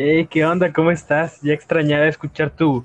Hey, 0.00 0.28
¿qué 0.30 0.44
onda? 0.46 0.72
¿Cómo 0.72 0.92
estás? 0.92 1.40
Ya 1.42 1.52
extrañaba 1.52 2.06
escuchar 2.06 2.50
tu 2.50 2.84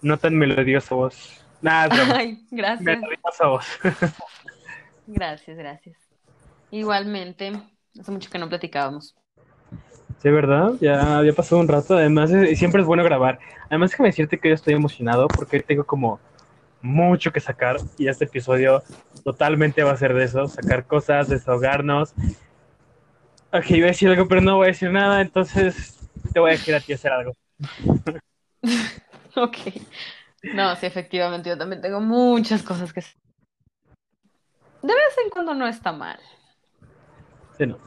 no 0.00 0.16
tan 0.16 0.34
melodiosa 0.34 0.94
voz. 0.94 1.44
Nada, 1.60 1.94
es. 1.94 2.10
Ay, 2.16 2.46
gracias. 2.50 2.86
melodiosa 2.86 3.46
voz. 3.48 3.66
Gracias, 5.06 5.58
gracias. 5.58 5.98
Igualmente, 6.70 7.52
hace 8.00 8.10
mucho 8.10 8.30
que 8.30 8.38
no 8.38 8.48
platicábamos. 8.48 9.14
Sí, 10.22 10.30
¿verdad? 10.30 10.72
Ya 10.80 11.18
había 11.18 11.34
pasado 11.34 11.60
un 11.60 11.68
rato. 11.68 11.98
Además, 11.98 12.32
eh, 12.32 12.56
siempre 12.56 12.80
es 12.80 12.86
bueno 12.86 13.04
grabar. 13.04 13.40
Además, 13.68 13.90
déjame 13.90 14.08
decirte 14.08 14.38
que 14.38 14.48
yo 14.48 14.54
estoy 14.54 14.72
emocionado 14.72 15.28
porque 15.28 15.60
tengo 15.60 15.84
como 15.84 16.18
mucho 16.80 17.30
que 17.30 17.40
sacar 17.40 17.76
y 17.98 18.08
este 18.08 18.24
episodio 18.24 18.82
totalmente 19.22 19.82
va 19.82 19.90
a 19.90 19.98
ser 19.98 20.14
de 20.14 20.24
eso, 20.24 20.48
sacar 20.48 20.86
cosas, 20.86 21.28
desahogarnos. 21.28 22.14
Ok, 23.52 23.70
iba 23.72 23.84
a 23.84 23.88
decir 23.88 24.08
algo, 24.08 24.26
pero 24.26 24.40
no 24.40 24.56
voy 24.56 24.64
a 24.64 24.68
decir 24.68 24.90
nada, 24.90 25.20
entonces 25.20 25.93
te 26.34 26.40
voy 26.40 26.50
a 26.50 26.52
decir 26.52 26.74
a 26.74 26.80
ti 26.80 26.92
hacer 26.92 27.12
algo. 27.12 27.32
Ok. 29.36 29.56
No, 30.54 30.76
sí, 30.76 30.86
efectivamente, 30.86 31.48
yo 31.48 31.58
también 31.58 31.82
tengo 31.82 32.00
muchas 32.00 32.62
cosas 32.62 32.92
que 32.92 33.00
hacer. 33.00 33.14
De 34.80 34.92
vez 34.94 35.16
en 35.24 35.30
cuando 35.30 35.54
no 35.54 35.66
está 35.66 35.90
mal. 35.92 36.20
Sí, 37.58 37.66
no. 37.66 37.78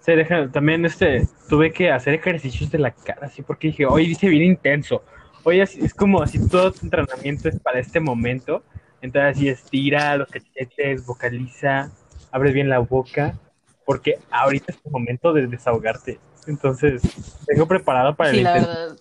Sí, 0.00 0.12
deja- 0.16 0.50
también 0.50 0.84
este, 0.84 1.28
tuve 1.48 1.72
que 1.72 1.92
hacer 1.92 2.14
ejercicios 2.14 2.68
de 2.72 2.78
la 2.78 2.90
cara, 2.90 3.26
así 3.28 3.42
porque 3.42 3.68
dije, 3.68 3.86
hoy 3.86 4.08
dice 4.08 4.28
bien 4.28 4.42
intenso. 4.42 5.04
Hoy 5.44 5.60
es, 5.60 5.76
es 5.76 5.94
como 5.94 6.26
si 6.26 6.48
todo 6.48 6.72
tu 6.72 6.80
entrenamiento 6.86 7.48
es 7.48 7.60
para 7.60 7.78
este 7.78 8.00
momento. 8.00 8.64
Entonces 9.02 9.36
así 9.36 9.48
estira 9.48 10.16
los 10.16 10.28
cachetes, 10.28 11.06
vocaliza, 11.06 11.92
abre 12.32 12.50
bien 12.52 12.68
la 12.68 12.80
boca, 12.80 13.38
porque 13.84 14.18
ahorita 14.30 14.72
es 14.72 14.82
tu 14.82 14.90
momento 14.90 15.32
de 15.32 15.46
desahogarte. 15.46 16.18
Entonces, 16.46 17.02
tengo 17.46 17.66
preparado 17.66 18.14
para 18.14 18.30
el 18.30 18.36
Sí, 18.36 18.42
la 18.42 18.50
intenso. 18.58 18.68
verdad. 18.70 18.96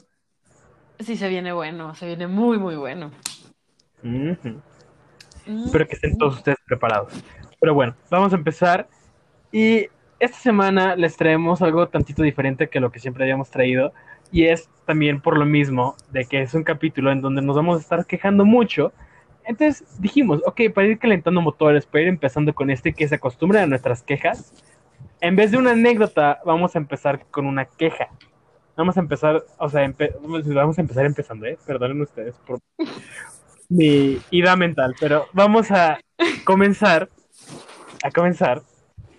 Sí, 0.99 1.15
se 1.17 1.29
viene 1.29 1.51
bueno, 1.51 1.95
se 1.95 2.05
viene 2.05 2.27
muy, 2.27 2.59
muy 2.59 2.75
bueno. 2.75 3.11
Mm, 4.03 4.31
Espero 5.65 5.87
que 5.87 5.95
estén 5.95 6.17
todos 6.17 6.37
ustedes 6.37 6.57
preparados. 6.67 7.13
Pero 7.59 7.73
bueno, 7.73 7.95
vamos 8.09 8.33
a 8.33 8.35
empezar. 8.35 8.87
Y 9.51 9.87
esta 10.19 10.37
semana 10.37 10.95
les 10.95 11.17
traemos 11.17 11.61
algo 11.61 11.87
tantito 11.87 12.21
diferente 12.23 12.69
que 12.69 12.79
lo 12.79 12.91
que 12.91 12.99
siempre 12.99 13.23
habíamos 13.23 13.49
traído. 13.49 13.93
Y 14.31 14.45
es 14.45 14.69
también 14.85 15.19
por 15.21 15.37
lo 15.37 15.45
mismo 15.45 15.95
de 16.11 16.25
que 16.25 16.41
es 16.41 16.53
un 16.53 16.63
capítulo 16.63 17.11
en 17.11 17.21
donde 17.21 17.41
nos 17.41 17.55
vamos 17.55 17.77
a 17.77 17.81
estar 17.81 18.05
quejando 18.05 18.45
mucho. 18.45 18.93
Entonces 19.43 19.83
dijimos, 19.99 20.41
ok, 20.45 20.61
para 20.73 20.87
ir 20.87 20.99
calentando 20.99 21.41
motores, 21.41 21.85
para 21.87 22.03
ir 22.03 22.07
empezando 22.07 22.53
con 22.53 22.69
este 22.69 22.93
que 22.93 23.07
se 23.07 23.15
acostumbra 23.15 23.63
a 23.63 23.67
nuestras 23.67 24.03
quejas, 24.03 24.53
en 25.21 25.35
vez 25.35 25.51
de 25.51 25.57
una 25.57 25.71
anécdota, 25.71 26.39
vamos 26.45 26.75
a 26.75 26.79
empezar 26.79 27.25
con 27.31 27.45
una 27.45 27.65
queja. 27.65 28.07
Vamos 28.75 28.97
a 28.97 29.01
empezar, 29.01 29.43
o 29.57 29.69
sea, 29.69 29.85
empe- 29.85 30.15
vamos 30.53 30.77
a 30.77 30.81
empezar 30.81 31.05
empezando, 31.05 31.45
¿eh? 31.45 31.57
Perdonen 31.65 32.01
ustedes 32.01 32.35
por 32.45 32.59
mi 33.69 34.19
ida 34.31 34.55
mental, 34.55 34.95
pero 34.99 35.27
vamos 35.33 35.71
a 35.71 35.99
comenzar, 36.45 37.09
a 38.03 38.11
comenzar 38.11 38.61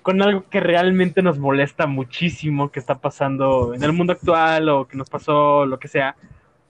con 0.03 0.21
algo 0.21 0.45
que 0.51 0.59
realmente 0.61 1.23
nos 1.23 1.39
molesta 1.39 1.87
muchísimo 1.87 2.71
que 2.73 2.81
está 2.81 2.97
pasando 2.97 3.73
en 3.75 3.85
el 3.85 3.93
mundo 3.93 4.13
actual 4.15 4.69
o 4.69 4.89
que 4.89 4.97
nos 4.97 5.09
pasó, 5.09 5.65
lo 5.65 5.79
que 5.79 5.87
sea, 5.89 6.17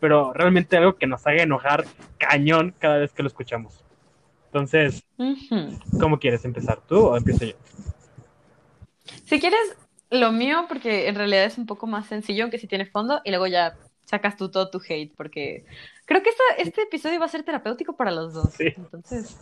pero 0.00 0.32
realmente 0.34 0.76
algo 0.76 0.96
que 0.96 1.06
nos 1.06 1.26
haga 1.26 1.42
enojar 1.42 1.84
cañón 2.18 2.74
cada 2.78 2.98
vez 2.98 3.12
que 3.12 3.22
lo 3.22 3.28
escuchamos. 3.28 3.84
Entonces. 4.46 5.02
¿cómo 5.98 6.18
quieres 6.18 6.44
empezar? 6.44 6.80
¿Tú 6.86 7.06
o 7.06 7.16
empiezo 7.16 7.44
yo? 7.46 7.54
Si 9.32 9.40
quieres 9.40 9.76
lo 10.10 10.30
mío, 10.30 10.66
porque 10.68 11.08
en 11.08 11.14
realidad 11.14 11.44
es 11.44 11.56
un 11.56 11.64
poco 11.64 11.86
más 11.86 12.04
sencillo, 12.06 12.44
aunque 12.44 12.58
sí 12.58 12.66
tiene 12.66 12.84
fondo, 12.84 13.22
y 13.24 13.30
luego 13.30 13.46
ya 13.46 13.76
sacas 14.04 14.36
tú 14.36 14.50
todo 14.50 14.68
tu 14.68 14.78
hate, 14.86 15.10
porque 15.16 15.64
creo 16.04 16.22
que 16.22 16.28
esta- 16.28 16.42
este 16.58 16.82
episodio 16.82 17.18
va 17.18 17.24
a 17.24 17.28
ser 17.30 17.42
terapéutico 17.42 17.96
para 17.96 18.10
los 18.10 18.34
dos. 18.34 18.52
Sí. 18.52 18.74
Entonces, 18.76 19.40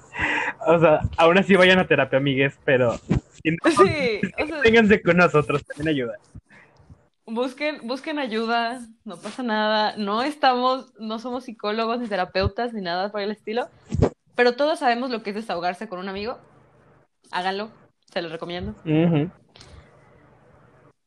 O 0.64 0.78
sea, 0.78 1.00
aún 1.16 1.38
así 1.38 1.56
vayan 1.56 1.80
a 1.80 1.88
terapia, 1.88 2.18
amigues, 2.18 2.56
pero 2.64 2.98
si 2.98 3.50
no, 3.50 3.70
sí, 3.84 4.20
o 4.38 4.46
sea, 4.46 4.62
ténganse 4.62 5.02
con 5.02 5.16
nosotros, 5.16 5.64
también 5.64 5.88
ayuda. 5.88 6.14
busquen, 7.26 7.80
busquen 7.88 8.20
ayuda, 8.20 8.80
no 9.04 9.16
pasa 9.16 9.42
nada, 9.42 9.96
no 9.96 10.22
estamos, 10.22 10.92
no 11.00 11.18
somos 11.18 11.44
psicólogos 11.46 11.98
ni 11.98 12.06
terapeutas 12.06 12.72
ni 12.72 12.80
nada 12.80 13.10
por 13.10 13.22
el 13.22 13.32
estilo, 13.32 13.68
pero 14.36 14.54
todos 14.54 14.78
sabemos 14.78 15.10
lo 15.10 15.24
que 15.24 15.30
es 15.30 15.36
desahogarse 15.36 15.88
con 15.88 15.98
un 15.98 16.08
amigo. 16.08 16.38
Háganlo, 17.32 17.70
se 18.12 18.22
los 18.22 18.30
recomiendo. 18.30 18.76
Ujú. 18.84 19.30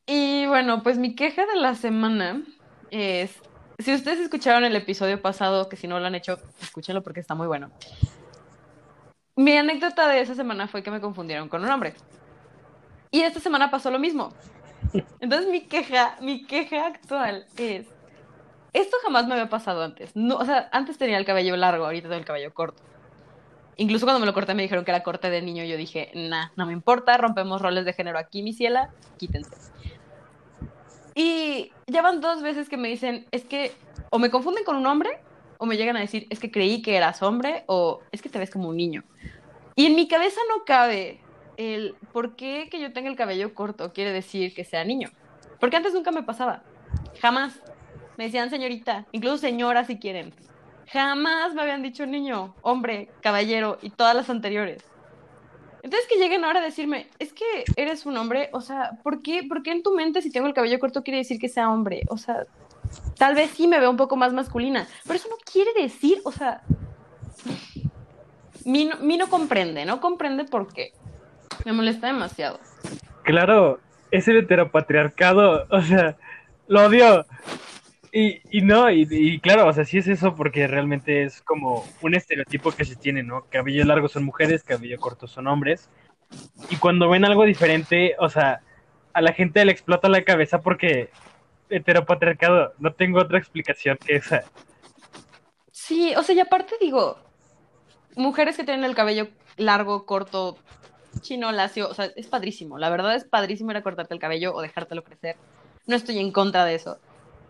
Y 0.05 0.45
bueno, 0.47 0.83
pues 0.83 0.97
mi 0.97 1.15
queja 1.15 1.45
de 1.45 1.55
la 1.55 1.75
semana 1.75 2.43
es, 2.91 3.39
si 3.79 3.93
ustedes 3.93 4.19
escucharon 4.19 4.65
el 4.65 4.75
episodio 4.75 5.21
pasado, 5.21 5.69
que 5.69 5.77
si 5.77 5.87
no 5.87 5.99
lo 5.99 6.05
han 6.05 6.15
hecho, 6.15 6.37
escúchenlo 6.61 7.03
porque 7.03 7.21
está 7.21 7.35
muy 7.35 7.47
bueno. 7.47 7.71
Mi 9.35 9.57
anécdota 9.57 10.07
de 10.09 10.21
esa 10.21 10.35
semana 10.35 10.67
fue 10.67 10.83
que 10.83 10.91
me 10.91 11.01
confundieron 11.01 11.47
con 11.49 11.63
un 11.63 11.71
hombre. 11.71 11.95
Y 13.11 13.21
esta 13.21 13.39
semana 13.39 13.71
pasó 13.71 13.91
lo 13.91 13.99
mismo. 13.99 14.33
Entonces 15.21 15.49
mi 15.49 15.61
queja, 15.61 16.17
mi 16.19 16.45
queja 16.45 16.87
actual 16.87 17.45
es, 17.57 17.87
esto 18.73 18.97
jamás 19.03 19.25
me 19.27 19.33
había 19.33 19.49
pasado 19.49 19.83
antes. 19.83 20.15
No, 20.15 20.35
o 20.35 20.45
sea, 20.45 20.69
antes 20.71 20.97
tenía 20.97 21.17
el 21.17 21.25
cabello 21.25 21.55
largo, 21.55 21.85
ahorita 21.85 22.09
tengo 22.09 22.19
el 22.19 22.25
cabello 22.25 22.53
corto. 22.53 22.83
Incluso 23.77 24.05
cuando 24.05 24.19
me 24.19 24.25
lo 24.25 24.33
corté 24.33 24.53
me 24.53 24.61
dijeron 24.63 24.85
que 24.85 24.91
era 24.91 25.01
corte 25.01 25.29
de 25.29 25.41
niño, 25.41 25.63
yo 25.63 25.77
dije, 25.77 26.11
nah, 26.13 26.49
no 26.55 26.65
me 26.65 26.73
importa, 26.73 27.17
rompemos 27.17 27.61
roles 27.61 27.85
de 27.85 27.93
género 27.93 28.19
aquí, 28.19 28.43
mi 28.43 28.53
ciela, 28.53 28.91
quítense. 29.17 29.72
Y 31.15 31.71
ya 31.87 32.01
van 32.01 32.21
dos 32.21 32.41
veces 32.41 32.69
que 32.69 32.77
me 32.77 32.87
dicen, 32.87 33.25
es 33.31 33.43
que 33.45 33.71
o 34.09 34.19
me 34.19 34.29
confunden 34.29 34.63
con 34.63 34.75
un 34.75 34.85
hombre, 34.87 35.19
o 35.57 35.65
me 35.65 35.77
llegan 35.77 35.97
a 35.97 36.01
decir, 36.01 36.27
es 36.29 36.39
que 36.39 36.51
creí 36.51 36.81
que 36.81 36.95
eras 36.95 37.21
hombre, 37.21 37.63
o 37.67 38.01
es 38.11 38.21
que 38.21 38.29
te 38.29 38.39
ves 38.39 38.49
como 38.49 38.69
un 38.69 38.77
niño. 38.77 39.03
Y 39.75 39.85
en 39.85 39.95
mi 39.95 40.07
cabeza 40.07 40.39
no 40.49 40.65
cabe 40.65 41.19
el 41.57 41.95
por 42.11 42.35
qué 42.35 42.67
que 42.69 42.79
yo 42.79 42.93
tenga 42.93 43.09
el 43.09 43.15
cabello 43.15 43.53
corto 43.53 43.93
quiere 43.93 44.11
decir 44.11 44.53
que 44.53 44.63
sea 44.63 44.83
niño. 44.83 45.09
Porque 45.59 45.77
antes 45.77 45.93
nunca 45.93 46.11
me 46.11 46.23
pasaba. 46.23 46.63
Jamás. 47.21 47.59
Me 48.17 48.25
decían 48.25 48.51
señorita, 48.51 49.07
incluso 49.11 49.37
señora 49.37 49.85
si 49.85 49.97
quieren. 49.97 50.33
Jamás 50.91 51.55
me 51.55 51.61
habían 51.61 51.81
dicho 51.81 52.05
niño, 52.05 52.53
hombre, 52.61 53.09
caballero 53.21 53.79
y 53.81 53.89
todas 53.89 54.15
las 54.15 54.29
anteriores. 54.29 54.83
Entonces 55.83 56.07
que 56.07 56.15
lleguen 56.17 56.45
ahora 56.45 56.61
a 56.61 56.63
decirme, 56.63 57.07
es 57.19 57.33
que 57.33 57.43
eres 57.75 58.05
un 58.05 58.15
hombre, 58.15 58.49
o 58.53 58.61
sea, 58.61 58.91
¿por 59.03 59.21
qué, 59.21 59.43
¿por 59.43 59.63
qué 59.63 59.71
en 59.71 59.83
tu 59.83 59.93
mente 59.93 60.21
si 60.21 60.31
tengo 60.31 60.47
el 60.47 60.53
cabello 60.53 60.79
corto 60.79 61.03
quiere 61.03 61.17
decir 61.17 61.39
que 61.39 61.49
sea 61.49 61.69
hombre? 61.69 62.03
O 62.07 62.17
sea, 62.17 62.45
tal 63.17 63.35
vez 63.35 63.51
sí 63.51 63.67
me 63.67 63.79
veo 63.79 63.89
un 63.89 63.97
poco 63.97 64.15
más 64.15 64.31
masculina, 64.31 64.87
pero 65.03 65.15
eso 65.15 65.27
no 65.29 65.35
quiere 65.43 65.71
decir, 65.73 66.21
o 66.23 66.31
sea, 66.31 66.61
mi 68.63 68.89
mi 69.01 69.17
no 69.17 69.29
comprende, 69.29 69.83
no 69.83 69.99
comprende 69.99 70.45
por 70.45 70.73
qué. 70.73 70.93
Me 71.65 71.73
molesta 71.73 72.07
demasiado. 72.07 72.59
Claro, 73.23 73.79
es 74.11 74.27
el 74.29 74.37
heteropatriarcado, 74.37 75.65
o 75.69 75.81
sea, 75.81 76.15
lo 76.67 76.85
odio. 76.85 77.25
Y, 78.15 78.41
y 78.51 78.61
no, 78.61 78.91
y, 78.91 79.07
y 79.09 79.39
claro, 79.39 79.67
o 79.67 79.73
sea, 79.73 79.85
sí 79.85 79.97
es 79.97 80.07
eso 80.07 80.35
porque 80.35 80.67
realmente 80.67 81.23
es 81.23 81.41
como 81.41 81.83
un 82.03 82.13
estereotipo 82.13 82.71
que 82.71 82.85
se 82.85 82.95
tiene, 82.95 83.23
¿no? 83.23 83.45
Cabello 83.49 83.83
largo 83.85 84.07
son 84.07 84.23
mujeres, 84.23 84.63
cabello 84.63 84.99
corto 84.99 85.25
son 85.25 85.47
hombres. 85.47 85.89
Y 86.69 86.75
cuando 86.75 87.09
ven 87.09 87.25
algo 87.25 87.43
diferente, 87.43 88.15
o 88.19 88.29
sea, 88.29 88.61
a 89.13 89.21
la 89.21 89.33
gente 89.33 89.65
le 89.65 89.71
explota 89.71 90.09
la 90.09 90.23
cabeza 90.23 90.61
porque 90.61 91.09
heteropatriarcado, 91.71 92.73
no 92.77 92.93
tengo 92.93 93.19
otra 93.19 93.39
explicación 93.39 93.97
que 93.97 94.17
esa. 94.17 94.43
Sí, 95.71 96.13
o 96.15 96.21
sea, 96.21 96.35
y 96.35 96.39
aparte 96.39 96.75
digo, 96.79 97.17
mujeres 98.15 98.57
que 98.57 98.63
tienen 98.63 98.83
el 98.83 98.93
cabello 98.93 99.29
largo, 99.57 100.05
corto, 100.05 100.59
chino, 101.21 101.51
lacio, 101.51 101.89
o 101.89 101.95
sea, 101.95 102.11
es 102.15 102.27
padrísimo. 102.27 102.77
La 102.77 102.91
verdad 102.91 103.15
es 103.15 103.23
padrísimo 103.23 103.71
ir 103.71 103.77
a 103.77 103.81
cortarte 103.81 104.13
el 104.13 104.19
cabello 104.19 104.53
o 104.53 104.61
dejártelo 104.61 105.03
crecer. 105.03 105.35
No 105.87 105.95
estoy 105.95 106.19
en 106.19 106.31
contra 106.31 106.63
de 106.63 106.75
eso. 106.75 106.99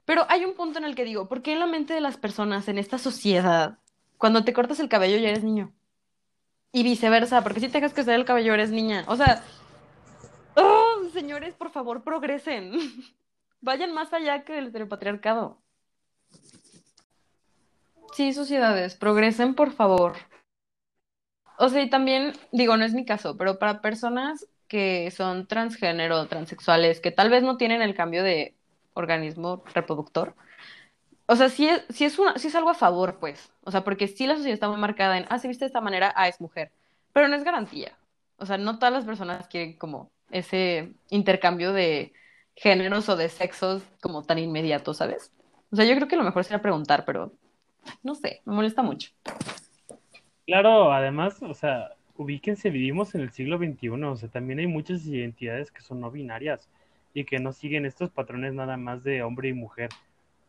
Pero 0.05 0.25
hay 0.29 0.45
un 0.45 0.55
punto 0.55 0.79
en 0.79 0.85
el 0.85 0.95
que 0.95 1.05
digo, 1.05 1.27
¿por 1.27 1.41
qué 1.41 1.53
en 1.53 1.59
la 1.59 1.65
mente 1.65 1.93
de 1.93 2.01
las 2.01 2.17
personas 2.17 2.67
en 2.67 2.77
esta 2.77 2.97
sociedad, 2.97 3.79
cuando 4.17 4.43
te 4.43 4.53
cortas 4.53 4.79
el 4.79 4.89
cabello 4.89 5.17
ya 5.17 5.29
eres 5.29 5.43
niño? 5.43 5.71
Y 6.71 6.83
viceversa, 6.83 7.41
porque 7.43 7.59
si 7.59 7.67
te 7.67 7.79
dejas 7.79 7.93
crecer 7.93 8.15
el 8.15 8.25
cabello 8.25 8.53
eres 8.53 8.71
niña. 8.71 9.05
O 9.07 9.15
sea, 9.15 9.43
¡oh! 10.55 10.93
señores, 11.13 11.53
por 11.53 11.71
favor, 11.71 12.03
progresen. 12.03 12.73
Vayan 13.61 13.93
más 13.93 14.11
allá 14.11 14.43
que 14.43 14.57
el 14.57 14.67
heteropatriarcado. 14.67 15.61
Sí, 18.13 18.33
sociedades, 18.33 18.95
progresen, 18.95 19.55
por 19.55 19.71
favor. 19.71 20.13
O 21.57 21.69
sea, 21.69 21.81
y 21.81 21.89
también, 21.89 22.33
digo, 22.51 22.75
no 22.75 22.83
es 22.83 22.93
mi 22.93 23.05
caso, 23.05 23.37
pero 23.37 23.57
para 23.57 23.81
personas 23.81 24.47
que 24.67 25.11
son 25.11 25.47
transgénero, 25.47 26.27
transexuales, 26.27 26.99
que 26.99 27.11
tal 27.11 27.29
vez 27.29 27.43
no 27.43 27.57
tienen 27.57 27.81
el 27.81 27.95
cambio 27.95 28.23
de 28.23 28.55
organismo 28.93 29.63
reproductor, 29.73 30.35
o 31.25 31.35
sea, 31.35 31.49
sí 31.49 31.67
es, 31.67 31.83
sí 31.89 32.05
es, 32.05 32.19
una, 32.19 32.37
sí 32.37 32.47
es 32.47 32.55
algo 32.55 32.69
a 32.69 32.75
favor, 32.75 33.17
pues. 33.19 33.51
O 33.63 33.71
sea, 33.71 33.83
porque 33.83 34.07
sí 34.07 34.27
la 34.27 34.35
sociedad 34.35 34.53
está 34.53 34.69
muy 34.69 34.79
marcada 34.79 35.17
en, 35.17 35.25
ah, 35.29 35.39
se 35.39 35.47
viste 35.47 35.65
de 35.65 35.67
esta 35.67 35.81
manera, 35.81 36.13
ah, 36.15 36.27
es 36.27 36.41
mujer. 36.41 36.71
Pero 37.13 37.27
no 37.27 37.35
es 37.35 37.43
garantía. 37.43 37.97
O 38.37 38.45
sea, 38.45 38.57
no 38.57 38.77
todas 38.77 38.93
las 38.93 39.05
personas 39.05 39.47
quieren 39.47 39.77
como 39.77 40.11
ese 40.31 40.93
intercambio 41.09 41.71
de 41.71 42.13
géneros 42.55 43.07
o 43.09 43.15
de 43.15 43.29
sexos 43.29 43.83
como 44.01 44.23
tan 44.23 44.39
inmediatos, 44.39 44.97
¿sabes? 44.97 45.31
O 45.71 45.75
sea, 45.75 45.85
yo 45.85 45.95
creo 45.95 46.07
que 46.07 46.15
lo 46.17 46.23
mejor 46.23 46.43
sería 46.43 46.61
preguntar, 46.61 47.05
pero 47.05 47.31
no 48.03 48.15
sé, 48.15 48.41
me 48.45 48.53
molesta 48.53 48.81
mucho. 48.81 49.11
Claro, 50.45 50.91
además, 50.91 51.41
o 51.41 51.53
sea, 51.53 51.93
ubíquense, 52.17 52.69
vivimos 52.69 53.15
en 53.15 53.21
el 53.21 53.31
siglo 53.31 53.57
XXI, 53.57 53.89
o 53.89 54.15
sea, 54.15 54.29
también 54.29 54.59
hay 54.59 54.67
muchas 54.67 55.05
identidades 55.05 55.71
que 55.71 55.81
son 55.81 56.01
no 56.01 56.11
binarias 56.11 56.69
y 57.13 57.25
que 57.25 57.39
no 57.39 57.53
siguen 57.53 57.85
estos 57.85 58.09
patrones 58.09 58.53
nada 58.53 58.77
más 58.77 59.03
de 59.03 59.23
hombre 59.23 59.49
y 59.49 59.53
mujer. 59.53 59.89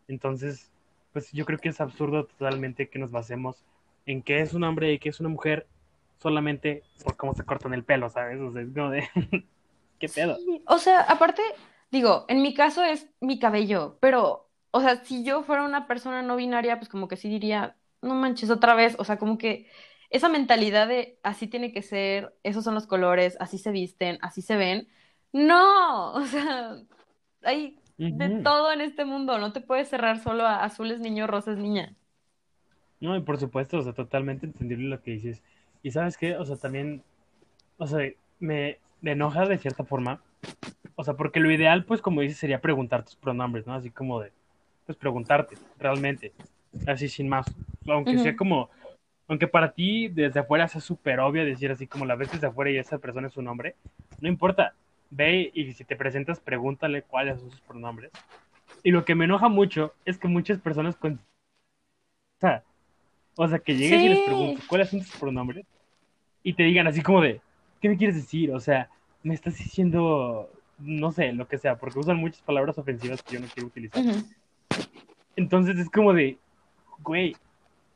Entonces, 0.09 0.71
pues 1.13 1.31
yo 1.33 1.45
creo 1.45 1.59
que 1.59 1.69
es 1.69 1.81
absurdo 1.81 2.27
totalmente 2.27 2.89
que 2.89 2.99
nos 2.99 3.11
basemos 3.11 3.65
en 4.07 4.23
qué 4.23 4.41
es 4.41 4.55
un 4.55 4.65
hombre 4.65 4.93
y 4.93 4.99
qué 4.99 5.09
es 5.09 5.21
una 5.21 5.29
mujer 5.29 5.67
solamente 6.19 6.83
por 7.03 7.17
cómo 7.17 7.35
se 7.35 7.45
cortan 7.45 7.75
el 7.75 7.85
pelo, 7.85 8.09
¿sabes? 8.09 8.41
O 8.41 8.53
sea, 8.53 8.63
es 8.63 8.73
como 8.73 8.91
de, 8.91 9.09
¿qué 9.99 10.09
pedo? 10.09 10.37
O 10.67 10.79
sea, 10.79 11.01
aparte, 11.03 11.43
digo, 11.91 12.25
en 12.29 12.43
mi 12.43 12.55
caso 12.55 12.83
es 12.83 13.09
mi 13.21 13.39
cabello, 13.39 13.99
pero, 14.01 14.51
o 14.71 14.81
sea, 14.81 15.05
si 15.05 15.25
yo 15.25 15.43
fuera 15.43 15.65
una 15.65 15.87
persona 15.87 16.23
no 16.23 16.37
binaria, 16.37 16.79
pues 16.79 16.89
como 16.89 17.09
que 17.09 17.17
sí 17.17 17.29
diría, 17.29 17.77
no 18.03 18.15
manches 18.15 18.51
otra 18.51 18.75
vez, 18.75 18.97
o 18.99 19.05
sea, 19.05 19.19
como 19.19 19.39
que 19.39 19.69
esa 20.11 20.29
mentalidad 20.29 20.89
de 20.89 21.19
así 21.23 21.47
tiene 21.47 21.73
que 21.73 21.83
ser, 21.83 22.35
esos 22.43 22.65
son 22.65 22.75
los 22.75 22.87
colores, 22.87 23.37
así 23.41 23.59
se 23.59 23.71
visten, 23.71 24.19
así 24.23 24.43
se 24.43 24.57
ven. 24.57 24.89
No, 25.35 26.13
o 26.15 26.25
sea, 26.27 26.77
hay 27.43 27.77
de 27.99 28.41
todo 28.43 28.73
en 28.73 28.81
este 28.81 29.05
mundo, 29.05 29.37
no 29.39 29.53
te 29.53 29.61
puedes 29.61 29.89
cerrar 29.89 30.21
solo 30.21 30.47
a 30.47 30.63
azules 30.63 31.01
niño, 31.01 31.27
rosas 31.27 31.59
niña. 31.59 31.93
No, 33.01 33.17
y 33.17 33.21
por 33.21 33.39
supuesto, 33.39 33.79
o 33.79 33.83
sea, 33.83 33.93
totalmente 33.93 34.47
entendible 34.47 34.89
lo 34.89 35.03
que 35.03 35.11
dices. 35.11 35.43
Y 35.83 35.91
sabes 35.91 36.17
qué, 36.17 36.37
o 36.37 36.45
sea, 36.45 36.57
también, 36.57 37.03
o 37.79 37.87
sea, 37.89 38.09
me, 38.39 38.79
me 39.01 39.11
enoja 39.11 39.45
de 39.47 39.59
cierta 39.59 39.83
forma, 39.83 40.23
o 40.95 41.03
sea, 41.03 41.15
porque 41.15 41.41
lo 41.41 41.51
ideal, 41.51 41.85
pues, 41.85 42.01
como 42.01 42.21
dices, 42.21 42.39
sería 42.39 42.61
preguntar 42.61 43.05
tus 43.05 43.17
pronombres, 43.17 43.67
¿no? 43.67 43.75
Así 43.75 43.91
como 43.91 44.21
de, 44.21 44.31
pues, 44.87 44.97
preguntarte, 44.97 45.57
realmente, 45.81 46.33
así 46.87 47.09
sin 47.09 47.29
más. 47.29 47.47
Aunque 47.89 48.19
sea 48.19 48.37
como, 48.37 48.71
aunque 49.27 49.49
para 49.49 49.73
ti 49.73 50.07
desde 50.07 50.39
afuera 50.39 50.69
sea 50.69 50.81
súper 50.81 51.19
obvio 51.19 51.45
decir 51.45 51.73
así 51.73 51.89
como 51.89 52.07
la 52.07 52.15
ves 52.15 52.31
desde 52.31 52.47
afuera 52.47 52.71
y 52.71 52.79
esa 52.79 52.99
persona 52.99 53.27
es 53.27 53.33
su 53.33 53.43
nombre, 53.43 53.75
no 54.21 54.29
importa, 54.29 54.75
ve 55.11 55.51
y 55.55 55.73
si 55.73 55.85
te 55.85 55.97
presentas, 55.97 56.41
pregúntale 56.41 57.03
cuáles 57.03 57.41
son 57.41 57.51
sus 57.51 57.61
pronombres. 57.61 58.11
Y 58.83 58.91
lo 58.91 59.05
que 59.05 59.15
me 59.15 59.25
enoja 59.25 59.49
mucho 59.49 59.95
es 60.05 60.19
que 60.19 60.29
muchas 60.29 60.59
personas, 60.59 60.97
con, 60.97 61.15
o 61.15 62.41
sea, 62.41 62.63
o 63.37 63.49
sea, 63.49 63.59
que 63.59 63.77
llegues 63.77 64.03
y 64.03 64.09
les 64.09 64.21
preguntes 64.21 64.67
cuáles 64.67 64.91
son 64.91 65.01
tus 65.01 65.17
pronombres 65.17 65.67
y 66.43 66.53
te 66.53 66.63
digan 66.63 66.87
así 66.87 67.03
como 67.03 67.21
de, 67.21 67.41
¿qué 67.81 67.89
me 67.89 67.97
quieres 67.97 68.17
decir? 68.17 68.53
O 68.53 68.61
sea, 68.61 68.89
me 69.23 69.35
estás 69.35 69.57
diciendo, 69.57 70.51
no 70.79 71.11
sé, 71.13 71.33
lo 71.33 71.49
que 71.49 71.59
sea, 71.59 71.77
porque 71.77 71.99
usan 71.99 72.19
muchas 72.19 72.43
palabras 72.43 72.79
ofensivas 72.79 73.23
que 73.23 73.35
yo 73.35 73.41
no 73.41 73.47
quiero 73.47 73.69
utilizar. 73.69 74.05
Entonces 75.37 75.79
es 75.79 75.91
como 75.91 76.13
de, 76.13 76.37
güey, 77.03 77.35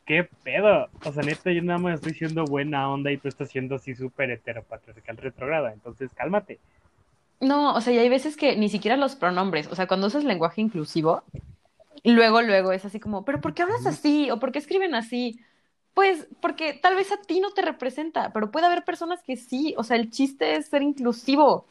¿qué 0.06 0.28
pedo? 0.42 0.88
O 1.04 1.12
sea, 1.12 1.22
neta, 1.22 1.52
yo 1.52 1.62
nada 1.62 1.78
más 1.78 1.96
estoy 1.96 2.14
siendo 2.14 2.44
buena 2.44 2.90
onda 2.90 3.12
y 3.12 3.18
tú 3.18 3.28
estás 3.28 3.50
siendo 3.50 3.76
así 3.76 3.94
súper 3.94 4.30
heteropatriarcal 4.30 5.18
retrograda. 5.18 5.72
Entonces, 5.72 6.10
cálmate. 6.14 6.58
No, 7.40 7.74
o 7.74 7.80
sea, 7.80 7.92
y 7.92 7.98
hay 7.98 8.08
veces 8.08 8.36
que 8.36 8.56
ni 8.56 8.68
siquiera 8.68 8.96
los 8.96 9.14
pronombres, 9.14 9.68
o 9.68 9.74
sea, 9.76 9.86
cuando 9.86 10.08
usas 10.08 10.24
lenguaje 10.24 10.60
inclusivo, 10.60 11.22
luego, 12.04 12.42
luego 12.42 12.72
es 12.72 12.84
así 12.84 13.00
como, 13.00 13.24
¿pero 13.24 13.40
por 13.40 13.54
qué 13.54 13.62
hablas 13.62 13.86
así? 13.86 14.30
¿O 14.30 14.40
por 14.40 14.52
qué 14.52 14.58
escriben 14.58 14.94
así? 14.94 15.40
Pues 15.94 16.28
porque 16.40 16.74
tal 16.74 16.96
vez 16.96 17.12
a 17.12 17.20
ti 17.20 17.40
no 17.40 17.50
te 17.50 17.62
representa, 17.62 18.32
pero 18.32 18.50
puede 18.50 18.66
haber 18.66 18.84
personas 18.84 19.22
que 19.22 19.36
sí, 19.36 19.74
o 19.76 19.84
sea, 19.84 19.96
el 19.96 20.10
chiste 20.10 20.56
es 20.56 20.66
ser 20.66 20.82
inclusivo, 20.82 21.66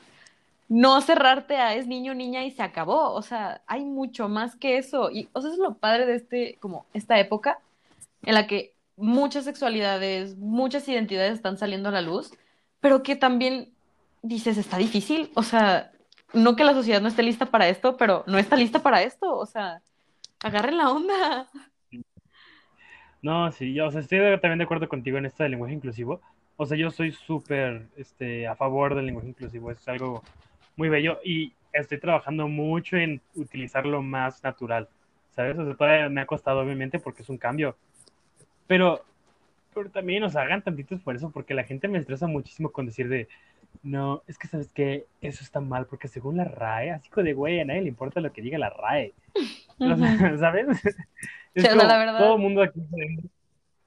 no 0.69 1.01
cerrarte 1.01 1.57
a 1.57 1.75
es 1.75 1.87
niño, 1.87 2.13
niña 2.13 2.43
y 2.45 2.51
se 2.51 2.63
acabó, 2.63 3.13
o 3.13 3.21
sea, 3.21 3.63
hay 3.67 3.85
mucho 3.85 4.29
más 4.29 4.55
que 4.57 4.77
eso, 4.77 5.11
y 5.11 5.29
o 5.33 5.39
eso 5.39 5.51
es 5.51 5.59
lo 5.59 5.75
padre 5.77 6.05
de 6.05 6.15
este, 6.15 6.57
como 6.61 6.85
esta 6.93 7.19
época 7.19 7.59
en 8.23 8.35
la 8.35 8.47
que 8.47 8.75
muchas 8.97 9.45
sexualidades, 9.45 10.37
muchas 10.37 10.87
identidades 10.89 11.33
están 11.33 11.57
saliendo 11.57 11.89
a 11.89 11.93
la 11.93 12.01
luz, 12.01 12.31
pero 12.81 13.03
que 13.03 13.15
también 13.15 13.76
dices, 14.27 14.57
está 14.57 14.77
difícil, 14.77 15.31
o 15.35 15.43
sea, 15.43 15.91
no 16.33 16.55
que 16.55 16.63
la 16.63 16.73
sociedad 16.73 17.01
no 17.01 17.07
esté 17.07 17.23
lista 17.23 17.47
para 17.47 17.67
esto, 17.69 17.97
pero 17.97 18.23
no 18.27 18.37
está 18.37 18.55
lista 18.55 18.81
para 18.81 19.01
esto, 19.03 19.35
o 19.35 19.45
sea, 19.45 19.81
agarren 20.43 20.77
la 20.77 20.91
onda. 20.91 21.47
No, 23.21 23.51
sí, 23.51 23.73
yo, 23.73 23.87
o 23.87 23.91
sea, 23.91 24.01
estoy 24.01 24.19
también 24.39 24.59
de 24.59 24.65
acuerdo 24.65 24.87
contigo 24.87 25.17
en 25.17 25.25
esto 25.25 25.43
del 25.43 25.51
lenguaje 25.51 25.73
inclusivo. 25.73 26.21
O 26.55 26.65
sea, 26.65 26.77
yo 26.77 26.91
soy 26.91 27.11
súper 27.11 27.87
este, 27.97 28.47
a 28.47 28.55
favor 28.55 28.95
del 28.95 29.05
lenguaje 29.05 29.29
inclusivo. 29.29 29.71
Es 29.71 29.87
algo 29.87 30.23
muy 30.75 30.89
bello 30.89 31.19
y 31.23 31.53
estoy 31.73 31.99
trabajando 31.99 32.47
mucho 32.47 32.97
en 32.97 33.21
utilizarlo 33.35 34.01
más 34.01 34.43
natural. 34.43 34.87
¿Sabes? 35.31 35.57
O 35.57 35.65
sea, 35.65 35.75
todavía 35.75 36.09
me 36.09 36.21
ha 36.21 36.25
costado, 36.25 36.61
obviamente, 36.61 36.99
porque 36.99 37.21
es 37.21 37.29
un 37.29 37.37
cambio. 37.37 37.75
Pero, 38.65 39.03
pero 39.73 39.89
también, 39.91 40.23
o 40.23 40.29
sea, 40.29 40.41
hagan 40.43 40.63
tantito 40.63 40.95
esfuerzo 40.95 41.31
porque 41.31 41.53
la 41.53 41.63
gente 41.63 41.87
me 41.87 41.99
estresa 41.99 42.27
muchísimo 42.27 42.71
con 42.71 42.87
decir 42.87 43.07
de, 43.07 43.27
no, 43.83 44.23
es 44.27 44.37
que 44.37 44.47
sabes 44.47 44.71
que 44.71 45.05
eso 45.21 45.43
está 45.43 45.59
mal 45.59 45.85
porque 45.85 46.07
según 46.07 46.37
la 46.37 46.45
RAE, 46.45 46.91
así 46.91 47.09
como 47.09 47.25
de, 47.25 47.33
güey, 47.33 47.59
a 47.59 47.65
nadie 47.65 47.81
le 47.81 47.89
importa 47.89 48.21
lo 48.21 48.31
que 48.31 48.41
diga 48.41 48.57
la 48.57 48.69
RAE. 48.69 49.13
¿sabes? 50.39 50.67
Es 51.53 51.75
la 51.75 52.17
todo 52.19 52.35
el 52.35 52.41
mundo 52.41 52.61
aquí 52.61 52.79
sabe 52.87 53.17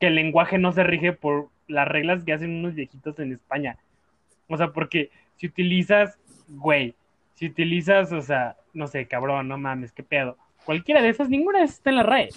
que 0.00 0.08
el 0.08 0.16
lenguaje 0.16 0.58
no 0.58 0.72
se 0.72 0.82
rige 0.82 1.12
por 1.12 1.50
las 1.68 1.86
reglas 1.86 2.24
que 2.24 2.32
hacen 2.32 2.50
unos 2.50 2.74
viejitos 2.74 3.20
en 3.20 3.32
España. 3.32 3.76
O 4.48 4.56
sea, 4.56 4.72
porque 4.72 5.10
si 5.36 5.46
utilizas, 5.46 6.18
güey, 6.48 6.96
si 7.34 7.46
utilizas, 7.46 8.10
o 8.10 8.22
sea, 8.22 8.56
no 8.72 8.88
sé, 8.88 9.06
cabrón, 9.06 9.46
no 9.46 9.56
mames, 9.56 9.92
qué 9.92 10.02
pedo. 10.02 10.36
Cualquiera 10.64 11.00
de 11.00 11.10
esas, 11.10 11.28
ninguna 11.28 11.60
de 11.60 11.66
esas 11.66 11.76
está 11.76 11.90
en 11.90 11.96
la 11.96 12.02
RAE. 12.02 12.30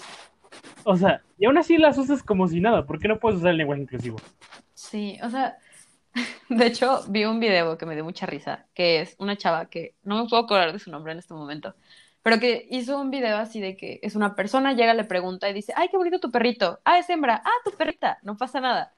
O 0.84 0.96
sea, 0.96 1.22
y 1.40 1.46
aún 1.46 1.58
así 1.58 1.78
las 1.78 1.98
usas 1.98 2.22
como 2.22 2.48
si 2.48 2.60
nada. 2.60 2.86
¿Por 2.86 3.00
qué 3.00 3.08
no 3.08 3.18
puedes 3.18 3.40
usar 3.40 3.52
el 3.52 3.58
lenguaje 3.58 3.82
inclusivo? 3.82 4.18
sí, 4.74 5.18
o 5.24 5.30
sea, 5.30 5.58
de 6.50 6.66
hecho 6.66 7.04
vi 7.08 7.26
un 7.26 7.40
video 7.40 7.78
que 7.78 7.86
me 7.86 7.96
dio 7.96 8.04
mucha 8.04 8.26
risa, 8.26 8.66
que 8.74 9.02
es 9.02 9.16
una 9.20 9.38
chava 9.38 9.66
que 9.70 9.96
no 10.04 10.22
me 10.22 10.30
puedo 10.30 10.44
acordar 10.44 10.72
de 10.72 10.80
su 10.80 10.92
nombre 10.92 11.14
en 11.14 11.20
este 11.20 11.34
momento, 11.34 11.76
pero 12.22 12.40
que 12.40 12.68
hizo 12.70 13.00
un 13.00 13.12
video 13.12 13.38
así 13.38 13.60
de 13.60 13.76
que 13.76 14.00
es 14.02 14.16
una 14.16 14.36
persona, 14.36 14.74
llega, 14.74 14.94
le 14.94 15.04
pregunta 15.04 15.50
y 15.50 15.54
dice, 15.54 15.74
ay, 15.76 15.90
qué 15.90 15.98
bonito 15.98 16.20
tu 16.20 16.32
perrito, 16.32 16.80
ah, 16.86 17.00
es 17.00 17.10
hembra, 17.10 17.42
ah, 17.44 17.62
tu 17.66 17.72
perrita, 17.72 18.20
no 18.24 18.38
pasa 18.38 18.62
nada. 18.62 18.94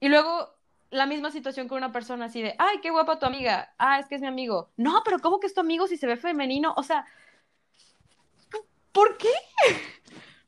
Y 0.00 0.08
luego 0.08 0.54
la 0.90 1.06
misma 1.06 1.30
situación 1.30 1.68
con 1.68 1.78
una 1.78 1.92
persona 1.92 2.26
así 2.26 2.42
de, 2.42 2.54
ay, 2.58 2.78
qué 2.82 2.90
guapa 2.90 3.18
tu 3.18 3.26
amiga, 3.26 3.74
ah, 3.78 3.98
es 3.98 4.06
que 4.06 4.14
es 4.14 4.20
mi 4.20 4.26
amigo. 4.26 4.70
No, 4.76 5.02
pero 5.04 5.18
¿cómo 5.20 5.40
que 5.40 5.46
es 5.46 5.54
tu 5.54 5.60
amigo 5.60 5.86
si 5.86 5.96
se 5.96 6.06
ve 6.06 6.16
femenino? 6.16 6.74
O 6.76 6.82
sea, 6.82 7.06
¿por 8.92 9.16
qué? 9.18 9.32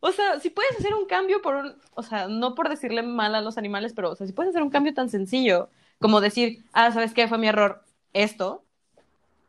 O 0.07 0.13
sea, 0.13 0.39
si 0.39 0.51
puedes 0.51 0.79
hacer 0.79 0.93
un 0.93 1.07
cambio 1.07 1.41
por 1.41 1.55
un, 1.55 1.81
o 1.95 2.03
sea, 2.03 2.29
no 2.29 2.55
por 2.55 2.69
decirle 2.69 3.03
mal 3.03 3.35
a 3.35 3.41
los 3.41 3.57
animales, 3.57 3.95
pero, 3.95 4.11
o 4.11 4.15
sea, 4.15 4.27
si 4.27 4.35
puedes 4.35 4.51
hacer 4.51 4.63
un 4.63 4.69
cambio 4.69 4.93
tan 4.93 5.09
sencillo 5.09 5.71
como 6.05 6.21
decir, 6.21 6.63
ah, 6.75 6.93
¿sabes 6.93 7.15
qué? 7.15 7.29
Fue 7.29 7.39
mi 7.39 7.49
error, 7.49 7.83
esto, 8.13 8.63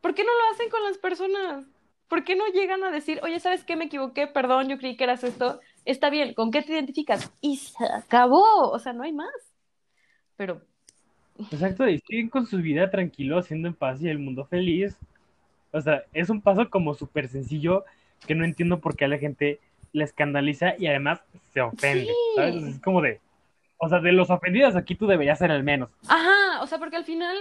¿por 0.00 0.14
qué 0.14 0.24
no 0.24 0.30
lo 0.30 0.54
hacen 0.54 0.70
con 0.70 0.82
las 0.84 0.96
personas? 0.96 1.66
¿Por 2.08 2.24
qué 2.24 2.34
no 2.34 2.46
llegan 2.46 2.82
a 2.82 2.90
decir, 2.90 3.20
oye, 3.22 3.38
¿sabes 3.40 3.62
qué? 3.62 3.76
Me 3.76 3.84
equivoqué, 3.84 4.26
perdón, 4.26 4.70
yo 4.70 4.78
creí 4.78 4.96
que 4.96 5.04
eras 5.04 5.22
esto. 5.22 5.60
Está 5.84 6.08
bien, 6.08 6.32
¿con 6.32 6.50
qué 6.50 6.62
te 6.62 6.72
identificas? 6.72 7.30
Y 7.42 7.58
se 7.58 7.84
acabó, 7.84 8.70
o 8.70 8.78
sea, 8.78 8.94
no 8.94 9.02
hay 9.02 9.12
más. 9.12 9.28
Pero 10.38 10.62
Exacto, 11.52 11.86
y 11.86 11.98
siguen 11.98 12.30
con 12.30 12.46
su 12.46 12.56
vida 12.56 12.90
tranquilo, 12.90 13.38
haciendo 13.38 13.68
en 13.68 13.74
paz 13.74 14.00
y 14.00 14.08
el 14.08 14.18
mundo 14.18 14.46
feliz. 14.46 14.96
O 15.72 15.80
sea, 15.82 16.04
es 16.14 16.30
un 16.30 16.40
paso 16.40 16.70
como 16.70 16.94
súper 16.94 17.28
sencillo 17.28 17.84
que 18.26 18.34
no 18.34 18.46
entiendo 18.46 18.80
por 18.80 18.96
qué 18.96 19.04
a 19.04 19.08
la 19.08 19.18
gente 19.18 19.60
le 19.92 20.04
escandaliza 20.04 20.74
y 20.78 20.86
además 20.86 21.20
se 21.52 21.60
ofende, 21.60 22.06
sí, 22.06 22.70
es 22.70 22.80
como 22.80 23.02
de, 23.02 23.20
o 23.78 23.88
sea, 23.88 24.00
de 24.00 24.12
los 24.12 24.30
ofendidos 24.30 24.74
aquí 24.74 24.94
tú 24.94 25.06
deberías 25.06 25.38
ser 25.38 25.50
el 25.50 25.62
menos. 25.62 25.90
ajá, 26.08 26.45
o 26.66 26.68
sea, 26.68 26.78
porque 26.78 26.96
al 26.96 27.04
final 27.04 27.36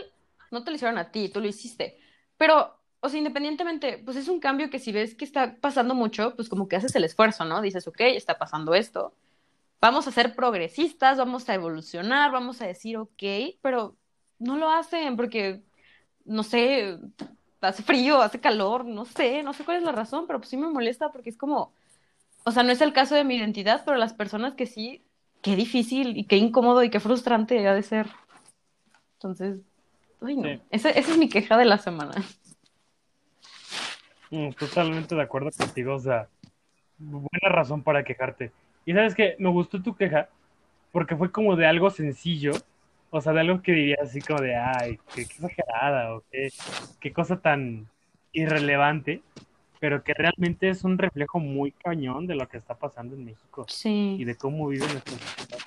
no 0.52 0.64
te 0.64 0.70
lo 0.70 0.76
hicieron 0.76 1.00
a 1.00 1.10
ti, 1.10 1.30
tú 1.30 1.42
lo 1.42 1.48
hiciste. 1.48 1.98
Pero, 2.38 2.80
o 3.00 3.10
sea, 3.10 3.18
independientemente, 3.18 3.98
pues 4.06 4.18
es 4.18 4.28
un 4.28 4.40
cambio 4.40 4.70
que 4.70 4.78
si 4.78 4.92
ves 4.92 5.16
que 5.16 5.26
está 5.26 5.58
pasando 5.60 5.96
mucho, 5.96 6.36
pues 6.36 6.48
como 6.48 6.68
que 6.68 6.76
haces 6.76 6.96
el 6.96 7.04
esfuerzo, 7.04 7.44
¿no? 7.44 7.60
Dices, 7.60 7.88
ok, 7.88 8.02
está 8.02 8.38
pasando 8.38 8.76
esto, 8.76 9.16
vamos 9.82 10.08
a 10.08 10.12
ser 10.12 10.36
progresistas, 10.36 11.18
vamos 11.18 11.50
a 11.50 11.56
evolucionar, 11.56 12.32
vamos 12.32 12.62
a 12.62 12.68
decir, 12.68 12.98
ok, 12.98 13.24
pero 13.64 13.98
no 14.38 14.58
lo 14.58 14.70
hacen 14.70 15.16
porque, 15.16 15.64
no 16.24 16.44
sé, 16.44 17.00
hace 17.62 17.82
frío, 17.82 18.22
hace 18.22 18.40
calor, 18.40 18.86
no 18.86 19.06
sé, 19.06 19.42
no 19.42 19.54
sé 19.54 19.64
cuál 19.66 19.78
es 19.78 19.84
la 19.84 19.92
razón, 19.92 20.28
pero 20.28 20.38
pues 20.40 20.50
sí 20.50 20.58
me 20.58 20.70
molesta 20.70 21.12
porque 21.12 21.32
es 21.32 21.38
como, 21.38 21.74
o 22.44 22.52
sea, 22.52 22.62
no 22.62 22.72
es 22.72 22.82
el 22.82 22.94
caso 22.94 23.16
de 23.16 23.24
mi 23.24 23.38
identidad, 23.38 23.82
pero 23.86 23.98
las 23.98 24.14
personas 24.14 24.54
que 24.54 24.68
sí, 24.68 25.04
qué 25.42 25.56
difícil 25.56 26.16
y 26.16 26.26
qué 26.26 26.38
incómodo 26.38 26.84
y 26.84 26.92
qué 26.92 27.00
frustrante 27.00 27.68
ha 27.68 27.74
de 27.74 27.82
ser. 27.82 28.08
Entonces, 29.26 29.58
ay 30.22 30.36
no, 30.38 30.44
Sí, 30.44 30.62
esa, 30.70 30.92
esa 30.92 31.12
es 31.12 31.18
mi 31.18 31.30
queja 31.30 31.58
de 31.58 31.66
la 31.66 31.80
semana. 31.80 32.14
mm, 34.30 34.52
totalmente 34.52 35.16
de 35.16 35.22
acuerdo 35.22 35.50
contigo, 35.58 35.96
o 35.96 36.00
sea, 36.00 36.28
buena 37.00 37.50
razón 37.50 37.82
para 37.82 38.04
quejarte. 38.04 38.52
Y 38.86 38.94
sabes 38.94 39.16
que 39.16 39.36
me 39.40 39.50
gustó 39.50 39.82
tu 39.82 39.96
queja 39.96 40.30
porque 40.92 41.16
fue 41.16 41.32
como 41.32 41.56
de 41.56 41.66
algo 41.66 41.90
sencillo, 41.90 42.52
o 43.10 43.20
sea, 43.20 43.34
de 43.34 43.40
algo 43.40 43.64
que 43.64 43.72
dirías 43.72 44.02
así 44.02 44.22
como 44.22 44.42
de, 44.42 44.56
ay, 44.56 45.00
qué, 45.16 45.22
exagerada, 45.22 46.16
o 46.16 46.24
qué, 46.32 46.50
qué 47.00 47.12
cosa 47.12 47.42
tan, 47.42 47.88
irrelevante, 48.32 49.24
pero 49.80 50.04
que 50.04 50.14
realmente 50.14 50.70
es 50.70 50.84
un 50.84 51.00
reflejo 51.00 51.40
muy 51.40 51.72
cañón 51.72 52.28
de 52.28 52.36
lo 52.36 52.48
que 52.48 52.58
está 52.58 52.76
pasando 52.76 53.16
en 53.16 53.26
México 53.26 53.66
Sí. 53.70 54.18
y 54.20 54.24
de 54.26 54.36
cómo 54.36 54.68
vive 54.68 54.86
nuestra 54.88 55.18
sociedad. 55.18 55.58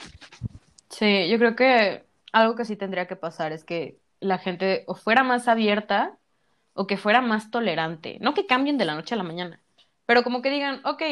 Sí, 0.90 1.28
yo 1.28 1.38
creo 1.38 1.56
que 1.56 2.07
algo 2.32 2.54
que 2.56 2.64
sí 2.64 2.76
tendría 2.76 3.06
que 3.06 3.16
pasar 3.16 3.52
es 3.52 3.64
que 3.64 3.99
la 4.20 4.38
gente 4.38 4.85
o 4.87 4.94
fuera 4.94 5.23
más 5.23 5.49
abierta 5.49 6.18
o 6.75 6.87
que 6.87 6.97
fuera 6.97 7.20
más 7.20 7.50
tolerante. 7.50 8.18
No 8.20 8.35
que 8.35 8.47
cambien 8.47 8.78
de 8.78 8.85
la 8.85 8.94
noche 8.94 9.14
a 9.14 9.18
la 9.18 9.25
mañana, 9.25 9.61
pero 10.06 10.23
como 10.23 10.42
que 10.42 10.50
digan, 10.50 10.80
ok, 10.85 11.02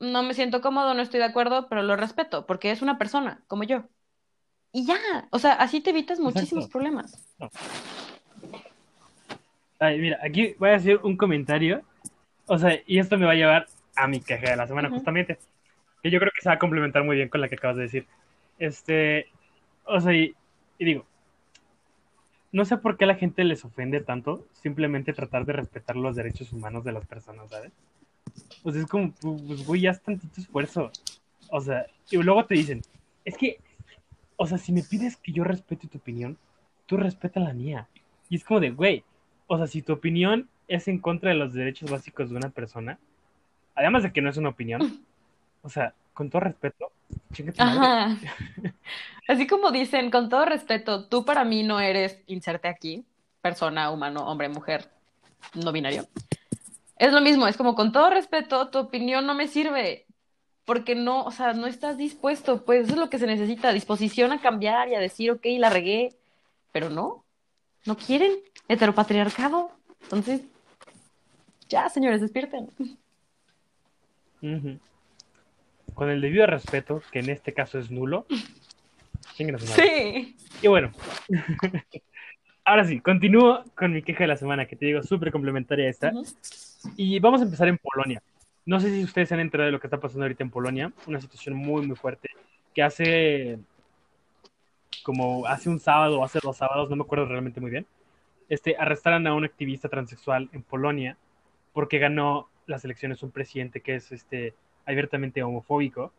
no 0.00 0.22
me 0.22 0.34
siento 0.34 0.60
cómodo, 0.60 0.94
no 0.94 1.02
estoy 1.02 1.20
de 1.20 1.26
acuerdo, 1.26 1.68
pero 1.68 1.82
lo 1.82 1.96
respeto 1.96 2.46
porque 2.46 2.70
es 2.70 2.82
una 2.82 2.98
persona 2.98 3.40
como 3.46 3.64
yo. 3.64 3.84
Y 4.72 4.86
ya, 4.86 4.98
o 5.30 5.38
sea, 5.38 5.52
así 5.52 5.80
te 5.80 5.90
evitas 5.90 6.18
muchísimos 6.18 6.64
Exacto. 6.64 6.72
problemas. 6.72 7.28
Ay, 9.78 9.98
mira, 9.98 10.18
aquí 10.22 10.54
voy 10.58 10.70
a 10.70 10.76
hacer 10.76 10.98
un 11.02 11.16
comentario. 11.16 11.82
O 12.46 12.58
sea, 12.58 12.80
y 12.86 12.98
esto 12.98 13.18
me 13.18 13.26
va 13.26 13.32
a 13.32 13.36
llevar 13.36 13.66
a 13.96 14.06
mi 14.06 14.20
queja 14.20 14.50
de 14.50 14.56
la 14.56 14.66
semana, 14.66 14.88
justamente. 14.88 15.38
Que 16.02 16.10
yo 16.10 16.18
creo 16.18 16.32
que 16.34 16.40
se 16.40 16.48
va 16.48 16.54
a 16.54 16.58
complementar 16.58 17.04
muy 17.04 17.16
bien 17.16 17.28
con 17.28 17.40
la 17.40 17.48
que 17.48 17.56
acabas 17.56 17.76
de 17.76 17.82
decir. 17.82 18.06
Este, 18.58 19.26
o 19.84 20.00
sea, 20.00 20.14
y, 20.14 20.34
y 20.82 20.84
digo, 20.84 21.06
no 22.50 22.64
sé 22.64 22.76
por 22.76 22.96
qué 22.96 23.04
a 23.04 23.06
la 23.06 23.14
gente 23.14 23.44
les 23.44 23.64
ofende 23.64 24.00
tanto 24.00 24.48
simplemente 24.52 25.12
tratar 25.12 25.46
de 25.46 25.52
respetar 25.52 25.94
los 25.94 26.16
derechos 26.16 26.52
humanos 26.52 26.82
de 26.82 26.90
las 26.90 27.06
personas, 27.06 27.48
¿sabes? 27.50 27.70
Pues 28.64 28.74
es 28.74 28.86
como, 28.86 29.12
pues, 29.12 29.64
güey, 29.64 29.82
ya 29.82 29.92
es 29.92 30.02
tantito 30.02 30.40
esfuerzo. 30.40 30.90
O 31.50 31.60
sea, 31.60 31.86
y 32.10 32.16
luego 32.16 32.44
te 32.46 32.56
dicen, 32.56 32.82
es 33.24 33.36
que, 33.36 33.60
o 34.34 34.44
sea, 34.44 34.58
si 34.58 34.72
me 34.72 34.82
pides 34.82 35.16
que 35.16 35.30
yo 35.30 35.44
respete 35.44 35.86
tu 35.86 35.98
opinión, 35.98 36.36
tú 36.86 36.96
respeta 36.96 37.38
la 37.38 37.52
mía. 37.52 37.86
Y 38.28 38.34
es 38.34 38.44
como 38.44 38.58
de, 38.58 38.72
güey, 38.72 39.04
o 39.46 39.56
sea, 39.58 39.68
si 39.68 39.82
tu 39.82 39.92
opinión 39.92 40.48
es 40.66 40.88
en 40.88 40.98
contra 40.98 41.30
de 41.30 41.36
los 41.36 41.54
derechos 41.54 41.92
básicos 41.92 42.28
de 42.28 42.36
una 42.36 42.50
persona, 42.50 42.98
además 43.76 44.02
de 44.02 44.12
que 44.12 44.20
no 44.20 44.30
es 44.30 44.36
una 44.36 44.48
opinión, 44.48 44.80
o 45.62 45.68
sea, 45.68 45.94
con 46.12 46.28
todo 46.28 46.40
respeto. 46.40 46.90
Ajá. 47.58 48.16
Así 49.28 49.46
como 49.46 49.70
dicen, 49.70 50.10
con 50.10 50.28
todo 50.28 50.44
respeto, 50.44 51.04
tú 51.04 51.24
para 51.24 51.44
mí 51.44 51.62
no 51.62 51.80
eres 51.80 52.18
inserte 52.26 52.68
aquí, 52.68 53.04
persona, 53.40 53.90
humano, 53.90 54.26
hombre, 54.26 54.48
mujer, 54.48 54.90
no 55.54 55.72
binario. 55.72 56.06
Es 56.96 57.12
lo 57.12 57.20
mismo, 57.20 57.46
es 57.46 57.56
como 57.56 57.74
con 57.74 57.92
todo 57.92 58.10
respeto, 58.10 58.68
tu 58.68 58.78
opinión 58.78 59.26
no 59.26 59.34
me 59.34 59.48
sirve, 59.48 60.06
porque 60.64 60.94
no, 60.94 61.24
o 61.24 61.30
sea, 61.30 61.52
no 61.52 61.66
estás 61.66 61.96
dispuesto, 61.96 62.64
pues 62.64 62.84
eso 62.84 62.94
es 62.94 62.98
lo 62.98 63.10
que 63.10 63.18
se 63.18 63.26
necesita, 63.26 63.72
disposición 63.72 64.32
a 64.32 64.40
cambiar 64.40 64.88
y 64.88 64.94
a 64.94 65.00
decir, 65.00 65.30
ok, 65.30 65.46
la 65.58 65.70
regué, 65.70 66.16
pero 66.72 66.90
no, 66.90 67.24
no 67.84 67.96
quieren, 67.96 68.32
heteropatriarcado. 68.68 69.70
Entonces, 70.02 70.42
ya, 71.68 71.88
señores, 71.88 72.20
despierten. 72.20 72.68
Ujú. 74.42 74.78
Con 75.94 76.10
el 76.10 76.20
debido 76.20 76.46
respeto, 76.46 77.02
que 77.10 77.20
en 77.20 77.30
este 77.30 77.52
caso 77.52 77.78
es 77.78 77.90
nulo. 77.90 78.26
Sí. 79.34 80.36
Y 80.60 80.68
bueno, 80.68 80.92
ahora 82.64 82.84
sí, 82.84 83.00
continúo 83.00 83.64
con 83.74 83.92
mi 83.92 84.02
queja 84.02 84.24
de 84.24 84.28
la 84.28 84.36
semana, 84.36 84.66
que 84.66 84.76
te 84.76 84.86
digo 84.86 85.02
súper 85.02 85.32
complementaria 85.32 85.86
a 85.86 85.90
esta. 85.90 86.10
Ujú. 86.10 86.24
Y 86.96 87.18
vamos 87.18 87.40
a 87.40 87.44
empezar 87.44 87.66
en 87.68 87.78
Polonia. 87.78 88.22
No 88.66 88.78
sé 88.78 88.90
si 88.90 89.02
ustedes 89.02 89.28
se 89.28 89.34
han 89.34 89.40
enterado 89.40 89.66
de 89.66 89.72
lo 89.72 89.80
que 89.80 89.86
está 89.86 89.98
pasando 89.98 90.24
ahorita 90.24 90.44
en 90.44 90.50
Polonia, 90.50 90.92
una 91.06 91.20
situación 91.20 91.56
muy, 91.56 91.86
muy 91.86 91.96
fuerte, 91.96 92.28
que 92.74 92.82
hace 92.82 93.58
como 95.02 95.46
hace 95.46 95.68
un 95.68 95.80
sábado 95.80 96.20
o 96.20 96.24
hace 96.24 96.38
dos 96.42 96.56
sábados, 96.56 96.88
no 96.88 96.96
me 96.96 97.02
acuerdo 97.02 97.26
realmente 97.26 97.60
muy 97.60 97.70
bien, 97.70 97.86
este, 98.48 98.76
arrestaron 98.76 99.26
a 99.26 99.34
un 99.34 99.44
activista 99.44 99.88
transexual 99.88 100.48
en 100.52 100.62
Polonia 100.62 101.16
porque 101.72 101.98
ganó 101.98 102.48
las 102.66 102.84
elecciones 102.84 103.22
un 103.22 103.30
presidente 103.30 103.80
que 103.80 103.96
es 103.96 104.12
este, 104.12 104.54
abiertamente 104.84 105.42
homofóbico 105.42 106.12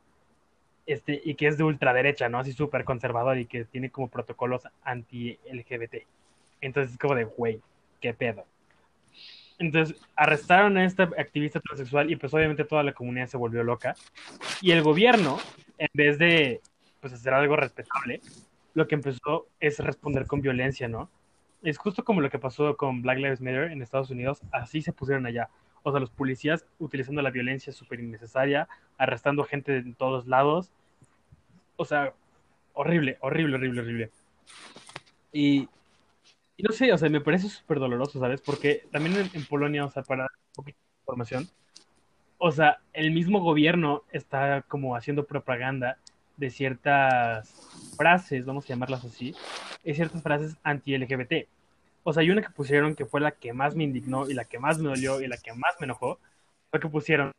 este, 0.86 1.22
y 1.24 1.36
que 1.36 1.48
es 1.48 1.58
de 1.58 1.64
ultraderecha, 1.64 2.30
¿no? 2.30 2.40
Así 2.40 2.52
súper 2.52 2.84
conservador 2.84 3.38
y 3.38 3.46
que 3.46 3.66
tiene 3.66 3.90
como 3.90 4.10
protocolos 4.10 4.68
anti-LGBT. 4.84 6.06
Entonces 6.62 6.94
es 6.94 6.98
como 6.98 7.16
de, 7.16 7.26
güey, 7.26 7.62
qué 8.02 8.14
pedo. 8.14 8.46
Entonces 9.60 10.00
arrestaron 10.16 10.78
a 10.78 10.86
esta 10.86 11.04
activista 11.04 11.60
transexual 11.60 12.12
y 12.12 12.16
pues 12.16 12.34
obviamente 12.34 12.66
toda 12.66 12.84
la 12.84 12.94
comunidad 12.94 13.28
se 13.28 13.38
volvió 13.38 13.64
loca. 13.64 13.96
Y 14.62 14.72
el 14.72 14.82
gobierno, 14.82 15.38
en 15.78 15.90
vez 15.94 16.18
de 16.18 16.62
pues 17.00 17.14
hacer 17.14 17.34
algo 17.34 17.56
respetable, 17.56 18.22
lo 18.74 18.88
que 18.88 18.96
empezó 18.96 19.48
es 19.60 19.80
responder 19.80 20.26
con 20.26 20.42
violencia, 20.42 20.88
¿no? 20.88 21.10
Es 21.62 21.78
justo 21.78 22.04
como 22.04 22.20
lo 22.20 22.30
que 22.30 22.40
pasó 22.40 22.76
con 22.76 23.02
Black 23.02 23.18
Lives 23.18 23.42
Matter 23.42 23.72
en 23.72 23.82
Estados 23.82 24.10
Unidos, 24.10 24.42
así 24.52 24.82
se 24.82 24.92
pusieron 24.92 25.26
allá. 25.26 25.50
O 25.84 25.92
sea, 25.92 26.00
los 26.00 26.10
policías 26.10 26.66
utilizando 26.80 27.22
la 27.22 27.32
violencia 27.32 27.74
súper 27.74 28.00
innecesaria, 28.00 28.68
arrestando 28.98 29.44
gente 29.44 29.78
en 29.78 29.94
todos 29.96 30.28
lados. 30.28 30.72
O 31.76 31.86
sea, 31.86 32.14
horrible, 32.74 33.18
horrible, 33.22 33.56
horrible, 33.56 33.82
horrible. 33.82 34.12
Y, 35.32 35.68
y 36.58 36.64
no 36.64 36.72
sé, 36.72 36.92
o 36.94 36.98
sea, 36.98 37.10
me 37.10 37.22
parece 37.22 37.50
súper 37.50 37.80
doloroso, 37.80 38.20
¿sabes? 38.20 38.42
Porque 38.42 38.84
también 38.92 39.30
en, 39.34 39.46
Polonia, 39.46 39.86
o 39.86 39.90
sea, 39.90 40.04
para 40.04 40.24
un 40.24 40.54
poquito 40.56 40.78
de 40.80 41.02
información, 41.02 41.50
o 42.38 42.52
sea, 42.52 42.80
el 42.94 43.12
mismo 43.12 43.40
gobierno 43.42 44.04
está 44.12 44.64
como 44.64 44.96
haciendo 44.96 45.26
propaganda 45.26 45.98
de 46.38 46.50
ciertas 46.50 47.96
frases, 47.98 48.46
vamos 48.46 48.66
a 48.66 48.70
llamarlas 48.70 49.06
así, 49.06 49.36
de 49.84 49.94
ciertas 49.94 50.22
frases 50.22 50.58
anti-LGBT. 50.64 51.48
O 52.04 52.12
sea, 52.12 52.22
hay 52.22 52.30
una 52.30 52.42
que 52.42 52.50
pusieron 52.50 52.96
que 52.96 53.06
fue 53.06 53.22
la 53.22 53.32
que 53.32 53.54
más 53.54 53.76
me 53.76 53.86
indignó 53.86 54.30
y 54.30 54.34
la 54.34 54.46
que 54.46 54.60
más 54.60 54.78
me 54.78 54.90
dolió 54.90 55.22
y 55.22 55.28
la 55.28 55.38
que 55.38 55.54
más 55.54 55.76
me 55.80 55.86
enojó, 55.86 56.20
fue 56.70 56.80
que 56.80 56.90
pusieron 56.90 57.32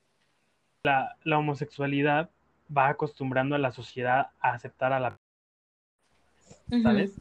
la, 0.84 1.16
la 1.24 1.38
homosexualidad 1.38 2.30
va 2.74 2.88
acostumbrando 2.88 3.54
a 3.54 3.58
la 3.58 3.72
sociedad 3.72 4.30
a 4.40 4.52
aceptar 4.52 4.92
a 4.92 5.00
la... 5.00 5.16
¿Sabes? 6.82 7.12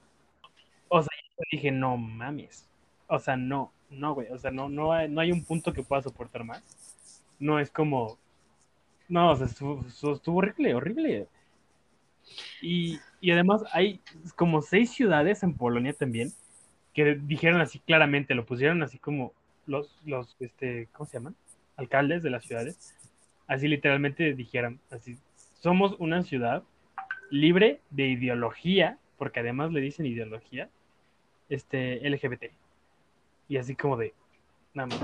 O 0.88 1.02
sea, 1.02 1.10
yo 1.38 1.44
dije, 1.52 1.72
no 1.72 1.98
mames. 1.98 2.68
O 3.08 3.20
sea, 3.20 3.36
no, 3.36 3.72
no, 3.90 4.14
güey. 4.14 4.30
O 4.30 4.38
sea, 4.38 4.52
no, 4.52 4.70
no, 4.70 4.94
hay, 4.94 5.10
no 5.10 5.20
hay 5.20 5.32
un 5.32 5.44
punto 5.44 5.74
que 5.74 5.84
pueda 5.84 6.02
soportar 6.02 6.44
más. 6.44 6.64
No 7.40 7.60
es 7.60 7.70
como... 7.70 8.18
No, 9.10 9.32
o 9.32 9.36
sea, 9.36 9.48
estuvo, 9.48 9.86
estuvo 9.86 10.38
horrible, 10.38 10.74
horrible. 10.74 11.28
Y, 12.62 13.00
y, 13.20 13.32
además 13.32 13.64
hay 13.74 14.00
como 14.36 14.62
seis 14.62 14.92
ciudades 14.92 15.44
en 15.44 15.54
Polonia 15.56 15.94
también 15.94 16.32
que 16.94 17.16
dijeron 17.16 17.62
así 17.62 17.80
claramente, 17.80 18.36
lo 18.36 18.46
pusieron 18.46 18.84
así 18.84 18.98
como 18.98 19.34
los, 19.66 19.96
los 20.06 20.36
este, 20.40 20.88
¿cómo 20.92 21.08
se 21.08 21.18
llaman? 21.18 21.36
Alcaldes 21.76 22.24
de 22.24 22.30
las 22.30 22.44
ciudades. 22.44 22.96
Así 23.48 23.68
literalmente 23.68 24.34
dijeron, 24.34 24.80
así, 24.92 25.18
somos 25.60 25.96
una 26.00 26.24
ciudad 26.24 26.64
libre 27.30 27.80
de 27.90 28.08
ideología, 28.08 28.98
porque 29.18 29.40
además 29.40 29.72
le 29.72 29.82
dicen 29.82 30.06
ideología, 30.06 30.70
este, 31.50 32.08
LGBT. 32.08 32.52
Y 33.50 33.58
así 33.58 33.76
como 33.76 33.98
de, 33.98 34.14
nada 34.74 34.88
más. 34.88 35.00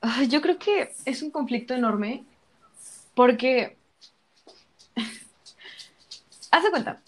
Ay, 0.00 0.28
yo 0.28 0.40
creo 0.40 0.58
que 0.58 0.92
es 1.04 1.22
un 1.22 1.30
conflicto 1.30 1.74
enorme 1.74 2.24
porque 3.14 3.76
haz 6.50 6.64
de 6.64 6.70
cuenta, 6.70 7.02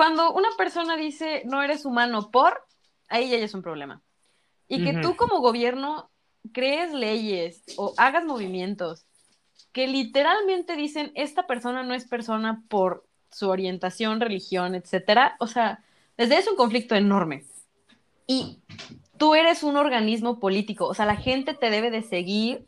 cuando 0.00 0.32
una 0.32 0.48
persona 0.56 0.96
dice 0.96 1.42
no 1.44 1.62
eres 1.62 1.84
humano 1.84 2.30
por, 2.30 2.64
ahí 3.06 3.28
ya 3.28 3.36
es 3.36 3.52
un 3.52 3.60
problema. 3.60 4.00
Y 4.66 4.82
que 4.82 4.94
tú 4.94 5.14
como 5.14 5.40
gobierno 5.40 6.10
crees 6.54 6.94
leyes 6.94 7.62
o 7.76 7.92
hagas 7.98 8.24
movimientos 8.24 9.04
que 9.72 9.86
literalmente 9.88 10.74
dicen 10.74 11.12
esta 11.16 11.46
persona 11.46 11.82
no 11.82 11.92
es 11.92 12.08
persona 12.08 12.62
por 12.68 13.04
su 13.30 13.50
orientación, 13.50 14.22
religión, 14.22 14.74
etcétera. 14.74 15.36
O 15.38 15.46
sea, 15.46 15.84
desde 16.16 16.34
ahí 16.34 16.40
es 16.40 16.48
un 16.48 16.56
conflicto 16.56 16.94
enorme. 16.94 17.44
Y 18.26 18.62
tú 19.18 19.34
eres 19.34 19.62
un 19.62 19.76
organismo 19.76 20.40
político, 20.40 20.86
o 20.86 20.94
sea, 20.94 21.04
la 21.04 21.16
gente 21.16 21.52
te 21.52 21.68
debe 21.68 21.90
de 21.90 22.00
seguir 22.00 22.66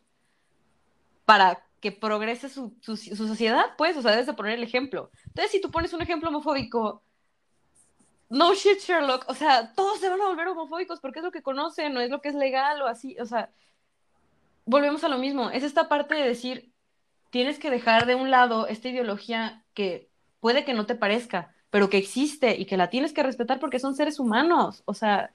para 1.25 1.65
que 1.81 1.93
progrese 1.93 2.51
su, 2.51 2.75
su, 2.83 2.99
su 2.99 3.27
sociedad, 3.27 3.71
pues, 3.79 3.97
o 3.97 4.03
sea, 4.03 4.11
debes 4.11 4.27
de 4.27 4.35
poner 4.35 4.59
el 4.59 4.65
ejemplo. 4.65 5.11
Entonces, 5.29 5.51
si 5.51 5.63
tú 5.63 5.71
pones 5.71 5.95
un 5.95 6.03
ejemplo 6.03 6.29
homofóbico, 6.29 7.03
no 8.33 8.55
shit, 8.55 8.81
Sherlock, 8.81 9.29
o 9.29 9.35
sea, 9.35 9.75
todos 9.75 10.01
se 10.01 10.09
van 10.09 10.21
a 10.23 10.27
volver 10.27 10.49
homofóbicos 10.49 11.01
porque 11.01 11.19
es 11.19 11.25
lo 11.25 11.31
que 11.31 11.43
conocen, 11.43 11.93
no 11.93 12.01
es 12.01 12.09
lo 12.09 12.23
que 12.23 12.31
es 12.31 12.35
legal 12.35 12.81
o 12.81 12.87
así, 12.87 13.15
o 13.21 13.27
sea, 13.27 13.51
volvemos 14.65 15.05
a 15.05 15.09
lo 15.09 15.19
mismo, 15.19 15.51
es 15.51 15.63
esta 15.63 15.87
parte 15.87 16.15
de 16.15 16.27
decir, 16.27 16.73
tienes 17.29 17.59
que 17.59 17.71
dejar 17.71 18.07
de 18.07 18.15
un 18.15 18.31
lado 18.31 18.67
esta 18.69 18.89
ideología 18.89 19.63
que 19.75 20.09
puede 20.41 20.65
que 20.65 20.73
no 20.73 20.87
te 20.87 20.95
parezca, 20.95 21.55
pero 21.69 21.91
que 21.91 21.99
existe 21.99 22.57
y 22.59 22.65
que 22.65 22.79
la 22.79 22.89
tienes 22.89 23.13
que 23.13 23.23
respetar 23.23 23.61
porque 23.61 23.79
son 23.79 23.95
seres 23.95 24.19
humanos, 24.19 24.83
o 24.87 24.95
sea, 24.95 25.35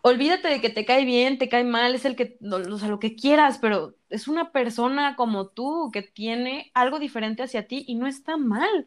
olvídate 0.00 0.48
de 0.48 0.62
que 0.62 0.70
te 0.70 0.86
cae 0.86 1.04
bien, 1.04 1.36
te 1.36 1.50
cae 1.50 1.64
mal, 1.64 1.94
es 1.94 2.06
el 2.06 2.16
que, 2.16 2.38
o 2.50 2.78
sea, 2.78 2.88
lo 2.88 2.98
que 2.98 3.14
quieras, 3.14 3.58
pero 3.58 3.94
es 4.08 4.26
una 4.26 4.52
persona 4.52 5.16
como 5.16 5.48
tú 5.48 5.90
que 5.92 6.00
tiene 6.00 6.70
algo 6.72 6.98
diferente 6.98 7.42
hacia 7.42 7.68
ti 7.68 7.84
y 7.86 7.94
no 7.94 8.06
está 8.06 8.38
mal. 8.38 8.86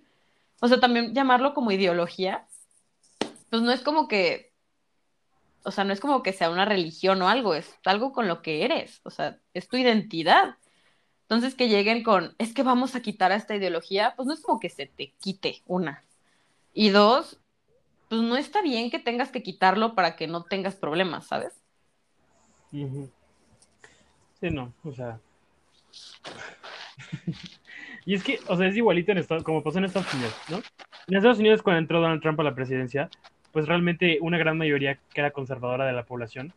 O 0.61 0.67
sea, 0.67 0.79
también 0.79 1.13
llamarlo 1.13 1.53
como 1.53 1.71
ideología, 1.71 2.47
pues 3.49 3.61
no 3.61 3.71
es 3.71 3.81
como 3.81 4.07
que, 4.07 4.53
O 5.63 5.71
sea, 5.71 5.83
no 5.83 5.93
es 5.93 5.99
como 5.99 6.23
que 6.23 6.33
sea 6.33 6.49
una 6.49 6.65
religión 6.65 7.21
o 7.21 7.27
algo, 7.27 7.53
es 7.55 7.73
algo 7.85 8.13
con 8.13 8.27
lo 8.27 8.41
que 8.41 8.63
eres, 8.65 9.01
o 9.03 9.09
sea, 9.09 9.39
es 9.53 9.67
tu 9.67 9.77
identidad. 9.77 10.57
Entonces 11.23 11.55
que 11.55 11.67
lleguen 11.67 12.03
con, 12.03 12.35
es 12.37 12.53
que 12.53 12.63
vamos 12.63 12.95
a 12.95 13.01
quitar 13.01 13.31
a 13.31 13.35
esta 13.35 13.55
ideología, 13.55 14.13
pues 14.15 14.27
no 14.27 14.33
es 14.33 14.41
como 14.41 14.59
que 14.59 14.69
se 14.69 14.85
te 14.85 15.13
quite 15.19 15.61
una. 15.65 16.05
Y 16.73 16.89
dos, 16.89 17.39
pues 18.07 18.21
no 18.21 18.37
está 18.37 18.61
bien 18.61 18.89
que 18.89 18.99
tengas 18.99 19.29
que 19.31 19.43
quitarlo 19.43 19.93
para 19.93 20.15
que 20.15 20.27
no 20.27 20.43
tengas 20.43 20.75
problemas, 20.75 21.27
¿sabes? 21.27 21.53
Sí, 22.71 24.49
no, 24.51 24.73
o 24.83 24.93
sea. 24.93 25.19
y 28.05 28.13
es 28.13 28.23
que, 28.23 28.39
o 28.47 28.55
sea, 28.55 28.67
es 28.67 28.77
igualito 28.77 29.11
en 29.11 29.17
Estados, 29.17 29.43
como 29.43 29.63
pasó 29.63 29.79
en 29.79 29.85
Estados 29.85 30.13
Unidos, 30.13 30.35
¿no? 30.49 30.57
En 31.07 31.15
Estados 31.15 31.39
Unidos, 31.39 31.61
cuando 31.61 31.79
entró 31.79 31.99
Donald 31.99 32.21
Trump 32.21 32.39
a 32.39 32.43
la 32.43 32.55
presidencia, 32.55 33.09
pues 33.51 33.67
realmente 33.67 34.19
una 34.21 34.37
gran 34.37 34.57
mayoría 34.57 34.95
que 35.13 35.21
era 35.21 35.31
conservadora 35.31 35.85
de 35.85 35.93
la 35.93 36.03
población 36.03 36.53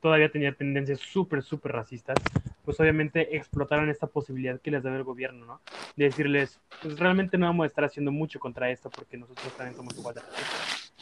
todavía 0.00 0.30
tenía 0.30 0.52
tendencias 0.52 1.00
súper, 1.00 1.42
súper 1.42 1.72
racistas, 1.72 2.16
pues 2.64 2.80
obviamente 2.80 3.36
explotaron 3.36 3.90
esta 3.90 4.06
posibilidad 4.06 4.60
que 4.60 4.70
les 4.70 4.82
daba 4.82 4.96
el 4.96 5.04
gobierno, 5.04 5.46
¿no? 5.46 5.60
De 5.96 6.04
decirles, 6.04 6.58
pues 6.82 6.98
realmente 6.98 7.36
no 7.38 7.46
vamos 7.46 7.64
a 7.64 7.66
estar 7.66 7.84
haciendo 7.84 8.10
mucho 8.10 8.40
contra 8.40 8.70
esto 8.70 8.90
porque 8.90 9.16
nosotros 9.16 9.52
también 9.56 9.76
somos 9.76 9.96
igual 9.96 10.14
de 10.14 10.22
racistas. 10.22 10.92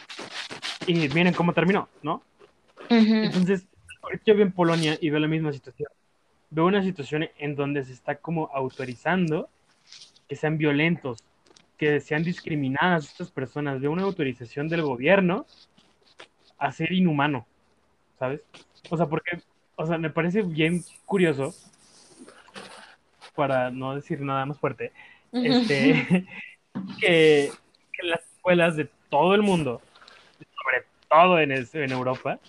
Y 0.87 1.09
miren 1.09 1.33
cómo 1.33 1.53
terminó, 1.53 1.89
¿no? 2.03 2.23
Entonces, 2.89 3.67
ahorita 4.03 4.25
yo 4.27 4.35
veo 4.35 4.47
en 4.47 4.53
Polonia 4.53 4.99
y 5.01 5.11
veo 5.11 5.21
la 5.21 5.29
misma 5.29 5.53
situación. 5.53 5.91
Veo 6.51 6.67
una 6.67 6.83
situación 6.83 7.29
en 7.39 7.55
donde 7.55 7.85
se 7.85 7.93
está 7.93 8.17
como 8.17 8.51
autorizando 8.53 9.49
que 10.27 10.37
sean 10.37 10.59
violentos, 10.59 11.23
que 11.79 12.01
sean 12.01 12.25
discriminadas 12.25 13.07
estas 13.07 13.31
personas. 13.31 13.81
Veo 13.81 13.93
una 13.93 14.03
autorización 14.03 14.69
del 14.69 14.83
gobierno 14.83 15.47
a 16.59 16.73
ser 16.73 16.93
inhumano, 16.93 17.47
¿sabes? 18.19 18.43
O 18.91 18.97
sea, 18.97 19.07
porque, 19.07 19.39
o 19.77 19.87
sea, 19.87 19.97
me 19.97 20.11
parece 20.11 20.43
bien 20.43 20.83
curioso, 21.07 21.55
para 23.37 23.71
no 23.71 23.95
decir 23.95 24.21
nada 24.21 24.45
más 24.45 24.59
fuerte, 24.59 24.93
este, 25.33 26.27
que, 27.01 27.51
que 27.93 28.03
las 28.03 28.21
escuelas 28.35 28.77
de 28.77 28.91
todo 29.09 29.37
el 29.37 29.43
mundo, 29.43 29.81
sobre 30.37 30.85
todo 31.09 31.39
en, 31.39 31.93
Europa, 31.93 32.41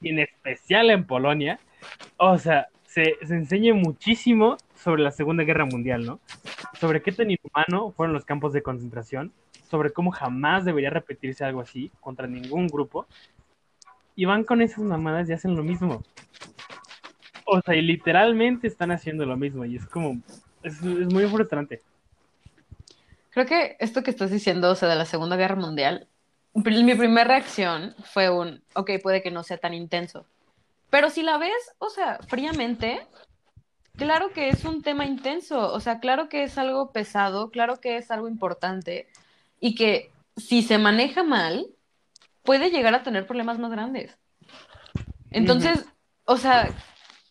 y 0.00 0.08
en 0.08 0.20
especial 0.20 0.90
en 0.90 1.04
Polonia, 1.04 1.60
o 2.16 2.38
sea, 2.38 2.68
se, 2.86 3.16
se 3.22 3.34
enseña 3.34 3.74
muchísimo 3.74 4.56
sobre 4.74 5.02
la 5.02 5.10
Segunda 5.10 5.44
Guerra 5.44 5.66
Mundial, 5.66 6.06
¿no? 6.06 6.20
Sobre 6.84 7.00
qué 7.00 7.12
tan 7.12 7.30
inhumano 7.30 7.92
fueron 7.92 8.12
los 8.12 8.26
campos 8.26 8.52
de 8.52 8.62
concentración, 8.62 9.32
sobre 9.70 9.90
cómo 9.90 10.10
jamás 10.10 10.66
debería 10.66 10.90
repetirse 10.90 11.42
algo 11.42 11.62
así 11.62 11.90
contra 11.98 12.26
ningún 12.26 12.66
grupo, 12.66 13.06
y 14.14 14.26
van 14.26 14.44
con 14.44 14.60
esas 14.60 14.80
mamadas 14.80 15.26
y 15.30 15.32
hacen 15.32 15.56
lo 15.56 15.62
mismo. 15.62 16.04
O 17.46 17.58
sea, 17.62 17.74
y 17.74 17.80
literalmente 17.80 18.66
están 18.66 18.90
haciendo 18.90 19.24
lo 19.24 19.34
mismo, 19.34 19.64
y 19.64 19.76
es 19.76 19.86
como, 19.86 20.20
es, 20.62 20.74
es 20.82 21.10
muy 21.10 21.26
frustrante. 21.26 21.80
Creo 23.30 23.46
que 23.46 23.78
esto 23.80 24.02
que 24.02 24.10
estás 24.10 24.30
diciendo, 24.30 24.70
o 24.70 24.74
sea, 24.74 24.90
de 24.90 24.96
la 24.96 25.06
Segunda 25.06 25.36
Guerra 25.36 25.56
Mundial, 25.56 26.06
mi 26.52 26.94
primera 26.94 27.24
reacción 27.24 27.94
fue 28.12 28.28
un, 28.28 28.62
ok, 28.74 28.90
puede 29.02 29.22
que 29.22 29.30
no 29.30 29.42
sea 29.42 29.56
tan 29.56 29.72
intenso. 29.72 30.26
Pero 30.90 31.08
si 31.08 31.22
la 31.22 31.38
ves, 31.38 31.74
o 31.78 31.88
sea, 31.88 32.18
fríamente, 32.28 33.06
claro 33.96 34.30
que 34.32 34.48
es 34.48 34.64
un 34.64 34.82
tema 34.82 35.06
intenso, 35.06 35.72
o 35.72 35.80
sea, 35.80 36.00
claro 36.00 36.28
que 36.28 36.42
es 36.42 36.58
algo 36.58 36.92
pesado, 36.92 37.50
claro 37.50 37.80
que 37.80 37.96
es 37.96 38.10
algo 38.10 38.28
importante 38.28 39.08
y 39.60 39.74
que 39.74 40.10
si 40.36 40.62
se 40.62 40.78
maneja 40.78 41.22
mal, 41.22 41.66
puede 42.42 42.70
llegar 42.70 42.94
a 42.94 43.02
tener 43.02 43.26
problemas 43.26 43.58
más 43.58 43.70
grandes. 43.70 44.18
Entonces, 45.30 45.86
o 46.24 46.36
sea, 46.36 46.68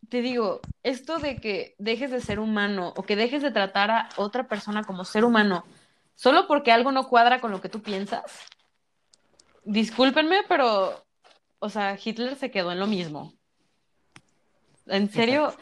te 0.09 0.21
digo, 0.21 0.61
esto 0.83 1.19
de 1.19 1.37
que 1.37 1.75
dejes 1.77 2.11
de 2.11 2.21
ser 2.21 2.39
humano 2.39 2.93
o 2.95 3.03
que 3.03 3.15
dejes 3.15 3.41
de 3.41 3.51
tratar 3.51 3.91
a 3.91 4.09
otra 4.17 4.47
persona 4.47 4.83
como 4.83 5.05
ser 5.05 5.25
humano 5.25 5.63
solo 6.15 6.47
porque 6.47 6.71
algo 6.71 6.91
no 6.91 7.07
cuadra 7.07 7.41
con 7.41 7.51
lo 7.51 7.61
que 7.61 7.69
tú 7.69 7.81
piensas, 7.81 8.23
discúlpenme, 9.63 10.41
pero, 10.47 11.03
o 11.59 11.69
sea, 11.69 11.97
Hitler 12.03 12.35
se 12.35 12.51
quedó 12.51 12.71
en 12.71 12.79
lo 12.79 12.87
mismo. 12.87 13.33
En 14.85 15.09
serio, 15.09 15.55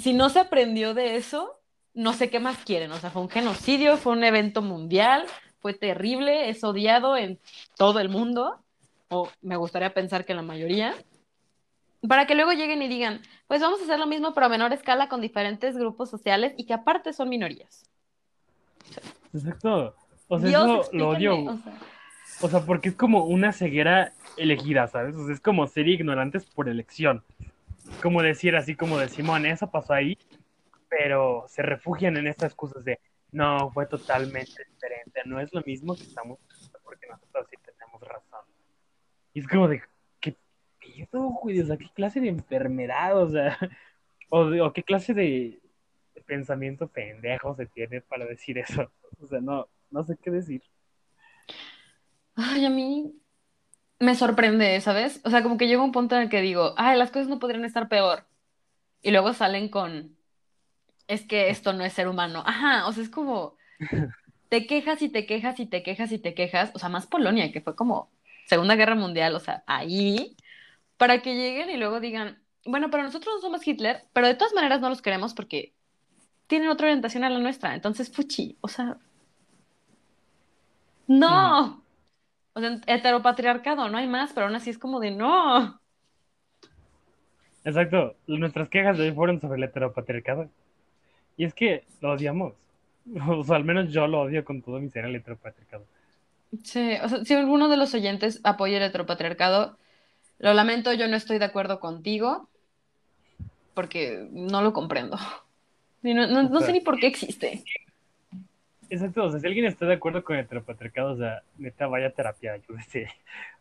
si 0.00 0.12
no 0.12 0.28
se 0.28 0.40
aprendió 0.40 0.94
de 0.94 1.16
eso, 1.16 1.60
no 1.94 2.12
sé 2.12 2.30
qué 2.30 2.40
más 2.40 2.58
quieren. 2.58 2.92
O 2.92 2.98
sea, 2.98 3.10
fue 3.10 3.22
un 3.22 3.28
genocidio, 3.28 3.96
fue 3.96 4.12
un 4.12 4.24
evento 4.24 4.62
mundial, 4.62 5.26
fue 5.60 5.74
terrible, 5.74 6.48
es 6.48 6.64
odiado 6.64 7.16
en 7.16 7.38
todo 7.76 8.00
el 8.00 8.08
mundo, 8.08 8.58
o 9.08 9.28
me 9.42 9.56
gustaría 9.56 9.92
pensar 9.92 10.24
que 10.24 10.34
la 10.34 10.42
mayoría, 10.42 10.94
para 12.06 12.26
que 12.26 12.34
luego 12.34 12.52
lleguen 12.52 12.82
y 12.82 12.88
digan, 12.88 13.20
pues 13.46 13.60
vamos 13.60 13.80
a 13.80 13.84
hacer 13.84 13.98
lo 13.98 14.06
mismo 14.06 14.32
pero 14.32 14.46
a 14.46 14.48
menor 14.48 14.72
escala 14.72 15.08
con 15.08 15.20
diferentes 15.20 15.76
grupos 15.76 16.08
sociales 16.08 16.54
y 16.56 16.64
que 16.64 16.74
aparte 16.74 17.12
son 17.12 17.28
minorías. 17.28 17.84
Exacto. 19.34 19.94
O 20.28 20.38
sea, 20.38 20.48
Dios, 20.48 20.86
eso 20.86 20.96
lo 20.96 21.08
odio. 21.10 21.34
o 21.44 21.56
sea, 21.56 21.78
O 22.40 22.48
sea, 22.48 22.60
porque 22.64 22.88
es 22.88 22.94
como 22.94 23.24
una 23.24 23.52
ceguera 23.52 24.12
elegida, 24.36 24.86
¿sabes? 24.86 25.16
O 25.16 25.26
sea, 25.26 25.34
es 25.34 25.40
como 25.40 25.66
ser 25.66 25.88
ignorantes 25.88 26.46
por 26.46 26.68
elección. 26.68 27.24
Como 28.02 28.22
decir 28.22 28.56
así 28.56 28.74
como 28.74 28.98
de 28.98 29.08
Simón, 29.08 29.46
eso 29.46 29.70
pasó 29.70 29.92
ahí, 29.92 30.16
pero 30.88 31.44
se 31.48 31.62
refugian 31.62 32.16
en 32.16 32.26
estas 32.26 32.54
cosas 32.54 32.84
de 32.84 32.98
no, 33.32 33.70
fue 33.70 33.86
totalmente 33.86 34.64
diferente, 34.72 35.20
no 35.24 35.40
es 35.40 35.52
lo 35.52 35.62
mismo 35.62 35.94
que 35.94 36.02
estamos 36.02 36.38
porque 36.82 37.06
nosotros 37.08 37.46
sí 37.48 37.56
tenemos 37.64 38.00
razón. 38.00 38.40
Y 39.32 39.40
es 39.40 39.46
como 39.46 39.68
de, 39.68 39.82
¿qué 40.18 40.34
pedo, 41.06 41.28
güey? 41.28 41.60
O 41.60 41.66
sea, 41.66 41.76
¿qué 41.76 41.88
clase 41.94 42.20
de 42.20 42.28
enfermedad? 42.28 43.22
O 43.22 43.28
sea, 43.28 43.56
o, 44.30 44.40
o 44.40 44.72
qué 44.72 44.82
clase 44.82 45.14
de, 45.14 45.60
de 46.14 46.20
pensamiento 46.22 46.88
pendejo 46.88 47.54
se 47.54 47.66
tiene 47.66 48.00
para 48.00 48.26
decir 48.26 48.58
eso. 48.58 48.90
O 49.20 49.26
sea, 49.26 49.40
no, 49.40 49.68
no 49.90 50.02
sé 50.02 50.16
qué 50.20 50.30
decir. 50.30 50.62
Ay, 52.34 52.64
a 52.64 52.70
mí 52.70 53.19
me 54.00 54.14
sorprende, 54.14 54.80
¿sabes? 54.80 55.20
O 55.24 55.30
sea, 55.30 55.42
como 55.42 55.58
que 55.58 55.68
llega 55.68 55.82
un 55.82 55.92
punto 55.92 56.16
en 56.16 56.22
el 56.22 56.28
que 56.30 56.40
digo, 56.40 56.74
ay, 56.76 56.98
las 56.98 57.10
cosas 57.10 57.28
no 57.28 57.38
podrían 57.38 57.64
estar 57.64 57.88
peor. 57.88 58.26
Y 59.02 59.12
luego 59.12 59.32
salen 59.34 59.68
con, 59.68 60.16
es 61.06 61.26
que 61.26 61.50
esto 61.50 61.72
no 61.74 61.84
es 61.84 61.92
ser 61.92 62.08
humano. 62.08 62.42
Ajá, 62.46 62.86
o 62.88 62.92
sea, 62.92 63.02
es 63.02 63.10
como, 63.10 63.56
te 64.48 64.66
quejas 64.66 65.02
y 65.02 65.10
te 65.10 65.26
quejas 65.26 65.60
y 65.60 65.66
te 65.66 65.82
quejas 65.82 66.12
y 66.12 66.18
te 66.18 66.34
quejas. 66.34 66.70
O 66.74 66.78
sea, 66.78 66.88
más 66.88 67.06
Polonia, 67.06 67.52
que 67.52 67.60
fue 67.60 67.76
como 67.76 68.10
Segunda 68.46 68.74
Guerra 68.74 68.94
Mundial, 68.94 69.34
o 69.36 69.40
sea, 69.40 69.62
ahí, 69.66 70.34
para 70.96 71.20
que 71.20 71.34
lleguen 71.34 71.68
y 71.70 71.76
luego 71.76 72.00
digan, 72.00 72.42
bueno, 72.64 72.90
pero 72.90 73.02
nosotros 73.02 73.34
no 73.36 73.40
somos 73.42 73.66
Hitler, 73.66 74.04
pero 74.14 74.26
de 74.26 74.34
todas 74.34 74.54
maneras 74.54 74.80
no 74.80 74.88
los 74.88 75.02
queremos 75.02 75.34
porque 75.34 75.74
tienen 76.46 76.68
otra 76.68 76.86
orientación 76.86 77.24
a 77.24 77.30
la 77.30 77.38
nuestra. 77.38 77.74
Entonces, 77.74 78.10
fuchi, 78.10 78.56
o 78.62 78.68
sea, 78.68 78.96
no. 81.06 81.82
O 82.54 82.60
sea, 82.60 82.80
heteropatriarcado, 82.86 83.88
no 83.88 83.98
hay 83.98 84.06
más, 84.08 84.32
pero 84.32 84.46
aún 84.46 84.56
así 84.56 84.70
es 84.70 84.78
como 84.78 85.00
de 85.00 85.10
no. 85.12 85.80
Exacto, 87.64 88.16
nuestras 88.26 88.68
quejas 88.68 88.98
de 88.98 89.04
hoy 89.04 89.12
fueron 89.14 89.40
sobre 89.40 89.56
el 89.58 89.64
heteropatriarcado. 89.64 90.50
Y 91.36 91.44
es 91.46 91.54
que 91.54 91.84
lo 92.00 92.12
odiamos. 92.12 92.54
O 93.28 93.44
sea, 93.44 93.56
al 93.56 93.64
menos 93.64 93.92
yo 93.92 94.06
lo 94.08 94.22
odio 94.22 94.44
con 94.44 94.62
todo 94.62 94.80
mi 94.80 94.90
ser 94.90 95.06
el 95.06 95.16
heteropatriarcado. 95.16 95.84
Sí, 96.64 96.94
o 97.02 97.08
sea, 97.08 97.24
si 97.24 97.34
alguno 97.34 97.68
de 97.68 97.76
los 97.76 97.94
oyentes 97.94 98.40
apoya 98.44 98.76
el 98.78 98.82
heteropatriarcado, 98.84 99.78
lo 100.38 100.54
lamento, 100.54 100.92
yo 100.94 101.08
no 101.08 101.16
estoy 101.16 101.38
de 101.38 101.46
acuerdo 101.46 101.80
contigo 101.80 102.50
porque 103.74 104.28
no 104.32 104.62
lo 104.62 104.72
comprendo. 104.72 105.16
No- 106.02 106.26
no 106.28 106.62
sé 106.62 106.72
ni 106.72 106.80
por 106.82 106.98
qué 107.00 107.06
existe. 107.08 107.68
Exacto, 108.90 109.24
o 109.24 109.30
sea, 109.30 109.38
si 109.38 109.46
alguien 109.46 109.66
está 109.66 109.86
de 109.86 109.94
acuerdo 109.94 110.24
con 110.24 110.36
el 110.36 110.44
heteropatriarcado, 110.44 111.12
o 111.12 111.16
sea, 111.16 111.42
neta, 111.58 111.86
vaya 111.86 112.08
a 112.08 112.10
terapia, 112.10 112.54
ayúdese. 112.54 113.08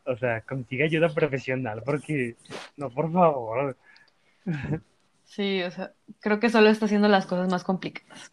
O 0.05 0.17
sea, 0.17 0.41
consiga 0.41 0.85
ayuda 0.85 1.09
profesional, 1.09 1.83
porque, 1.85 2.35
no, 2.77 2.89
por 2.89 3.11
favor. 3.11 3.77
Sí, 5.25 5.61
o 5.61 5.69
sea, 5.69 5.93
creo 6.19 6.39
que 6.39 6.49
solo 6.49 6.69
está 6.69 6.85
haciendo 6.85 7.07
las 7.07 7.27
cosas 7.27 7.47
más 7.47 7.63
complicadas. 7.63 8.31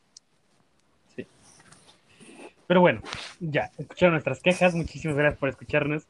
Pero 2.67 2.81
bueno, 2.81 3.03
ya, 3.39 3.71
escucharon 3.77 4.15
nuestras 4.15 4.41
quejas, 4.41 4.75
muchísimas 4.75 5.19
gracias 5.19 5.39
por 5.39 5.51
escucharnos. 5.51 6.07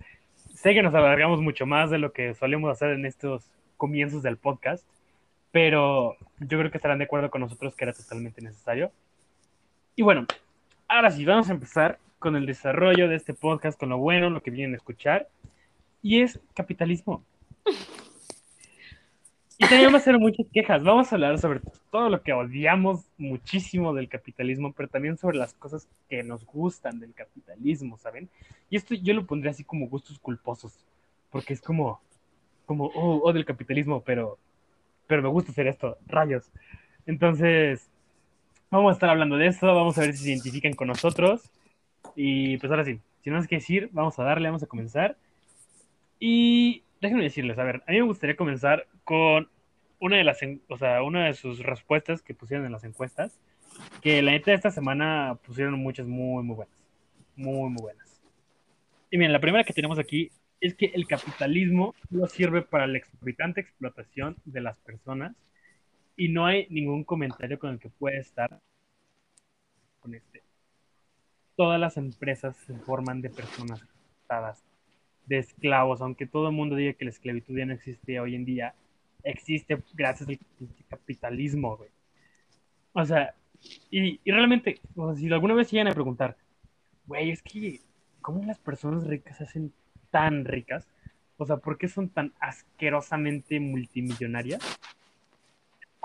Sé 0.55 0.73
que 0.73 0.83
nos 0.85 0.95
alargamos 0.95 1.41
mucho 1.41 1.67
más 1.67 1.91
de 1.91 1.99
lo 1.99 2.13
que 2.13 2.33
solemos 2.35 2.71
hacer 2.71 2.91
en 2.91 3.05
estos 3.05 3.51
comienzos 3.77 4.23
del 4.23 4.37
podcast, 4.37 4.87
pero 5.51 6.17
yo 6.39 6.59
creo 6.59 6.71
que 6.71 6.79
estarán 6.79 6.99
de 6.99 7.05
acuerdo 7.05 7.31
con 7.31 7.41
nosotros 7.41 7.75
que 7.75 7.85
era 7.85 7.93
totalmente 7.93 8.41
necesario. 8.41 8.93
Y 9.97 10.03
bueno, 10.03 10.27
ahora 10.89 11.11
sí, 11.11 11.25
vamos 11.25 11.49
a 11.49 11.53
empezar 11.53 11.99
con 12.19 12.37
el 12.37 12.47
desarrollo 12.47 13.09
de 13.09 13.17
este 13.17 13.35
podcast, 13.35 13.79
con 13.79 13.91
lo 13.91 13.99
bueno, 13.99 14.31
lo 14.31 14.43
que 14.43 14.51
vienen 14.51 14.75
a 14.75 14.77
escuchar, 14.77 15.29
y 16.03 16.23
es 16.23 16.41
capitalismo. 16.55 17.23
Y 19.59 19.67
también 19.67 19.93
va 19.93 19.97
a 19.97 20.01
ser 20.01 20.19
muchas 20.19 20.47
quejas. 20.53 20.85
Vamos 20.85 21.11
a 21.11 21.15
hablar 21.15 21.39
sobre 21.39 21.61
todo 21.91 22.11
lo 22.11 22.23
que 22.23 22.33
odiamos 22.35 23.07
muchísimo 23.17 23.95
del 23.95 24.09
capitalismo, 24.09 24.73
pero 24.73 24.89
también 24.89 25.17
sobre 25.17 25.39
las 25.39 25.55
cosas 25.55 25.89
que 26.11 26.23
nos 26.23 26.45
gustan 26.45 27.01
del 27.01 27.15
capitalismo, 27.15 27.97
¿saben? 27.97 28.29
Y 28.69 28.77
esto 28.77 28.95
yo 28.95 29.15
lo 29.15 29.25
pondría 29.25 29.53
así 29.53 29.65
como 29.65 29.89
gustos 29.89 30.19
culposos, 30.19 30.85
porque 31.31 31.55
es 31.55 31.63
como, 31.63 32.01
como, 32.67 32.87
oh, 32.87 33.23
odio 33.23 33.39
el 33.39 33.47
capitalismo, 33.47 34.03
pero, 34.03 34.39
pero 35.07 35.23
me 35.23 35.29
gusta 35.29 35.53
hacer 35.53 35.69
esto, 35.69 35.97
rayos. 36.07 36.51
Entonces, 37.07 37.89
vamos 38.71 38.91
a 38.91 38.93
estar 38.95 39.11
hablando 39.11 39.37
de 39.37 39.49
eso, 39.49 39.67
vamos 39.67 39.97
a 39.99 40.03
ver 40.03 40.17
si 40.17 40.25
se 40.25 40.31
identifican 40.31 40.73
con 40.73 40.89
nosotros. 40.89 41.51
Y 42.15 42.57
pues 42.59 42.71
ahora 42.71 42.85
sí, 42.85 43.01
sin 43.23 43.33
más 43.33 43.47
que 43.47 43.57
decir, 43.57 43.89
vamos 43.93 44.19
a 44.19 44.25
darle, 44.25 44.49
vamos 44.49 44.63
a 44.63 44.67
comenzar. 44.67 45.17
Y 46.19 46.83
déjenme 47.01 47.25
decirles, 47.25 47.59
a 47.59 47.65
ver, 47.65 47.83
a 47.87 47.93
mí 47.93 47.99
me 47.99 48.07
gustaría 48.07 48.37
comenzar 48.37 48.87
con 49.05 49.49
una 49.99 50.17
de 50.17 50.25
las, 50.25 50.39
o 50.69 50.79
sea, 50.79 51.03
una 51.03 51.27
de 51.27 51.35
sus 51.35 51.61
respuestas 51.61 52.23
que 52.23 52.35
pusieron 52.35 52.67
en 52.67 52.73
las 52.73 52.85
encuestas, 52.85 53.39
que 54.03 54.23
la 54.23 54.33
neta 54.33 54.53
esta 54.53 54.71
semana 54.71 55.39
pusieron 55.45 55.75
muchas 55.75 56.07
muy, 56.07 56.43
muy 56.43 56.57
buenas. 56.57 56.77
Muy, 57.37 57.71
muy 57.71 57.83
buenas. 57.83 58.21
Y 59.11 59.19
miren, 59.19 59.33
la 59.33 59.41
primera 59.41 59.65
que 59.65 59.73
tenemos 59.73 59.99
aquí 59.99 60.31
es 60.61 60.75
que 60.75 60.87
el 60.95 61.07
capitalismo 61.07 61.95
no 62.11 62.27
sirve 62.27 62.63
para 62.63 62.87
la 62.87 62.99
exorbitante 62.99 63.61
explotación 63.61 64.37
de 64.45 64.61
las 64.61 64.79
personas 64.79 65.37
y 66.17 66.29
no 66.29 66.47
hay 66.47 66.67
ningún 66.71 67.05
comentario 67.05 67.59
con 67.59 67.71
el 67.71 67.79
que 67.79 67.91
pueda 67.91 68.19
estar 68.19 68.61
con 70.01 70.15
este. 70.15 70.43
Todas 71.57 71.79
las 71.79 71.97
empresas 71.97 72.57
se 72.57 72.75
forman 72.75 73.21
de 73.21 73.31
personas 73.31 73.83
explotadas, 73.83 74.65
de 75.27 75.39
esclavos, 75.39 76.01
aunque 76.01 76.27
todo 76.27 76.49
el 76.49 76.55
mundo 76.55 76.77
diga 76.77 76.95
que 76.95 77.05
la 77.05 77.11
esclavitud 77.11 77.57
ya 77.57 77.67
no 77.67 77.75
existe 77.75 78.21
hoy 78.21 78.35
en 78.35 78.45
día, 78.45 78.75
existe 79.23 79.83
gracias 79.95 80.29
al 80.29 80.39
capitalismo, 80.89 81.77
güey. 81.77 81.91
O 82.93 83.05
sea, 83.05 83.35
y, 83.91 84.21
realmente, 84.31 84.81
si 85.17 85.33
alguna 85.33 85.55
vez 85.55 85.71
llegan 85.71 85.89
a 85.89 85.95
preguntar, 85.95 86.37
güey, 87.07 87.31
es 87.31 87.43
que, 87.43 87.81
¿cómo 88.21 88.45
las 88.45 88.59
personas 88.59 89.07
ricas 89.07 89.37
se 89.37 89.45
hacen 89.45 89.73
tan 90.11 90.45
ricas? 90.45 90.87
O 91.37 91.45
sea, 91.45 91.59
¿por 91.59 91.77
qué 91.79 91.89
son 91.89 92.09
tan 92.09 92.33
asquerosamente 92.41 93.61
multimillonarias? 93.61 94.61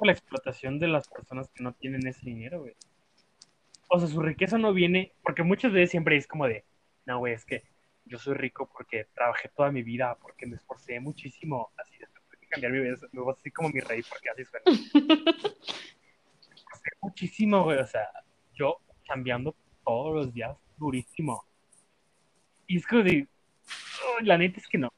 Por 0.01 0.07
la 0.07 0.13
explotación 0.13 0.79
de 0.79 0.87
las 0.87 1.07
personas 1.07 1.47
que 1.53 1.61
no 1.61 1.73
tienen 1.73 2.07
ese 2.07 2.25
dinero, 2.25 2.61
güey. 2.61 2.73
O 3.87 3.99
sea, 3.99 4.07
su 4.07 4.19
riqueza 4.19 4.57
no 4.57 4.73
viene, 4.73 5.13
porque 5.21 5.43
muchas 5.43 5.71
veces 5.71 5.91
siempre 5.91 6.17
es 6.17 6.25
como 6.25 6.47
de, 6.47 6.65
no, 7.05 7.19
güey, 7.19 7.33
es 7.35 7.45
que 7.45 7.65
yo 8.05 8.17
soy 8.17 8.33
rico 8.33 8.67
porque 8.75 9.05
trabajé 9.13 9.49
toda 9.49 9.71
mi 9.71 9.83
vida, 9.83 10.17
porque 10.19 10.47
me 10.47 10.55
esforcé 10.55 10.99
muchísimo, 10.99 11.69
así 11.77 11.99
de 11.99 12.07
cambiar 12.49 12.71
mi 12.71 12.79
vida, 12.79 12.95
me 13.11 13.21
voy 13.21 13.31
así 13.37 13.51
como 13.51 13.69
mi 13.69 13.79
rey, 13.79 14.01
porque 14.01 14.31
así 14.31 14.43
suena. 14.43 14.65
muchísimo, 17.03 17.63
güey, 17.63 17.77
o 17.77 17.85
sea, 17.85 18.09
yo 18.55 18.77
cambiando 19.05 19.55
todos 19.85 20.15
los 20.15 20.33
días, 20.33 20.57
durísimo. 20.79 21.45
Y 22.65 22.77
es 22.77 22.87
como 22.87 23.03
de, 23.03 23.27
la 24.23 24.39
neta 24.39 24.59
es 24.59 24.67
que 24.67 24.79
no, 24.79 24.91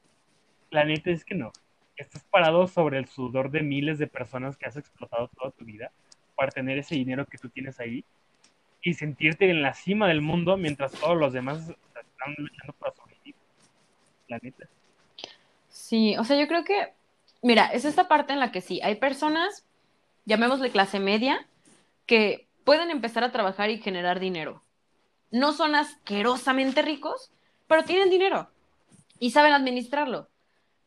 la 0.70 0.86
neta 0.86 1.10
es 1.10 1.26
que 1.26 1.34
no. 1.34 1.52
Estás 1.96 2.24
parado 2.24 2.66
sobre 2.66 2.98
el 2.98 3.06
sudor 3.06 3.50
de 3.50 3.62
miles 3.62 3.98
de 3.98 4.06
personas 4.06 4.56
que 4.56 4.66
has 4.66 4.76
explotado 4.76 5.28
toda 5.28 5.50
tu 5.52 5.64
vida 5.64 5.92
para 6.34 6.50
tener 6.50 6.78
ese 6.78 6.94
dinero 6.94 7.26
que 7.26 7.38
tú 7.38 7.48
tienes 7.48 7.78
ahí 7.80 8.04
y 8.82 8.94
sentirte 8.94 9.48
en 9.48 9.62
la 9.62 9.74
cima 9.74 10.08
del 10.08 10.20
mundo 10.20 10.56
mientras 10.56 10.92
todos 10.92 11.16
los 11.16 11.32
demás 11.32 11.60
están 11.68 12.34
luchando 12.36 12.72
para 12.74 12.94
sobrevivir. 12.94 13.34
La 14.28 14.38
neta. 14.42 14.66
Sí, 15.68 16.16
o 16.18 16.24
sea, 16.24 16.38
yo 16.38 16.48
creo 16.48 16.64
que 16.64 16.92
Mira, 17.44 17.66
es 17.66 17.84
esta 17.84 18.08
parte 18.08 18.32
en 18.32 18.40
la 18.40 18.50
que 18.52 18.62
sí, 18.62 18.80
hay 18.82 18.94
personas, 18.94 19.66
llamémosle 20.24 20.70
clase 20.70 20.98
media, 20.98 21.46
que 22.06 22.48
pueden 22.64 22.90
empezar 22.90 23.22
a 23.22 23.32
trabajar 23.32 23.68
y 23.68 23.82
generar 23.82 24.18
dinero. 24.18 24.62
No 25.30 25.52
son 25.52 25.74
asquerosamente 25.74 26.80
ricos, 26.80 27.30
pero 27.66 27.84
tienen 27.84 28.08
dinero 28.08 28.48
y 29.18 29.32
saben 29.32 29.52
administrarlo. 29.52 30.30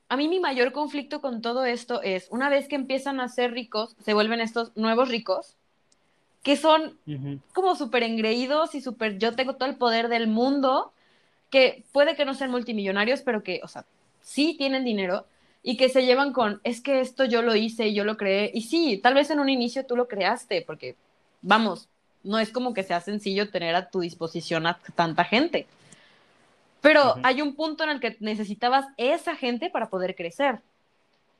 A 0.10 0.16
mí 0.16 0.28
mi 0.28 0.40
mayor 0.40 0.72
conflicto 0.72 1.20
con 1.20 1.42
todo 1.42 1.66
esto 1.66 2.02
es, 2.02 2.28
una 2.30 2.50
vez 2.50 2.68
que 2.68 2.76
empiezan 2.76 3.20
a 3.20 3.28
ser 3.28 3.52
ricos, 3.52 3.96
se 4.04 4.14
vuelven 4.14 4.40
estos 4.40 4.72
nuevos 4.76 5.10
ricos, 5.10 5.56
que 6.44 6.56
son 6.56 6.98
como 7.54 7.76
súper 7.76 8.04
engreídos 8.04 8.74
y 8.74 8.82
súper, 8.82 9.18
yo 9.18 9.36
tengo 9.36 9.56
todo 9.56 9.68
el 9.68 9.76
poder 9.76 10.08
del 10.08 10.28
mundo, 10.28 10.94
que 11.50 11.84
puede 11.92 12.16
que 12.16 12.24
no 12.24 12.34
sean 12.34 12.52
multimillonarios, 12.52 13.22
pero 13.22 13.44
que, 13.44 13.60
o 13.64 13.68
sea, 13.68 13.86
sí 14.22 14.56
tienen 14.58 14.86
dinero, 14.86 15.26
y 15.62 15.76
que 15.76 15.90
se 15.90 16.06
llevan 16.06 16.32
con, 16.32 16.62
es 16.64 16.80
que 16.80 17.02
esto 17.02 17.26
yo 17.26 17.42
lo 17.42 17.54
hice 17.54 17.88
y 17.88 17.94
yo 17.94 18.06
lo 18.06 18.16
creé. 18.16 18.52
Y 18.54 18.62
sí, 18.62 19.02
tal 19.04 19.16
vez 19.16 19.30
en 19.32 19.40
un 19.40 19.50
inicio 19.50 19.86
tú 19.86 19.98
lo 19.98 20.08
creaste, 20.08 20.62
porque, 20.62 20.96
vamos, 21.42 21.90
no 22.24 22.40
es 22.40 22.52
como 22.52 22.74
que 22.74 22.84
sea 22.84 23.02
sencillo 23.02 23.50
tener 23.50 23.76
a 23.76 23.90
tu 23.90 24.00
disposición 24.00 24.66
a 24.68 24.80
tanta 24.96 25.26
gente. 25.26 25.68
Pero 26.82 27.16
hay 27.24 27.42
un 27.42 27.56
punto 27.56 27.84
en 27.84 27.90
el 27.90 28.00
que 28.00 28.18
necesitabas 28.20 28.88
esa 28.98 29.36
gente 29.36 29.70
para 29.70 29.90
poder 29.90 30.16
crecer. 30.16 30.62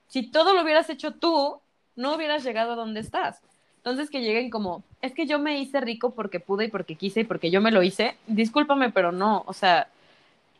Si 0.08 0.24
todo 0.24 0.54
lo 0.54 0.64
hubieras 0.64 0.90
hecho 0.90 1.12
tú, 1.12 1.60
no 1.96 2.16
hubieras 2.16 2.44
llegado 2.44 2.74
a 2.74 2.76
donde 2.76 3.02
estás. 3.02 3.42
Entonces 3.78 4.10
que 4.10 4.22
lleguen 4.22 4.50
como, 4.50 4.84
es 5.02 5.14
que 5.14 5.26
yo 5.26 5.40
me 5.40 5.60
hice 5.60 5.80
rico 5.80 6.12
porque 6.12 6.40
pude 6.40 6.66
y 6.66 6.68
porque 6.70 6.96
quise 6.96 7.22
y 7.22 7.24
porque 7.24 7.52
yo 7.52 7.62
me 7.62 7.72
lo 7.72 7.84
hice. 7.84 8.18
Discúlpame, 8.28 8.92
pero 8.92 9.12
no, 9.12 9.44
o 9.46 9.54
sea, 9.54 9.88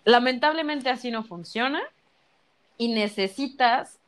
lamentablemente 0.06 0.90
así 0.90 1.12
no 1.12 1.24
funciona 1.24 1.82
y 2.78 2.90
necesitas 2.90 4.00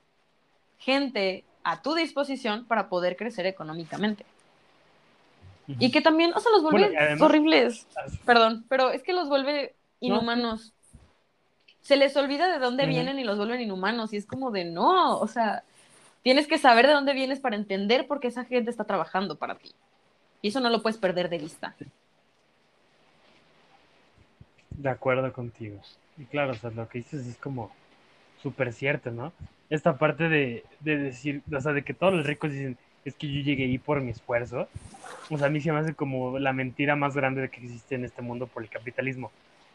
gente 0.78 1.44
a 1.64 1.82
tu 1.82 1.96
disposición 1.96 2.66
para 2.66 2.88
poder 2.88 3.18
crecer 3.18 3.46
económicamente. 3.46 4.26
Y 5.68 5.92
que 5.92 6.02
también, 6.02 6.34
o 6.34 6.40
sea, 6.40 6.52
los 6.52 6.64
vuelve 6.64 6.96
horribles. 7.20 7.86
Perdón, 8.26 8.66
pero 8.70 8.90
es 8.90 9.04
que 9.04 9.14
los 9.14 9.30
vuelve 9.30 9.76
inhumanos. 10.00 10.74
Se 11.82 11.96
les 11.96 12.16
olvida 12.18 12.52
de 12.52 12.60
dónde 12.60 12.86
vienen 12.86 13.20
y 13.20 13.24
los 13.24 13.38
vuelven 13.38 13.62
inhumanos. 13.62 14.14
Y 14.14 14.18
es 14.18 14.26
como 14.26 14.52
de 14.52 14.66
no, 14.66 15.18
o 15.18 15.28
sea, 15.28 15.64
tienes 16.24 16.48
que 16.48 16.58
saber 16.58 16.88
de 16.88 16.94
dónde 16.94 17.14
vienes 17.14 17.40
para 17.40 17.56
entender 17.56 18.08
por 18.08 18.20
qué 18.20 18.28
esa 18.28 18.46
gente 18.46 18.70
está 18.70 18.84
trabajando 18.84 19.38
para 19.38 19.56
ti. 19.56 19.72
Y 20.42 20.50
eso 20.50 20.60
no 20.60 20.70
lo 20.70 20.82
puedes 20.82 20.98
perder 20.98 21.30
de 21.30 21.38
vista. 21.38 21.76
De 24.70 24.90
acuerdo 24.90 25.32
contigo. 25.34 25.82
Y 26.18 26.26
claro, 26.26 26.52
o 26.52 26.56
sea, 26.56 26.70
lo 26.70 26.88
que 26.88 27.00
dices 27.00 27.26
es 27.26 27.38
como 27.38 27.72
súper 28.42 28.72
cierto, 28.74 29.12
¿no? 29.12 29.34
Esta 29.70 29.98
parte 29.98 30.30
de, 30.30 30.64
de, 30.80 30.98
decir, 30.98 31.42
o 31.54 31.60
sea, 31.60 31.74
de 31.74 31.84
que 31.84 31.94
todos 31.94 32.14
los 32.14 32.26
ricos 32.26 32.52
dicen, 32.52 32.78
es 33.06 33.16
que 33.16 33.32
yo 33.32 33.42
llegué 33.42 33.66
ahí 33.66 33.78
por 33.78 34.02
mi 34.02 34.12
esfuerzo. 34.12 34.68
O 35.30 35.38
sea, 35.38 35.48
a 35.48 35.50
mí 35.50 35.62
se 35.62 35.72
me 35.72 35.80
hace 35.80 35.94
como 35.94 36.40
la 36.40 36.54
mentira 36.54 36.96
más 36.96 37.16
grande 37.16 37.42
de 37.42 37.50
que 37.50 37.62
existe 37.62 37.96
en 37.96 38.06
este 38.06 38.22
mundo 38.22 38.48
por 38.48 38.64
el 38.64 38.70
capitalismo. 38.70 39.32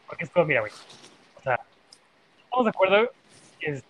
Porque 0.07 0.25
es 0.25 0.29
como, 0.29 0.45
mira, 0.45 0.61
güey, 0.61 0.71
o 1.37 1.41
sea, 1.41 1.59
estamos 2.43 2.65
de 2.65 2.69
acuerdo 2.69 3.11
que 3.59 3.81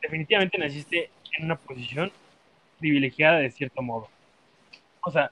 definitivamente 0.00 0.58
naciste 0.58 1.10
en 1.32 1.44
una 1.44 1.56
posición 1.56 2.12
privilegiada 2.78 3.38
de 3.38 3.50
cierto 3.50 3.82
modo. 3.82 4.08
O 5.00 5.10
sea, 5.10 5.30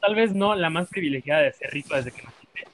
tal 0.00 0.14
vez 0.14 0.34
no 0.34 0.54
la 0.54 0.70
más 0.70 0.88
privilegiada 0.88 1.42
de 1.42 1.52
ser 1.52 1.70
rico 1.70 1.94
desde 1.94 2.10
que 2.10 2.22
naciste, 2.22 2.64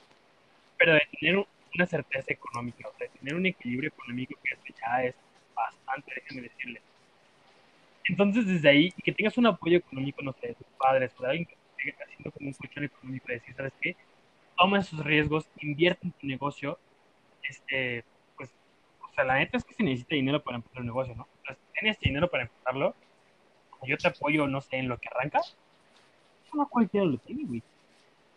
pero 0.76 0.94
de 0.94 1.02
tener 1.18 1.46
una 1.74 1.86
certeza 1.86 2.32
económica, 2.32 2.88
o 2.88 2.96
sea, 2.96 3.06
de 3.06 3.18
tener 3.18 3.34
un 3.34 3.46
equilibrio 3.46 3.88
económico 3.88 4.34
que 4.42 4.72
ya 4.80 5.04
es 5.04 5.14
bastante, 5.54 6.12
déjenme 6.14 6.42
decirle. 6.42 6.80
Entonces, 8.04 8.46
desde 8.46 8.68
ahí, 8.68 8.92
y 8.96 9.02
que 9.02 9.12
tengas 9.12 9.36
un 9.36 9.46
apoyo 9.46 9.78
económico, 9.78 10.22
no 10.22 10.32
sé, 10.32 10.48
de 10.48 10.54
tus 10.54 10.66
padres, 10.78 11.12
o 11.18 11.22
de 11.22 11.28
alguien 11.28 11.46
que 11.46 11.90
esté 11.90 12.02
haciendo 12.02 12.30
como 12.32 12.48
un 12.48 12.54
colchón 12.54 12.84
económico, 12.84 13.26
de 13.28 13.34
decir, 13.34 13.54
¿sabes 13.54 13.72
qué? 13.80 13.96
Toma 14.56 14.80
esos 14.80 15.04
riesgos, 15.04 15.46
invierte 15.60 16.06
en 16.06 16.12
tu 16.12 16.26
negocio, 16.26 16.78
este, 17.42 18.04
pues, 18.36 18.50
o 19.00 19.12
sea, 19.14 19.24
la 19.24 19.36
neta 19.36 19.56
es 19.56 19.64
que 19.64 19.74
se 19.74 19.82
necesita 19.82 20.14
dinero 20.14 20.42
para 20.42 20.56
empezar 20.56 20.80
un 20.80 20.86
negocio, 20.86 21.14
¿no? 21.14 21.26
Entonces, 21.38 21.64
tienes 21.72 21.98
dinero 22.00 22.28
para 22.28 22.44
empezarlo, 22.44 22.94
yo 23.84 23.96
te 23.96 24.08
apoyo, 24.08 24.46
no 24.46 24.60
sé, 24.60 24.76
en 24.76 24.88
lo 24.88 24.98
que 24.98 25.08
arrancas, 25.08 25.56
eso 26.46 26.56
no 26.56 26.68
cualquiera 26.68 27.06
lo 27.06 27.18
tiene, 27.18 27.44
güey. 27.44 27.62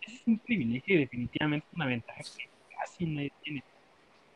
Ese 0.02 0.16
es 0.16 0.28
un 0.28 0.40
privilegio 0.40 0.96
y 0.96 1.00
definitivamente 1.00 1.68
una 1.74 1.86
ventaja 1.86 2.22
que 2.22 2.50
casi 2.76 3.06
nadie 3.06 3.32
tiene. 3.44 3.64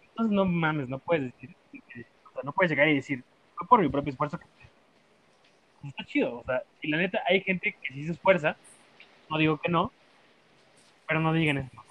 Entonces, 0.10 0.34
no 0.34 0.46
mames, 0.46 0.88
no 0.88 1.00
puedes 1.00 1.34
decir 1.34 1.56
no 2.44 2.52
puedes 2.52 2.70
llegar 2.70 2.88
y 2.88 2.96
decir, 2.96 3.24
fue 3.56 3.68
por 3.68 3.82
mi 3.82 3.90
propio 3.90 4.12
esfuerzo 4.12 4.38
que 4.38 4.46
está 5.88 6.04
chido, 6.06 6.40
o 6.40 6.44
sea, 6.44 6.64
y 6.82 6.90
la 6.90 6.98
neta, 6.98 7.22
hay 7.28 7.42
gente 7.42 7.76
que 7.82 7.94
sí 7.94 8.06
se 8.06 8.14
esfuerza, 8.14 8.58
no 9.30 9.38
digo 9.38 9.58
que 9.58 9.70
no, 9.70 9.92
pero 11.08 11.20
no 11.20 11.34
digan 11.34 11.58
eso. 11.60 11.85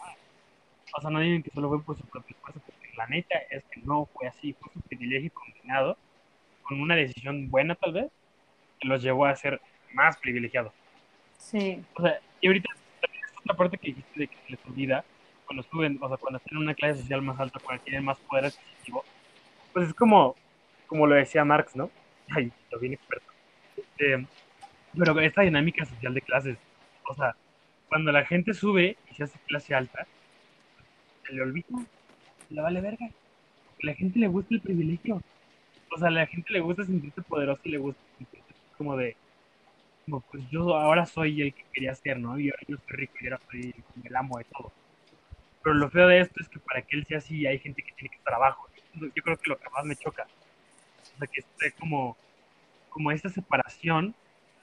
O 0.96 1.00
sea, 1.00 1.10
no 1.10 1.20
digan 1.20 1.42
que 1.42 1.50
solo 1.50 1.68
fue 1.68 1.82
por 1.82 1.96
su 1.96 2.04
propio 2.06 2.36
esfuerzo, 2.36 2.60
porque 2.64 2.88
la 2.96 3.06
neta 3.08 3.36
es 3.50 3.64
que 3.64 3.80
no 3.80 4.06
fue 4.06 4.28
así, 4.28 4.52
fue 4.54 4.72
su 4.72 4.80
privilegio 4.80 5.32
combinado 5.32 5.96
con 6.62 6.80
una 6.80 6.94
decisión 6.94 7.50
buena 7.50 7.74
tal 7.74 7.92
vez, 7.92 8.12
que 8.80 8.88
los 8.88 9.02
llevó 9.02 9.26
a 9.26 9.36
ser 9.36 9.60
más 9.92 10.16
privilegiados. 10.18 10.72
Sí. 11.38 11.82
O 11.94 12.02
sea, 12.02 12.20
y 12.40 12.46
ahorita 12.46 12.68
también 13.00 13.24
es 13.24 13.38
otra 13.38 13.56
parte 13.56 13.78
que 13.78 13.88
dijiste 13.88 14.20
de 14.20 14.26
que 14.28 14.36
se 14.36 14.50
les 14.52 14.66
olvida, 14.66 15.04
cuando 15.46 15.62
suben, 15.64 15.98
o 16.00 16.08
sea, 16.08 16.16
cuando 16.16 16.38
están 16.38 16.56
en 16.56 16.62
una 16.62 16.74
clase 16.74 17.00
social 17.00 17.22
más 17.22 17.38
alta, 17.38 17.60
cuando 17.60 17.82
tienen 17.82 18.04
más 18.04 18.18
poder 18.20 18.46
adquisitivo, 18.46 19.04
pues 19.72 19.88
es 19.88 19.94
como, 19.94 20.36
como 20.86 21.06
lo 21.06 21.16
decía 21.16 21.44
Marx, 21.44 21.76
¿no? 21.76 21.90
Ay, 22.30 22.52
lo 22.70 22.78
bien 22.78 22.94
experto. 22.94 23.30
Eh, 23.98 24.24
pero 24.96 25.18
esta 25.20 25.42
dinámica 25.42 25.84
social 25.84 26.14
de 26.14 26.22
clases, 26.22 26.56
o 27.08 27.14
sea, 27.14 27.34
cuando 27.88 28.12
la 28.12 28.24
gente 28.24 28.54
sube 28.54 28.96
y 29.10 29.14
se 29.14 29.24
hace 29.24 29.38
clase 29.46 29.74
alta, 29.74 30.06
se 31.26 31.32
le 31.32 31.42
olvida, 31.42 31.66
le 32.50 32.60
vale 32.60 32.80
verga. 32.80 33.08
La 33.80 33.94
gente 33.94 34.18
le 34.18 34.28
gusta 34.28 34.54
el 34.54 34.60
privilegio. 34.60 35.22
o 35.90 35.98
sea, 35.98 36.08
a 36.08 36.10
la 36.10 36.26
gente 36.26 36.52
le 36.52 36.60
gusta 36.60 36.84
sentirse 36.84 37.22
poderoso 37.22 37.60
y 37.64 37.70
le 37.70 37.78
gusta 37.78 38.00
sentirse 38.18 38.54
como 38.76 38.96
de, 38.96 39.16
como 40.04 40.20
pues 40.20 40.42
yo 40.50 40.74
ahora 40.74 41.06
soy 41.06 41.42
el 41.42 41.54
que 41.54 41.64
quería 41.72 41.94
ser, 41.94 42.18
¿no? 42.18 42.38
Y 42.38 42.50
ahora 42.50 42.62
yo 42.68 42.76
soy 42.76 42.96
rico 42.96 43.14
y 43.20 43.26
ahora 43.26 43.40
soy 43.50 43.74
el 44.04 44.16
amo 44.16 44.38
de 44.38 44.44
todo. 44.44 44.72
Pero 45.62 45.74
lo 45.74 45.90
feo 45.90 46.08
de 46.08 46.20
esto 46.20 46.40
es 46.40 46.48
que 46.48 46.58
para 46.58 46.82
que 46.82 46.96
él 46.96 47.06
sea 47.06 47.18
así 47.18 47.46
hay 47.46 47.58
gente 47.58 47.82
que 47.82 47.92
tiene 47.92 48.10
que 48.10 48.16
estar 48.16 48.34
abajo. 48.34 48.68
Yo 48.94 49.22
creo 49.22 49.36
que 49.36 49.50
lo 49.50 49.58
que 49.58 49.70
más 49.70 49.84
me 49.84 49.96
choca. 49.96 50.26
O 51.14 51.18
sea, 51.18 51.26
que 51.26 51.40
esté 51.40 51.72
como, 51.72 52.16
como 52.90 53.10
esta 53.10 53.28
separación 53.28 54.14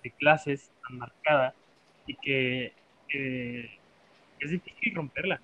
de 0.04 0.12
clases 0.12 0.70
tan 0.88 0.98
marcada 1.00 1.54
y 2.06 2.16
que, 2.16 2.74
que 3.08 3.80
es 4.40 4.52
difícil 4.52 4.96
romperla, 4.96 5.40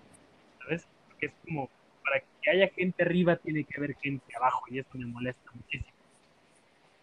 ¿sabes? 0.60 0.88
Porque 1.18 1.28
es 1.28 1.34
como, 1.44 1.70
para 2.04 2.24
que 2.42 2.50
haya 2.52 2.70
gente 2.70 3.04
arriba 3.04 3.36
tiene 3.38 3.64
que 3.64 3.76
haber 3.78 3.96
gente 3.96 4.36
abajo 4.36 4.66
y 4.70 4.80
esto 4.80 4.98
me 4.98 5.06
molesta 5.08 5.52
muchísimo. 5.54 5.92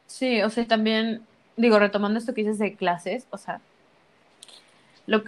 Sí, 0.06 0.42
o 0.42 0.50
sea, 0.50 0.66
también, 0.66 1.26
digo, 1.56 1.78
retomando 1.78 2.18
esto 2.18 2.34
que 2.34 2.42
dices 2.42 2.58
de 2.58 2.76
clases, 2.76 3.26
o 3.30 3.38
sea, 3.38 3.60
lo, 5.06 5.24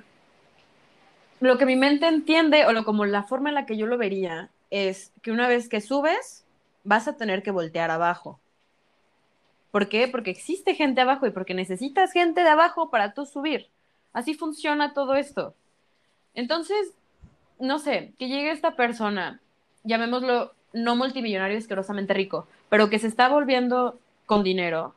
lo 1.41 1.59
que 1.59 1.67
mi 1.67 1.77
mente 1.77 2.07
entiende 2.07 2.67
o 2.67 2.73
lo, 2.73 2.85
como 2.85 3.05
la 3.05 3.25
forma 3.25 3.49
en 3.49 3.57
la 3.57 3.67
que 3.67 3.77
yo 3.77 3.87
lo 3.87 3.99
vería 3.99 4.51
es 4.71 5.13
que 5.23 5.33
una 5.33 5.49
vez 5.49 5.69
que 5.69 5.81
subes, 5.81 6.45
vas 6.85 7.09
a 7.09 7.17
tener 7.17 7.43
que 7.43 7.51
voltear 7.51 7.91
abajo. 7.91 8.39
¿Por 9.71 9.89
qué? 9.89 10.09
Porque 10.09 10.31
existe 10.31 10.75
gente 10.75 11.01
abajo 11.01 11.27
y 11.27 11.31
porque 11.31 11.53
necesitas 11.53 12.13
gente 12.13 12.43
de 12.43 12.49
abajo 12.49 12.91
para 12.91 13.13
tú 13.13 13.27
subir. 13.27 13.69
Así 14.13 14.35
funciona 14.35 14.95
todo 14.95 15.17
esto. 15.17 15.55
Entonces, 16.35 16.95
no 17.59 17.79
sé, 17.79 18.13
que 18.19 18.29
llegue 18.29 18.51
esta 18.51 18.77
persona, 18.77 19.41
llamémoslo 19.85 20.53
no 20.73 20.97
multimillonario 20.97 21.57
asquerosamente 21.57 22.15
rico, 22.15 22.47
pero 22.69 22.91
que 22.91 22.99
se 22.99 23.07
está 23.07 23.29
volviendo 23.29 23.99
con 24.27 24.43
dinero 24.43 24.95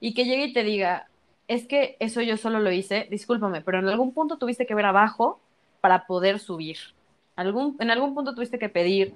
y 0.00 0.14
que 0.14 0.24
llegue 0.24 0.46
y 0.46 0.52
te 0.52 0.64
diga, 0.64 1.08
es 1.46 1.66
que 1.66 1.96
eso 2.00 2.20
yo 2.22 2.36
solo 2.36 2.60
lo 2.60 2.72
hice, 2.72 3.06
discúlpame, 3.10 3.60
pero 3.60 3.78
en 3.78 3.88
algún 3.88 4.12
punto 4.12 4.38
tuviste 4.38 4.66
que 4.66 4.74
ver 4.74 4.86
abajo 4.86 5.40
para 5.80 6.06
poder 6.06 6.38
subir. 6.38 6.78
Algún, 7.36 7.76
en 7.80 7.90
algún 7.90 8.14
punto 8.14 8.34
tuviste 8.34 8.58
que 8.58 8.68
pedir 8.68 9.14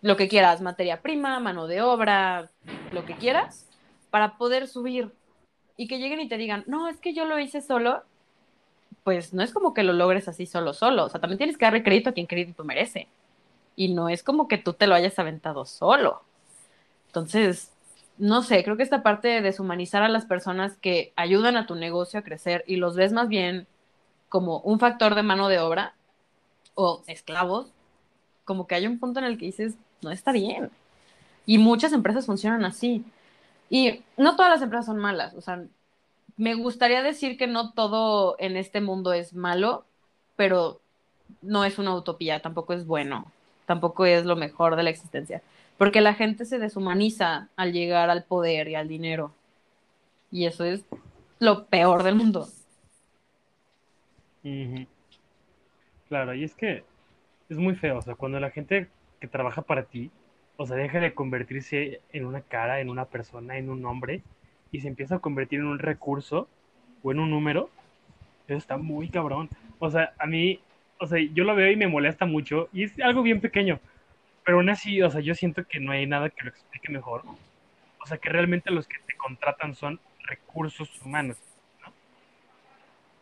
lo 0.00 0.16
que 0.16 0.28
quieras, 0.28 0.60
materia 0.60 1.00
prima, 1.00 1.38
mano 1.40 1.66
de 1.66 1.80
obra, 1.80 2.50
lo 2.92 3.04
que 3.04 3.14
quieras, 3.14 3.68
para 4.10 4.36
poder 4.36 4.66
subir. 4.66 5.12
Y 5.76 5.88
que 5.88 5.98
lleguen 5.98 6.20
y 6.20 6.28
te 6.28 6.36
digan, 6.36 6.64
no, 6.66 6.88
es 6.88 6.98
que 6.98 7.14
yo 7.14 7.24
lo 7.24 7.38
hice 7.38 7.60
solo, 7.62 8.02
pues 9.04 9.32
no 9.32 9.42
es 9.42 9.52
como 9.52 9.74
que 9.74 9.82
lo 9.82 9.92
logres 9.92 10.28
así 10.28 10.46
solo, 10.46 10.72
solo. 10.72 11.04
O 11.04 11.08
sea, 11.08 11.20
también 11.20 11.38
tienes 11.38 11.58
que 11.58 11.64
darle 11.64 11.82
crédito 11.82 12.10
a 12.10 12.12
quien 12.12 12.26
crédito 12.26 12.64
merece. 12.64 13.08
Y 13.76 13.94
no 13.94 14.08
es 14.08 14.22
como 14.22 14.48
que 14.48 14.58
tú 14.58 14.74
te 14.74 14.86
lo 14.86 14.94
hayas 14.94 15.18
aventado 15.18 15.64
solo. 15.64 16.22
Entonces, 17.06 17.72
no 18.18 18.42
sé, 18.42 18.62
creo 18.62 18.76
que 18.76 18.82
esta 18.82 19.02
parte 19.02 19.28
de 19.28 19.42
deshumanizar 19.42 20.02
a 20.02 20.08
las 20.08 20.26
personas 20.26 20.76
que 20.78 21.12
ayudan 21.16 21.56
a 21.56 21.66
tu 21.66 21.74
negocio 21.74 22.20
a 22.20 22.22
crecer 22.22 22.64
y 22.66 22.76
los 22.76 22.94
ves 22.94 23.12
más 23.12 23.28
bien 23.28 23.66
como 24.28 24.60
un 24.60 24.78
factor 24.78 25.14
de 25.14 25.22
mano 25.22 25.48
de 25.48 25.58
obra 25.58 25.94
o 26.74 27.02
esclavos, 27.06 27.72
como 28.44 28.66
que 28.66 28.74
hay 28.74 28.86
un 28.86 28.98
punto 28.98 29.18
en 29.20 29.26
el 29.26 29.38
que 29.38 29.46
dices, 29.46 29.74
no 30.02 30.10
está 30.10 30.32
bien. 30.32 30.70
Y 31.46 31.58
muchas 31.58 31.92
empresas 31.92 32.26
funcionan 32.26 32.64
así. 32.64 33.04
Y 33.68 34.02
no 34.16 34.36
todas 34.36 34.50
las 34.52 34.62
empresas 34.62 34.86
son 34.86 34.98
malas, 34.98 35.34
o 35.34 35.40
sea, 35.40 35.64
me 36.36 36.54
gustaría 36.54 37.02
decir 37.02 37.36
que 37.36 37.46
no 37.46 37.72
todo 37.72 38.36
en 38.38 38.56
este 38.56 38.80
mundo 38.80 39.12
es 39.12 39.34
malo, 39.34 39.84
pero 40.36 40.80
no 41.40 41.64
es 41.64 41.78
una 41.78 41.94
utopía, 41.94 42.40
tampoco 42.40 42.72
es 42.72 42.86
bueno, 42.86 43.30
tampoco 43.66 44.06
es 44.06 44.24
lo 44.24 44.36
mejor 44.36 44.76
de 44.76 44.82
la 44.82 44.90
existencia, 44.90 45.42
porque 45.78 46.00
la 46.00 46.14
gente 46.14 46.44
se 46.44 46.58
deshumaniza 46.58 47.48
al 47.56 47.72
llegar 47.72 48.10
al 48.10 48.24
poder 48.24 48.68
y 48.68 48.74
al 48.74 48.88
dinero, 48.88 49.32
y 50.30 50.46
eso 50.46 50.64
es 50.64 50.84
lo 51.38 51.66
peor 51.66 52.02
del 52.02 52.14
mundo. 52.14 52.48
Claro, 56.08 56.34
y 56.34 56.44
es 56.44 56.54
que 56.54 56.84
es 57.48 57.58
muy 57.58 57.74
feo, 57.74 57.98
o 57.98 58.02
sea, 58.02 58.14
cuando 58.14 58.40
la 58.40 58.50
gente 58.50 58.88
que 59.20 59.28
trabaja 59.28 59.62
para 59.62 59.84
ti, 59.84 60.10
o 60.56 60.66
sea, 60.66 60.76
deja 60.76 61.00
de 61.00 61.14
convertirse 61.14 62.00
en 62.12 62.26
una 62.26 62.42
cara, 62.42 62.80
en 62.80 62.90
una 62.90 63.06
persona, 63.06 63.56
en 63.56 63.70
un 63.70 63.84
hombre, 63.86 64.22
y 64.72 64.80
se 64.80 64.88
empieza 64.88 65.16
a 65.16 65.18
convertir 65.20 65.60
en 65.60 65.66
un 65.66 65.78
recurso 65.78 66.48
o 67.02 67.12
en 67.12 67.20
un 67.20 67.30
número, 67.30 67.70
eso 68.48 68.58
está 68.58 68.76
muy 68.76 69.08
cabrón. 69.08 69.48
O 69.78 69.90
sea, 69.90 70.14
a 70.18 70.26
mí, 70.26 70.60
o 70.98 71.06
sea, 71.06 71.20
yo 71.32 71.44
lo 71.44 71.54
veo 71.54 71.70
y 71.70 71.76
me 71.76 71.86
molesta 71.86 72.24
mucho, 72.24 72.68
y 72.72 72.84
es 72.84 72.98
algo 73.00 73.22
bien 73.22 73.40
pequeño, 73.40 73.78
pero 74.44 74.58
aún 74.58 74.70
así, 74.70 75.00
o 75.02 75.10
sea, 75.10 75.20
yo 75.20 75.34
siento 75.34 75.64
que 75.64 75.78
no 75.78 75.92
hay 75.92 76.06
nada 76.06 76.30
que 76.30 76.44
lo 76.44 76.50
explique 76.50 76.90
mejor. 76.90 77.22
O 78.00 78.06
sea, 78.06 78.18
que 78.18 78.30
realmente 78.30 78.70
los 78.70 78.88
que 78.88 78.98
te 79.06 79.14
contratan 79.16 79.74
son 79.74 80.00
recursos 80.24 80.90
humanos, 81.02 81.36
¿no? 81.84 81.92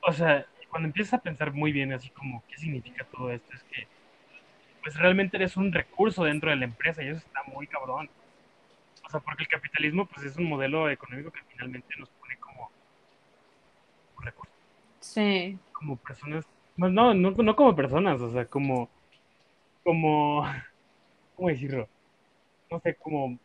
O 0.02 0.12
sea, 0.12 0.46
cuando 0.70 0.86
empiezas 0.86 1.14
a 1.14 1.22
pensar 1.22 1.52
muy 1.52 1.72
bien 1.72 1.92
así 1.92 2.08
como 2.10 2.42
qué 2.48 2.56
significa 2.56 3.04
todo 3.04 3.30
esto, 3.30 3.52
es 3.54 3.62
que 3.64 3.86
pues 4.82 4.96
realmente 4.96 5.36
eres 5.36 5.56
un 5.56 5.72
recurso 5.72 6.24
dentro 6.24 6.50
de 6.50 6.56
la 6.56 6.64
empresa 6.64 7.02
y 7.02 7.08
eso 7.08 7.18
está 7.18 7.42
muy 7.42 7.66
cabrón. 7.66 8.08
O 9.10 9.12
sea, 9.12 9.20
porque 9.20 9.42
el 9.42 9.48
capitalismo 9.48 10.06
pues 10.06 10.24
es 10.24 10.36
un 10.36 10.44
modelo 10.44 10.88
económico 10.88 11.32
que 11.32 11.40
finalmente 11.48 11.96
nos 11.98 12.08
pone 12.10 12.36
como, 12.36 12.70
recursos. 14.20 14.54
Sí. 15.00 15.58
Como 15.72 15.96
personas, 15.96 16.44
no, 16.76 17.12
no, 17.12 17.32
no 17.32 17.56
como 17.56 17.74
personas, 17.74 18.20
o 18.20 18.30
sea, 18.30 18.44
como, 18.44 18.88
como, 19.82 20.46
¿cómo 21.36 21.48
decirlo? 21.48 21.88
No 22.70 22.78
sé, 22.78 22.94
como 22.94 23.36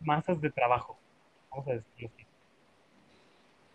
masas 0.00 0.38
de 0.42 0.50
trabajo, 0.50 0.98
vamos 1.50 1.66
a 1.68 1.72
decirlo 1.72 2.10
así. 2.14 2.26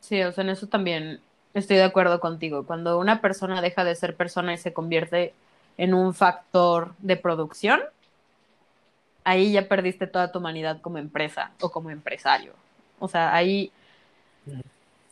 Sí, 0.02 0.22
o 0.22 0.32
sea, 0.32 0.44
en 0.44 0.52
eso 0.52 0.68
también 0.68 1.22
estoy 1.56 1.78
de 1.78 1.86
acuerdo 1.86 2.20
contigo. 2.20 2.68
Cuando 2.68 3.00
una 3.00 3.20
persona 3.20 3.64
deja 3.64 3.84
de 3.84 3.96
ser 3.96 4.16
persona 4.16 4.54
y 4.54 4.60
se 4.60 4.74
convierte 4.74 5.34
en 5.80 5.96
un 5.96 6.14
factor 6.14 6.94
de 7.00 7.18
producción, 7.18 7.82
ahí 9.30 9.52
ya 9.52 9.68
perdiste 9.68 10.08
toda 10.08 10.32
tu 10.32 10.40
humanidad 10.40 10.82
como 10.82 10.98
empresa 10.98 11.52
o 11.62 11.70
como 11.70 11.92
empresario. 11.92 12.54
O 12.98 13.08
sea, 13.08 13.34
ahí 13.34 13.72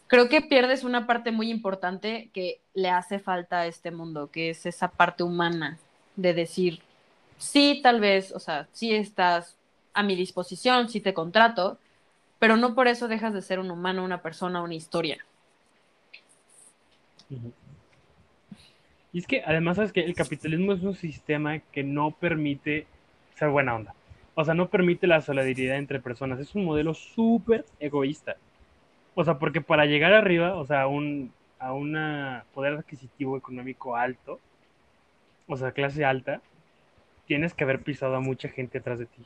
creo 0.07 0.27
que 0.27 0.41
pierdes 0.41 0.83
una 0.83 1.05
parte 1.05 1.31
muy 1.31 1.51
importante 1.51 2.29
que 2.33 2.59
le 2.73 2.89
hace 2.89 3.19
falta 3.19 3.59
a 3.59 3.67
este 3.67 3.91
mundo, 3.91 4.31
que 4.31 4.49
es 4.49 4.65
esa 4.65 4.87
parte 4.87 5.21
humana 5.21 5.77
de 6.15 6.33
decir, 6.33 6.81
sí, 7.37 7.79
tal 7.83 7.99
vez, 7.99 8.31
o 8.31 8.39
sea, 8.39 8.67
sí 8.71 8.93
estás 8.93 9.55
a 9.93 10.01
mi 10.01 10.15
disposición, 10.15 10.89
sí 10.89 10.99
te 10.99 11.13
contrato, 11.13 11.77
pero 12.39 12.57
no 12.57 12.73
por 12.73 12.87
eso 12.87 13.07
dejas 13.07 13.35
de 13.35 13.43
ser 13.43 13.59
un 13.59 13.69
humano, 13.69 14.03
una 14.03 14.23
persona, 14.23 14.63
una 14.63 14.73
historia. 14.73 15.23
Y 19.13 19.19
es 19.19 19.27
que 19.27 19.43
además 19.45 19.75
sabes 19.75 19.93
que 19.93 20.01
el 20.01 20.15
capitalismo 20.15 20.73
es 20.73 20.81
un 20.81 20.95
sistema 20.95 21.59
que 21.59 21.83
no 21.83 22.11
permite 22.11 22.87
ser 23.35 23.49
buena 23.49 23.75
onda. 23.75 23.93
O 24.39 24.45
sea, 24.45 24.53
no 24.53 24.69
permite 24.69 25.07
la 25.07 25.21
solidaridad 25.21 25.77
entre 25.77 25.99
personas. 25.99 26.39
Es 26.39 26.53
un 26.53 26.63
modelo 26.63 26.93
súper 26.93 27.65
egoísta. 27.79 28.35
O 29.15 29.23
sea, 29.23 29.39
porque 29.39 29.61
para 29.61 29.87
llegar 29.87 30.13
arriba, 30.13 30.55
o 30.57 30.63
sea, 30.63 30.85
un 30.85 31.31
a 31.57 31.73
un 31.73 31.97
poder 32.53 32.75
adquisitivo 32.75 33.35
económico 33.35 33.95
alto, 33.95 34.39
o 35.47 35.57
sea, 35.57 35.71
clase 35.71 36.05
alta, 36.05 36.39
tienes 37.25 37.55
que 37.55 37.63
haber 37.63 37.81
pisado 37.81 38.15
a 38.15 38.19
mucha 38.19 38.47
gente 38.47 38.77
atrás 38.77 38.99
de 38.99 39.07
ti. 39.07 39.25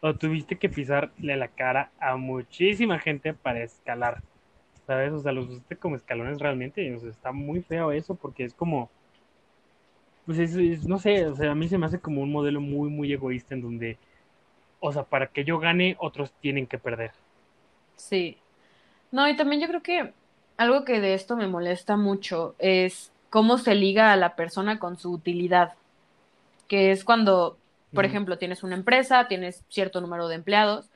O 0.00 0.12
tuviste 0.16 0.58
que 0.58 0.68
pisarle 0.68 1.36
la 1.36 1.46
cara 1.46 1.92
a 2.00 2.16
muchísima 2.16 2.98
gente 2.98 3.34
para 3.34 3.62
escalar. 3.62 4.20
¿Sabes? 4.84 5.12
O 5.12 5.20
sea, 5.20 5.30
los 5.30 5.48
usaste 5.48 5.76
como 5.76 5.94
escalones 5.94 6.40
realmente. 6.40 6.92
O 6.92 6.98
sea, 6.98 7.10
está 7.10 7.30
muy 7.30 7.62
feo 7.62 7.92
eso 7.92 8.16
porque 8.16 8.42
es 8.42 8.52
como. 8.52 8.90
Pues 10.26 10.40
es, 10.40 10.88
no 10.88 10.98
sé, 10.98 11.24
o 11.26 11.36
sea, 11.36 11.52
a 11.52 11.54
mí 11.54 11.68
se 11.68 11.78
me 11.78 11.86
hace 11.86 12.00
como 12.00 12.20
un 12.20 12.32
modelo 12.32 12.60
muy, 12.60 12.90
muy 12.90 13.12
egoísta 13.12 13.54
en 13.54 13.62
donde 13.62 13.96
o 14.80 14.92
sea, 14.92 15.04
para 15.04 15.28
que 15.28 15.44
yo 15.44 15.58
gane, 15.58 15.96
otros 15.98 16.32
tienen 16.40 16.66
que 16.66 16.78
perder. 16.78 17.12
Sí. 17.96 18.38
No, 19.10 19.28
y 19.28 19.36
también 19.36 19.60
yo 19.60 19.68
creo 19.68 19.82
que 19.82 20.12
algo 20.56 20.84
que 20.84 21.00
de 21.00 21.14
esto 21.14 21.36
me 21.36 21.46
molesta 21.46 21.96
mucho 21.96 22.54
es 22.58 23.12
cómo 23.30 23.58
se 23.58 23.74
liga 23.74 24.12
a 24.12 24.16
la 24.16 24.36
persona 24.36 24.78
con 24.78 24.98
su 24.98 25.12
utilidad, 25.12 25.74
que 26.66 26.90
es 26.92 27.04
cuando, 27.04 27.56
por 27.94 28.04
ejemplo, 28.04 28.38
tienes 28.38 28.62
una 28.62 28.74
empresa, 28.74 29.28
tienes 29.28 29.64
cierto 29.68 30.00
número 30.00 30.28
de 30.28 30.34
empleados 30.34 30.90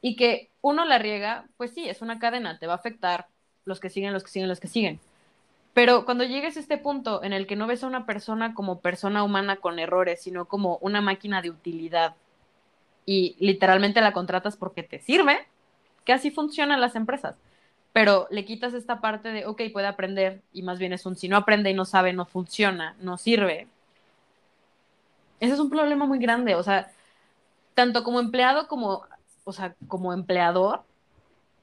y 0.00 0.16
que 0.16 0.48
uno 0.62 0.84
la 0.84 0.98
riega, 0.98 1.44
pues 1.56 1.72
sí, 1.72 1.88
es 1.88 2.02
una 2.02 2.18
cadena, 2.18 2.58
te 2.58 2.66
va 2.66 2.74
a 2.74 2.76
afectar 2.76 3.26
los 3.64 3.80
que 3.80 3.90
siguen, 3.90 4.12
los 4.12 4.24
que 4.24 4.30
siguen, 4.30 4.48
los 4.48 4.60
que 4.60 4.68
siguen. 4.68 5.00
Pero 5.74 6.04
cuando 6.04 6.24
llegues 6.24 6.56
a 6.56 6.60
este 6.60 6.78
punto 6.78 7.22
en 7.22 7.32
el 7.32 7.46
que 7.46 7.56
no 7.56 7.66
ves 7.66 7.84
a 7.84 7.86
una 7.86 8.06
persona 8.06 8.54
como 8.54 8.80
persona 8.80 9.22
humana 9.22 9.56
con 9.56 9.78
errores, 9.78 10.22
sino 10.22 10.46
como 10.46 10.78
una 10.80 11.00
máquina 11.00 11.42
de 11.42 11.50
utilidad 11.50 12.14
y 13.10 13.34
literalmente 13.40 14.00
la 14.00 14.12
contratas 14.12 14.56
porque 14.56 14.84
te 14.84 15.00
sirve, 15.00 15.36
que 16.04 16.12
así 16.12 16.30
funcionan 16.30 16.80
las 16.80 16.94
empresas. 16.94 17.34
Pero 17.92 18.28
le 18.30 18.44
quitas 18.44 18.72
esta 18.72 19.00
parte 19.00 19.30
de, 19.30 19.46
ok, 19.46 19.62
puede 19.72 19.88
aprender, 19.88 20.42
y 20.52 20.62
más 20.62 20.78
bien 20.78 20.92
es 20.92 21.04
un, 21.06 21.16
si 21.16 21.28
no 21.28 21.36
aprende 21.36 21.70
y 21.70 21.74
no 21.74 21.84
sabe, 21.84 22.12
no 22.12 22.24
funciona, 22.24 22.94
no 23.00 23.16
sirve. 23.16 23.66
Ese 25.40 25.54
es 25.54 25.58
un 25.58 25.70
problema 25.70 26.06
muy 26.06 26.20
grande, 26.20 26.54
o 26.54 26.62
sea, 26.62 26.92
tanto 27.74 28.04
como 28.04 28.20
empleado 28.20 28.68
como 28.68 29.04
o 29.42 29.52
sea, 29.52 29.74
como 29.88 30.12
empleador, 30.12 30.84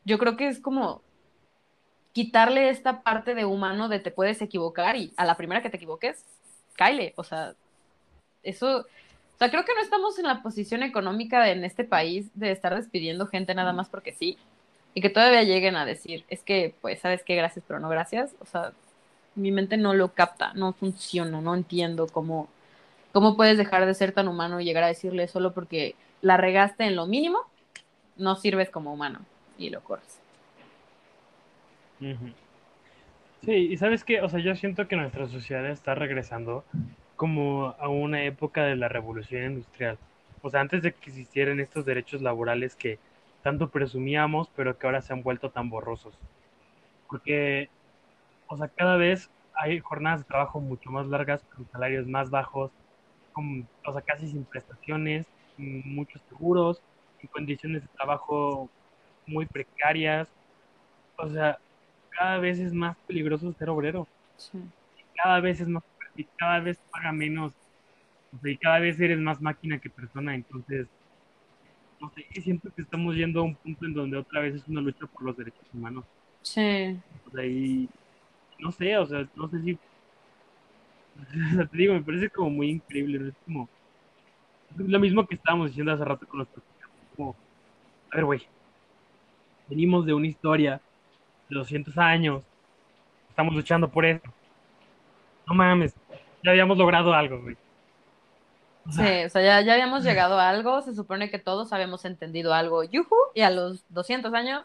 yo 0.04 0.18
creo 0.18 0.36
que 0.36 0.50
es 0.50 0.60
como 0.60 1.02
quitarle 2.12 2.70
esta 2.70 3.04
parte 3.04 3.36
de 3.36 3.46
humano 3.46 3.88
de 3.88 4.00
te 4.00 4.12
puedes 4.12 4.42
equivocar 4.42 4.98
y 4.98 5.14
a 5.16 5.24
la 5.24 5.38
primera 5.38 5.62
que 5.62 5.70
te 5.70 5.78
equivoques, 5.78 6.26
cáile. 6.76 7.14
O 7.16 7.24
sea, 7.24 7.54
eso, 8.44 8.86
o 9.38 9.40
sea, 9.40 9.52
creo 9.52 9.64
que 9.66 9.76
no 9.76 9.82
estamos 9.82 10.18
en 10.18 10.26
la 10.26 10.42
posición 10.42 10.82
económica 10.82 11.52
en 11.52 11.64
este 11.64 11.84
país 11.84 12.28
de 12.34 12.50
estar 12.50 12.76
despidiendo 12.76 13.28
gente 13.28 13.54
nada 13.54 13.72
más 13.72 13.88
porque 13.88 14.12
sí. 14.12 14.36
Y 14.96 15.02
que 15.02 15.12
todavía 15.12 15.44
lleguen 15.44 15.76
a 15.76 15.86
decir, 15.86 16.26
es 16.28 16.42
que, 16.42 16.74
pues, 16.82 17.02
¿sabes 17.02 17.22
qué? 17.24 17.36
Gracias, 17.36 17.64
pero 17.68 17.80
no 17.80 17.88
gracias. 17.88 18.34
O 18.40 18.48
sea, 18.48 18.72
mi 19.36 19.52
mente 19.52 19.78
no 19.78 19.94
lo 19.94 20.08
capta, 20.16 20.54
no 20.56 20.74
funciona, 20.74 21.40
no 21.40 21.54
entiendo 21.54 22.08
cómo, 22.08 22.50
cómo 23.12 23.38
puedes 23.38 23.60
dejar 23.60 23.86
de 23.86 23.94
ser 23.94 24.12
tan 24.12 24.28
humano 24.28 24.60
y 24.60 24.66
llegar 24.66 24.84
a 24.84 24.88
decirle 24.88 25.28
solo 25.28 25.54
porque 25.54 25.94
la 26.24 26.38
regaste 26.38 26.86
en 26.86 26.96
lo 26.96 27.06
mínimo, 27.06 27.38
no 28.16 28.38
sirves 28.38 28.72
como 28.72 28.92
humano 28.92 29.20
y 29.60 29.70
lo 29.70 29.82
corres. 29.84 30.20
Sí, 33.46 33.52
y 33.52 33.78
sabes 33.78 34.04
qué, 34.04 34.22
o 34.22 34.30
sea, 34.30 34.40
yo 34.40 34.56
siento 34.56 34.88
que 34.88 34.96
nuestra 34.96 35.28
sociedad 35.28 35.68
está 35.68 35.94
regresando 35.94 36.64
como 37.18 37.76
a 37.80 37.90
una 37.90 38.24
época 38.24 38.64
de 38.64 38.78
la 38.78 38.88
revolución 38.88 39.44
industrial. 39.44 39.98
O 40.42 40.50
sea, 40.50 40.62
antes 40.62 40.82
de 40.84 40.94
que 40.94 41.10
existieran 41.10 41.60
estos 41.60 41.84
derechos 41.84 42.22
laborales 42.22 42.76
que 42.76 43.00
tanto 43.44 43.70
presumíamos, 43.70 44.50
pero 44.56 44.78
que 44.78 44.88
ahora 44.88 45.02
se 45.02 45.12
han 45.12 45.24
vuelto 45.24 45.50
tan 45.50 45.70
borrosos. 45.70 46.18
Porque, 47.10 47.70
o 48.48 48.56
sea, 48.56 48.68
cada 48.70 48.98
vez 48.98 49.30
hay 49.56 49.80
jornadas 49.80 50.20
de 50.22 50.26
trabajo 50.26 50.60
mucho 50.62 50.92
más 50.92 51.08
largas, 51.08 51.44
con 51.56 51.68
salarios 51.72 52.08
más 52.08 52.30
bajos, 52.30 52.72
con, 53.34 53.68
o 53.86 53.92
sea, 53.92 54.02
casi 54.02 54.28
sin 54.30 54.46
prestaciones, 54.46 55.26
muchos 55.58 56.22
seguros, 56.30 56.82
y 57.22 57.28
condiciones 57.28 57.82
de 57.82 57.88
trabajo 57.90 58.70
muy 59.26 59.48
precarias. 59.48 60.30
O 61.18 61.28
sea, 61.28 61.58
cada 62.12 62.38
vez 62.38 62.60
es 62.60 62.74
más 62.74 62.96
peligroso 63.08 63.52
ser 63.54 63.70
obrero. 63.70 64.08
Cada 65.24 65.40
vez 65.40 65.60
es 65.62 65.68
más, 65.68 65.84
y 66.18 66.24
cada 66.38 66.60
vez 66.60 66.78
paga 66.92 67.12
menos. 67.12 67.54
y 68.44 68.58
cada 68.58 68.80
vez 68.80 69.00
eres 69.00 69.20
más 69.20 69.42
máquina 69.42 69.80
que 69.80 69.90
persona. 69.90 70.36
Entonces, 70.36 70.88
no 72.00 72.12
sé, 72.12 72.26
siento 72.42 72.74
que 72.74 72.82
estamos 72.82 73.16
yendo 73.16 73.40
a 73.40 73.44
un 73.44 73.56
punto 73.56 73.86
en 73.86 73.94
donde 73.94 74.18
otra 74.18 74.42
vez 74.42 74.56
es 74.56 74.68
una 74.68 74.82
lucha 74.82 75.06
por 75.08 75.24
los 75.24 75.38
derechos 75.38 75.66
humanos. 75.74 76.06
Sí. 76.42 77.00
O 77.28 77.32
sea, 77.32 77.46
y 77.46 77.90
no 78.60 78.72
sé, 78.72 78.98
o 78.98 79.06
sea, 79.06 79.28
no 79.36 79.48
sé 79.50 79.62
si. 79.62 79.78
te 81.72 81.78
digo, 81.78 81.94
me 81.94 82.04
parece 82.04 82.30
como 82.30 82.50
muy 82.50 82.70
increíble, 82.70 83.20
¿no? 83.20 83.28
Es 83.28 83.36
como. 83.46 83.70
lo 84.76 85.00
mismo 85.00 85.26
que 85.28 85.36
estábamos 85.36 85.70
diciendo 85.70 85.92
hace 85.92 86.06
rato 86.06 86.28
con 86.28 86.40
los 86.40 86.48
como, 87.16 87.36
a 88.12 88.16
ver, 88.16 88.26
güey, 88.26 88.42
venimos 89.70 90.06
de 90.06 90.14
una 90.14 90.28
historia 90.28 90.82
200 91.50 91.98
años. 91.98 92.44
Estamos 93.30 93.54
luchando 93.54 93.90
por 93.90 94.06
eso. 94.06 94.22
No 95.48 95.54
mames, 95.54 95.96
ya 96.48 96.52
habíamos 96.52 96.78
logrado 96.78 97.14
algo, 97.14 97.42
güey. 97.42 97.56
Sí, 98.90 99.26
o 99.26 99.30
sea, 99.30 99.42
ya, 99.42 99.62
ya, 99.62 99.74
habíamos 99.74 100.04
llegado 100.04 100.40
a 100.40 100.48
algo, 100.50 100.82
se 100.82 100.96
supone 100.96 101.30
que 101.30 101.40
todos 101.40 101.74
habíamos 101.74 102.06
entendido 102.06 102.54
algo, 102.54 102.84
yuhu, 102.86 103.16
y 103.36 103.42
a 103.42 103.50
los 103.50 103.84
200 103.90 104.34
años, 104.34 104.64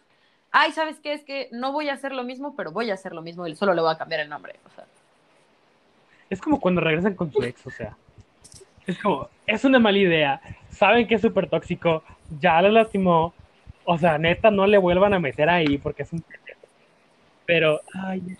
ay, 0.53 0.71
¿sabes 0.73 1.01
qué? 1.01 1.13
Es 1.13 1.25
que 1.25 1.49
no 1.51 1.73
voy 1.73 1.89
a 1.89 1.95
hacer 1.95 2.13
lo 2.13 2.23
mismo, 2.23 2.55
pero 2.55 2.71
voy 2.71 2.91
a 2.91 2.95
hacer 2.95 3.13
lo 3.13 3.23
mismo 3.23 3.47
y 3.49 3.57
solo 3.57 3.75
le 3.75 3.83
voy 3.83 3.93
a 3.93 3.99
cambiar 3.99 4.21
el 4.21 4.29
nombre, 4.29 4.55
o 4.65 4.71
sea. 4.75 4.85
Es 6.31 6.41
como 6.41 6.61
cuando 6.61 6.81
regresan 6.81 7.15
con 7.15 7.33
su 7.33 7.43
ex, 7.43 7.67
o 7.67 7.71
sea. 7.71 7.97
Es 8.87 8.97
como, 9.03 9.29
es 9.47 9.65
una 9.65 9.81
mala 9.81 9.99
idea, 9.99 10.41
saben 10.71 11.09
que 11.09 11.17
es 11.17 11.21
súper 11.21 11.49
tóxico, 11.49 12.05
ya 12.41 12.63
lo 12.63 12.69
lastimó, 12.69 13.35
o 13.85 13.99
sea, 13.99 14.19
neta, 14.19 14.53
no 14.53 14.67
le 14.67 14.79
vuelvan 14.79 15.15
a 15.15 15.19
meter 15.19 15.49
ahí 15.49 15.79
porque 15.79 16.05
es 16.05 16.13
un 16.13 16.25
pero, 17.45 17.81
ay, 17.95 18.37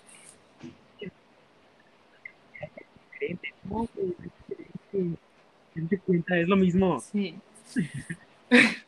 es 5.75 6.01
cuenta, 6.05 6.37
es 6.37 6.47
lo 6.47 6.55
mismo. 6.55 6.99
Sí. 6.99 7.35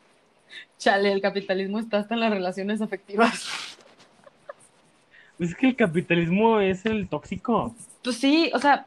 Chale, 0.78 1.12
el 1.12 1.20
capitalismo 1.20 1.78
está 1.78 1.98
hasta 1.98 2.14
en 2.14 2.20
las 2.20 2.30
relaciones 2.30 2.80
afectivas. 2.80 3.76
Pues 5.36 5.50
es 5.50 5.56
que 5.56 5.68
el 5.68 5.76
capitalismo 5.76 6.60
es 6.60 6.86
el 6.86 7.08
tóxico. 7.08 7.74
Pues 8.02 8.16
sí, 8.16 8.50
o 8.54 8.58
sea, 8.58 8.86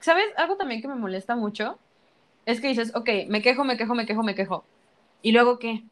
¿sabes? 0.00 0.26
Algo 0.36 0.56
también 0.56 0.80
que 0.80 0.88
me 0.88 0.94
molesta 0.94 1.36
mucho 1.36 1.78
es 2.46 2.60
que 2.60 2.68
dices, 2.68 2.94
ok, 2.94 3.08
me 3.28 3.42
quejo, 3.42 3.64
me 3.64 3.76
quejo, 3.76 3.94
me 3.94 4.06
quejo, 4.06 4.22
me 4.22 4.34
quejo. 4.34 4.64
¿Y 5.20 5.32
luego 5.32 5.58
qué? 5.58 5.82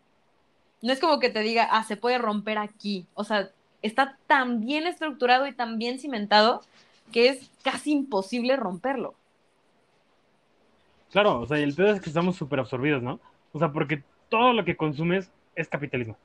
No 0.83 0.93
es 0.93 1.01
como 1.01 1.19
que 1.19 1.31
te 1.31 1.41
diga, 1.41 1.69
ah, 1.71 1.83
se 1.83 1.97
puede 1.97 2.19
romper 2.19 2.59
aquí. 2.59 3.07
O 3.15 3.25
sea, 3.25 3.51
está 3.83 4.17
tan 4.27 4.65
bien 4.65 4.87
estructurado 4.87 5.47
y 5.47 5.53
tan 5.53 5.79
bien 5.79 5.99
cimentado 5.99 6.63
que 7.13 7.29
es 7.29 7.51
casi 7.63 7.93
imposible 7.93 8.57
romperlo. 8.57 9.15
Claro, 11.13 11.41
o 11.41 11.47
sea, 11.47 11.59
el 11.59 11.75
pedo 11.75 11.93
es 11.93 12.01
que 12.01 12.11
estamos 12.11 12.37
súper 12.37 12.61
absorbidos, 12.61 13.03
¿no? 13.03 13.21
O 13.53 13.59
sea, 13.59 13.71
porque 13.73 14.03
todo 14.29 14.53
lo 14.53 14.65
que 14.65 14.77
consumes 14.77 15.31
es 15.55 15.69
capitalismo. 15.69 16.17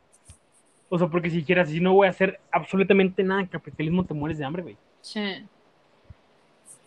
O 0.90 0.98
sea, 0.98 1.08
porque 1.08 1.30
si 1.30 1.44
quieras, 1.44 1.70
si 1.70 1.80
no 1.80 1.94
voy 1.94 2.08
a 2.08 2.10
hacer 2.10 2.40
absolutamente 2.52 3.24
nada 3.24 3.42
en 3.42 3.48
capitalismo, 3.48 4.04
te 4.04 4.16
mueres 4.16 4.40
de 4.40 4.46
hambre, 4.46 4.64
güey. 4.64 4.78
Sí. 5.02 5.46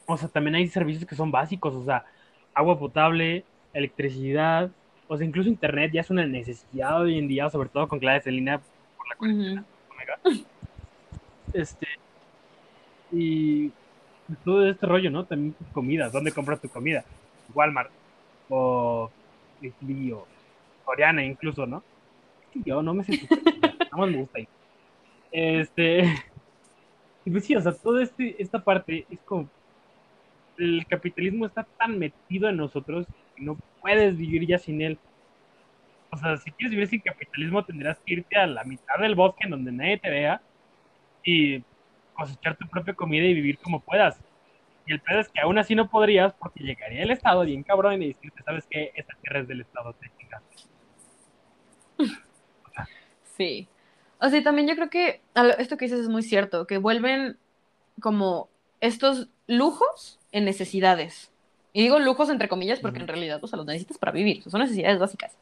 O 0.06 0.16
sea, 0.16 0.28
también 0.28 0.56
hay 0.56 0.66
servicios 0.66 1.06
que 1.06 1.14
son 1.14 1.30
básicos, 1.30 1.74
o 1.74 1.84
sea, 1.84 2.04
agua 2.52 2.78
potable, 2.78 3.44
electricidad, 3.72 4.70
o 5.06 5.16
sea, 5.16 5.26
incluso 5.26 5.48
internet 5.48 5.92
ya 5.92 6.00
es 6.00 6.10
una 6.10 6.26
necesidad 6.26 7.00
hoy 7.00 7.18
en 7.18 7.28
día, 7.28 7.48
sobre 7.50 7.68
todo 7.68 7.86
con 7.86 8.00
clases 8.00 8.26
en 8.26 8.36
línea 8.36 8.60
por 8.96 9.08
la 9.08 9.16
cuarentena. 9.16 9.64
Este, 11.52 11.86
y 13.12 13.70
todo 14.44 14.66
este 14.66 14.86
rollo, 14.86 15.10
¿no? 15.10 15.24
También 15.24 15.54
comida, 15.72 16.08
¿dónde 16.08 16.32
compras 16.32 16.60
tu 16.60 16.68
comida? 16.68 17.04
Walmart 17.54 17.90
o 18.48 19.10
o 20.12 20.26
Coreana 20.84 21.24
incluso, 21.24 21.66
¿no? 21.66 21.82
Yo 22.54 22.82
no 22.82 22.94
me 22.94 23.04
siento, 23.04 23.26
nada 23.60 23.96
más 23.96 24.10
me 24.10 24.16
gusta 24.16 24.38
ahí. 24.38 24.48
Este, 25.30 26.02
y 27.24 27.30
pues 27.30 27.44
sí, 27.44 27.54
o 27.54 27.60
sea, 27.60 27.72
toda 27.72 28.02
este, 28.02 28.40
esta 28.42 28.62
parte 28.62 29.06
es 29.08 29.20
como, 29.20 29.48
el 30.58 30.84
capitalismo 30.86 31.46
está 31.46 31.64
tan 31.78 31.98
metido 31.98 32.48
en 32.48 32.56
nosotros 32.56 33.06
que 33.36 33.42
no 33.42 33.56
puedes 33.80 34.16
vivir 34.16 34.46
ya 34.46 34.58
sin 34.58 34.82
él. 34.82 34.98
O 36.10 36.16
sea, 36.16 36.36
si 36.36 36.50
quieres 36.50 36.72
vivir 36.72 36.88
sin 36.88 37.00
capitalismo 37.00 37.64
tendrás 37.64 37.98
que 38.00 38.14
irte 38.14 38.36
a 38.36 38.46
la 38.46 38.64
mitad 38.64 38.98
del 39.00 39.14
bosque 39.14 39.44
en 39.44 39.50
donde 39.50 39.72
nadie 39.72 39.98
te 39.98 40.10
vea 40.10 40.42
y 41.24 41.62
cosechar 42.22 42.56
tu 42.56 42.68
propia 42.68 42.94
comida 42.94 43.24
y 43.24 43.34
vivir 43.34 43.58
como 43.58 43.80
puedas. 43.80 44.20
Y 44.86 44.92
el 44.92 45.00
pedo 45.00 45.20
es 45.20 45.28
que 45.28 45.40
aún 45.40 45.58
así 45.58 45.74
no 45.74 45.88
podrías 45.88 46.32
porque 46.34 46.64
llegaría 46.64 47.02
el 47.02 47.10
Estado 47.10 47.42
bien 47.42 47.62
cabrón 47.62 48.02
y 48.02 48.08
decirte, 48.08 48.42
¿sabes 48.42 48.66
qué? 48.68 48.92
Esta 48.94 49.14
tierra 49.20 49.40
es 49.40 49.48
del 49.48 49.60
Estado, 49.60 49.94
te 49.94 50.10
Sí. 53.36 53.68
O 54.20 54.28
sea, 54.28 54.42
también 54.42 54.68
yo 54.68 54.76
creo 54.76 54.90
que 54.90 55.20
esto 55.58 55.76
que 55.76 55.86
dices 55.86 56.00
es 56.00 56.08
muy 56.08 56.22
cierto, 56.22 56.66
que 56.66 56.78
vuelven 56.78 57.38
como 58.00 58.48
estos 58.80 59.28
lujos 59.46 60.20
en 60.30 60.44
necesidades. 60.44 61.32
Y 61.72 61.82
digo 61.82 61.98
lujos 61.98 62.28
entre 62.30 62.48
comillas 62.48 62.80
porque 62.80 63.00
en 63.00 63.08
realidad, 63.08 63.42
o 63.42 63.46
sea, 63.46 63.56
los 63.56 63.66
necesitas 63.66 63.98
para 63.98 64.12
vivir, 64.12 64.42
son 64.48 64.60
necesidades 64.60 64.98
básicas. 64.98 65.36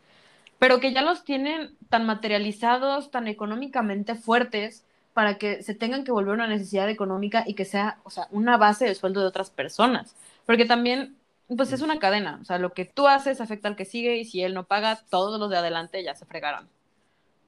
Pero 0.58 0.78
que 0.80 0.92
ya 0.92 1.02
los 1.02 1.24
tienen 1.24 1.74
tan 1.88 2.06
materializados, 2.06 3.10
tan 3.10 3.28
económicamente 3.28 4.14
fuertes, 4.14 4.86
para 5.12 5.38
que 5.38 5.62
se 5.62 5.74
tengan 5.74 6.04
que 6.04 6.12
volver 6.12 6.34
una 6.34 6.46
necesidad 6.46 6.88
económica 6.88 7.44
y 7.46 7.54
que 7.54 7.64
sea, 7.64 7.98
o 8.04 8.10
sea, 8.10 8.28
una 8.30 8.56
base 8.56 8.86
de 8.86 8.94
sueldo 8.94 9.20
de 9.20 9.26
otras 9.26 9.50
personas. 9.50 10.14
Porque 10.46 10.64
también, 10.64 11.16
pues 11.54 11.72
es 11.72 11.82
una 11.82 11.98
cadena, 11.98 12.38
o 12.40 12.44
sea, 12.44 12.58
lo 12.58 12.72
que 12.72 12.84
tú 12.84 13.08
haces 13.08 13.40
afecta 13.40 13.68
al 13.68 13.76
que 13.76 13.84
sigue 13.84 14.16
y 14.16 14.24
si 14.24 14.42
él 14.42 14.54
no 14.54 14.64
paga, 14.64 15.00
todos 15.10 15.38
los 15.40 15.50
de 15.50 15.56
adelante 15.56 16.02
ya 16.02 16.14
se 16.14 16.26
fregaron. 16.26 16.68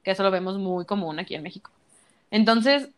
Que 0.02 0.12
eso 0.12 0.22
lo 0.22 0.30
vemos 0.30 0.58
muy 0.58 0.84
común 0.84 1.18
aquí 1.18 1.34
en 1.34 1.42
México. 1.42 1.70
Entonces, 2.30 2.88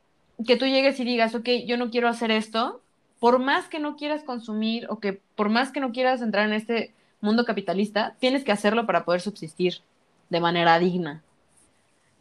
que 0.46 0.56
tú 0.56 0.66
llegues 0.66 0.98
y 1.00 1.04
digas, 1.04 1.34
ok, 1.34 1.48
yo 1.66 1.76
no 1.76 1.90
quiero 1.90 2.08
hacer 2.08 2.30
esto, 2.30 2.80
por 3.20 3.38
más 3.38 3.68
que 3.68 3.78
no 3.78 3.96
quieras 3.96 4.22
consumir 4.24 4.86
o 4.90 4.98
que 4.98 5.20
por 5.34 5.48
más 5.48 5.70
que 5.72 5.80
no 5.80 5.92
quieras 5.92 6.22
entrar 6.22 6.46
en 6.46 6.54
este 6.54 6.92
mundo 7.20 7.44
capitalista, 7.44 8.16
tienes 8.18 8.44
que 8.44 8.52
hacerlo 8.52 8.86
para 8.86 9.04
poder 9.04 9.20
subsistir 9.20 9.80
de 10.30 10.40
manera 10.40 10.78
digna. 10.78 11.22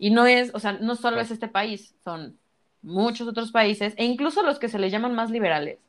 Y 0.04 0.10
no 0.10 0.26
es, 0.26 0.54
o 0.54 0.60
sea, 0.60 0.74
no 0.74 0.98
solo 0.98 1.22
es 1.22 1.32
este 1.32 1.48
país, 1.48 1.96
son 2.04 2.38
muchos 2.82 3.26
otros 3.26 3.54
países, 3.54 3.94
e 3.96 4.04
incluso 4.04 4.44
los 4.44 4.60
que 4.60 4.68
se 4.68 4.78
les 4.78 4.92
llaman 4.92 5.16
más 5.16 5.32
liberales, 5.32 5.80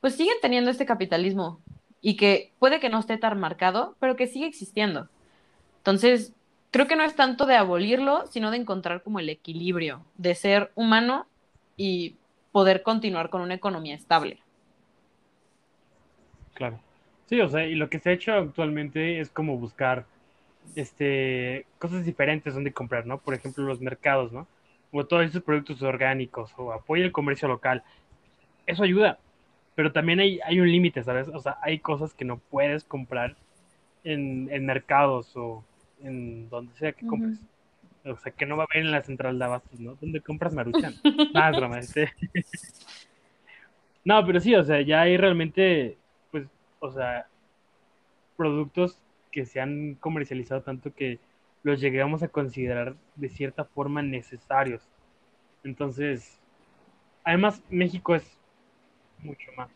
pues 0.00 0.14
siguen 0.14 0.36
teniendo 0.40 0.70
este 0.70 0.86
capitalismo 0.86 1.60
y 2.00 2.14
que 2.14 2.52
puede 2.60 2.78
que 2.78 2.88
no 2.88 3.00
esté 3.00 3.18
tan 3.18 3.40
marcado, 3.40 3.96
pero 3.98 4.14
que 4.14 4.28
sigue 4.28 4.46
existiendo. 4.46 5.08
Entonces, 5.78 6.34
creo 6.70 6.86
que 6.86 6.94
no 6.94 7.02
es 7.02 7.16
tanto 7.16 7.46
de 7.46 7.56
abolirlo, 7.56 8.28
sino 8.28 8.52
de 8.52 8.58
encontrar 8.58 9.02
como 9.02 9.18
el 9.18 9.28
equilibrio, 9.28 10.04
de 10.16 10.36
ser 10.36 10.70
humano 10.76 11.26
y 11.76 12.14
poder 12.52 12.84
continuar 12.84 13.28
con 13.28 13.40
una 13.40 13.54
economía 13.54 13.96
estable. 13.96 14.38
Claro. 16.54 16.78
Sí, 17.26 17.40
o 17.40 17.48
sea, 17.48 17.66
y 17.66 17.74
lo 17.74 17.90
que 17.90 17.98
se 17.98 18.10
ha 18.10 18.12
hecho 18.12 18.34
actualmente 18.34 19.18
es 19.18 19.30
como 19.30 19.56
buscar 19.56 20.06
este, 20.74 21.66
cosas 21.78 22.04
diferentes 22.04 22.54
donde 22.54 22.72
comprar, 22.72 23.06
¿no? 23.06 23.18
Por 23.18 23.34
ejemplo, 23.34 23.64
los 23.64 23.80
mercados, 23.80 24.32
¿no? 24.32 24.46
O 24.92 25.06
todos 25.06 25.26
esos 25.26 25.42
productos 25.42 25.82
orgánicos, 25.82 26.52
o 26.56 26.72
apoya 26.72 27.04
el 27.04 27.12
comercio 27.12 27.48
local. 27.48 27.82
Eso 28.66 28.82
ayuda, 28.82 29.18
pero 29.74 29.92
también 29.92 30.20
hay, 30.20 30.40
hay 30.44 30.60
un 30.60 30.70
límite, 30.70 31.02
¿sabes? 31.04 31.28
O 31.28 31.40
sea, 31.40 31.58
hay 31.62 31.78
cosas 31.78 32.14
que 32.14 32.24
no 32.24 32.38
puedes 32.38 32.84
comprar 32.84 33.36
en, 34.04 34.48
en 34.50 34.66
mercados 34.66 35.36
o 35.36 35.64
en 36.02 36.48
donde 36.48 36.74
sea 36.74 36.92
que 36.92 37.06
compres. 37.06 37.38
O 38.04 38.16
sea, 38.16 38.32
que 38.32 38.46
no 38.46 38.56
va 38.56 38.62
a 38.64 38.66
haber 38.70 38.84
en 38.84 38.92
la 38.92 39.02
central 39.02 39.38
de 39.38 39.44
abastos, 39.44 39.78
¿no? 39.80 39.96
¿Dónde 40.00 40.20
compras 40.20 40.54
maruchan? 40.54 40.94
Nada, 41.34 41.56
broma, 41.56 41.78
este. 41.78 42.12
no, 44.04 44.24
pero 44.24 44.40
sí, 44.40 44.54
o 44.54 44.64
sea, 44.64 44.80
ya 44.80 45.02
hay 45.02 45.16
realmente, 45.16 45.96
pues, 46.30 46.46
o 46.80 46.90
sea, 46.90 47.26
productos 48.36 48.98
que 49.30 49.44
se 49.44 49.60
han 49.60 49.94
comercializado 49.96 50.62
tanto 50.62 50.94
que 50.94 51.18
los 51.62 51.80
llegamos 51.80 52.22
a 52.22 52.28
considerar 52.28 52.96
de 53.16 53.28
cierta 53.28 53.64
forma 53.64 54.02
necesarios. 54.02 54.82
Entonces, 55.64 56.38
además, 57.24 57.62
México 57.68 58.14
es 58.14 58.38
mucho 59.18 59.50
más 59.56 59.68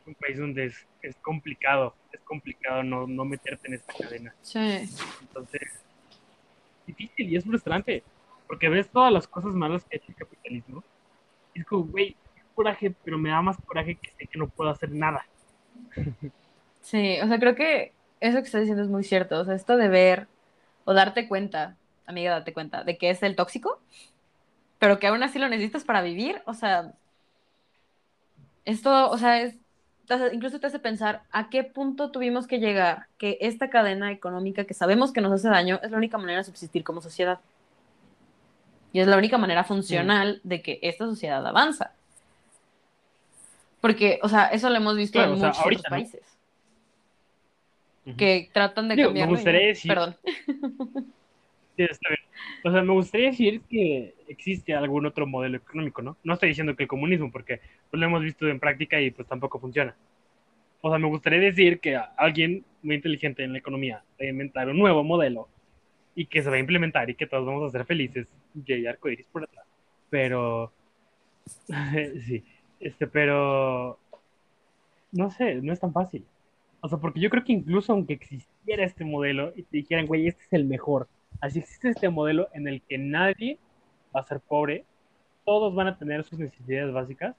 Es 0.00 0.06
un 0.06 0.14
país 0.14 0.38
donde 0.38 0.66
es, 0.66 0.86
es 1.02 1.16
complicado, 1.16 1.94
es 2.12 2.20
complicado 2.20 2.82
no, 2.82 3.06
no 3.06 3.24
meterte 3.24 3.68
en 3.68 3.74
esta 3.74 3.92
cadena. 3.92 4.34
Sí. 4.42 4.88
Entonces, 5.20 5.84
difícil 6.86 7.30
y 7.30 7.36
es 7.36 7.44
frustrante, 7.44 8.02
porque 8.46 8.68
ves 8.68 8.88
todas 8.88 9.12
las 9.12 9.28
cosas 9.28 9.52
malas 9.52 9.84
que 9.84 9.96
ha 9.96 9.98
hecho 9.98 10.10
el 10.10 10.16
capitalismo. 10.16 10.82
Y 11.54 11.60
es 11.60 11.66
como, 11.66 11.84
güey, 11.84 12.16
coraje, 12.54 12.92
pero 13.04 13.18
me 13.18 13.30
da 13.30 13.40
más 13.40 13.56
coraje 13.64 13.94
que 13.94 14.10
sé 14.10 14.26
que 14.26 14.38
no 14.38 14.48
puedo 14.48 14.70
hacer 14.70 14.90
nada. 14.90 15.24
Sí, 16.80 17.18
o 17.22 17.26
sea, 17.28 17.38
creo 17.38 17.54
que 17.54 17.92
eso 18.20 18.38
que 18.38 18.44
estás 18.44 18.62
diciendo 18.62 18.82
es 18.82 18.88
muy 18.88 19.04
cierto. 19.04 19.40
O 19.40 19.44
sea, 19.44 19.54
esto 19.54 19.76
de 19.76 19.88
ver 19.88 20.26
o 20.84 20.94
darte 20.94 21.28
cuenta, 21.28 21.76
amiga, 22.06 22.32
date 22.32 22.52
cuenta, 22.52 22.84
de 22.84 22.96
que 22.96 23.10
es 23.10 23.22
el 23.22 23.36
tóxico, 23.36 23.80
pero 24.78 24.98
que 24.98 25.06
aún 25.06 25.22
así 25.22 25.38
lo 25.38 25.48
necesitas 25.48 25.84
para 25.84 26.02
vivir. 26.02 26.42
O 26.46 26.54
sea, 26.54 26.92
esto, 28.64 29.10
o 29.10 29.18
sea, 29.18 29.42
es, 29.42 29.56
incluso 30.32 30.60
te 30.60 30.66
hace 30.66 30.78
pensar 30.78 31.22
a 31.30 31.50
qué 31.50 31.64
punto 31.64 32.10
tuvimos 32.10 32.46
que 32.46 32.58
llegar 32.58 33.06
que 33.18 33.38
esta 33.40 33.70
cadena 33.70 34.10
económica 34.10 34.64
que 34.64 34.74
sabemos 34.74 35.12
que 35.12 35.20
nos 35.20 35.32
hace 35.32 35.48
daño 35.48 35.80
es 35.82 35.90
la 35.90 35.96
única 35.96 36.18
manera 36.18 36.38
de 36.38 36.44
subsistir 36.44 36.84
como 36.84 37.00
sociedad. 37.00 37.40
Y 38.92 39.00
es 39.00 39.06
la 39.06 39.18
única 39.18 39.36
manera 39.36 39.64
funcional 39.64 40.40
de 40.44 40.62
que 40.62 40.78
esta 40.82 41.04
sociedad 41.04 41.46
avanza. 41.46 41.92
Porque, 43.80 44.18
o 44.22 44.28
sea, 44.28 44.46
eso 44.46 44.70
lo 44.70 44.76
hemos 44.76 44.96
visto 44.96 45.22
en 45.22 45.32
muchos 45.32 45.58
otros 45.58 45.82
países. 45.82 46.22
Que 48.16 48.48
tratan 48.52 48.88
de 48.88 48.96
cambiar. 48.96 49.28
Me 49.28 49.34
gustaría 49.34 49.66
decir. 49.68 49.88
Perdón. 49.88 50.16
Sí, 51.78 51.84
está 51.84 52.08
bien. 52.08 52.20
O 52.64 52.72
sea, 52.72 52.82
me 52.82 52.92
gustaría 52.92 53.28
decir 53.28 53.60
que 53.70 54.12
existe 54.26 54.74
algún 54.74 55.06
otro 55.06 55.28
modelo 55.28 55.58
económico, 55.58 56.02
¿no? 56.02 56.16
No 56.24 56.34
estoy 56.34 56.48
diciendo 56.48 56.74
que 56.74 56.82
el 56.82 56.88
comunismo, 56.88 57.30
porque 57.30 57.60
pues, 57.88 58.00
lo 58.00 58.04
hemos 58.04 58.20
visto 58.20 58.48
en 58.48 58.58
práctica 58.58 59.00
y 59.00 59.12
pues 59.12 59.28
tampoco 59.28 59.60
funciona. 59.60 59.94
O 60.80 60.90
sea, 60.90 60.98
me 60.98 61.06
gustaría 61.06 61.38
decir 61.38 61.78
que 61.78 61.96
alguien 62.16 62.64
muy 62.82 62.96
inteligente 62.96 63.44
en 63.44 63.52
la 63.52 63.60
economía 63.60 64.02
va 64.20 64.26
a 64.26 64.28
inventar 64.28 64.68
un 64.68 64.76
nuevo 64.76 65.04
modelo 65.04 65.48
y 66.16 66.26
que 66.26 66.42
se 66.42 66.50
va 66.50 66.56
a 66.56 66.58
implementar 66.58 67.08
y 67.10 67.14
que 67.14 67.28
todos 67.28 67.46
vamos 67.46 67.68
a 67.68 67.70
ser 67.70 67.86
felices 67.86 68.26
y 68.66 68.72
hay 68.72 68.86
arcoiris 68.86 69.26
por 69.26 69.44
atrás. 69.44 69.64
Pero, 70.10 70.72
sí, 72.26 72.42
este, 72.80 73.06
pero, 73.06 74.00
no 75.12 75.30
sé, 75.30 75.54
no 75.62 75.72
es 75.72 75.78
tan 75.78 75.92
fácil. 75.92 76.24
O 76.80 76.88
sea, 76.88 76.98
porque 76.98 77.20
yo 77.20 77.30
creo 77.30 77.44
que 77.44 77.52
incluso 77.52 77.92
aunque 77.92 78.14
existiera 78.14 78.84
este 78.84 79.04
modelo 79.04 79.52
y 79.56 79.62
te 79.62 79.78
dijeran, 79.78 80.06
güey, 80.06 80.28
este 80.28 80.44
es 80.44 80.52
el 80.52 80.64
mejor, 80.64 81.08
así 81.40 81.58
existe 81.58 81.88
este 81.88 82.08
modelo 82.08 82.48
en 82.54 82.68
el 82.68 82.82
que 82.82 82.98
nadie 82.98 83.58
va 84.14 84.20
a 84.20 84.24
ser 84.24 84.40
pobre, 84.40 84.84
todos 85.44 85.74
van 85.74 85.88
a 85.88 85.98
tener 85.98 86.24
sus 86.24 86.38
necesidades 86.38 86.92
básicas, 86.92 87.34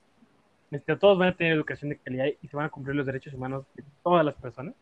este, 0.71 0.95
todos 0.97 1.17
van 1.17 1.29
a 1.29 1.35
tener 1.35 1.53
educación 1.53 1.89
de 1.89 1.97
calidad 1.97 2.25
y 2.41 2.47
se 2.47 2.55
van 2.55 2.65
a 2.65 2.69
cumplir 2.69 2.95
los 2.95 3.05
derechos 3.05 3.33
humanos 3.33 3.65
de 3.75 3.83
todas 4.03 4.25
las 4.25 4.35
personas. 4.35 4.75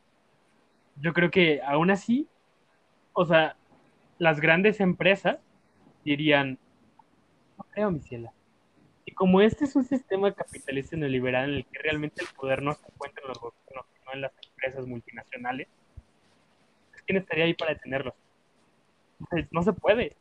Yo 1.00 1.14
creo 1.14 1.30
que 1.30 1.62
aún 1.62 1.92
así, 1.92 2.28
o 3.14 3.26
sea, 3.26 3.56
las 4.18 4.40
grandes 4.42 4.80
empresas 4.80 5.40
dirían, 6.04 6.58
no 7.58 7.66
creo, 7.72 7.92
mi 7.92 8.00
ciela. 8.00 8.34
Y 9.06 9.12
como 9.14 9.42
este 9.42 9.66
es 9.66 9.76
un 9.76 9.86
sistema 9.86 10.34
capitalista 10.34 10.98
neoliberal 10.98 11.50
en 11.50 11.56
el 11.58 11.66
que 11.66 11.80
realmente 11.80 12.22
el 12.22 12.28
poder 12.36 12.62
no 12.62 12.74
se 12.74 12.86
encuentra 12.88 13.22
en 13.24 13.30
los 13.30 13.40
gobiernos, 13.40 13.67
sino 14.08 14.14
en 14.14 14.22
las 14.22 14.32
empresas 14.50 14.88
multinacionales, 14.88 15.68
¿quién 17.06 17.18
estaría 17.18 17.46
ahí 17.46 17.54
para 17.54 17.74
detenerlos? 17.74 18.14
No 19.52 19.64
se 19.64 19.74
puede. 19.74 20.16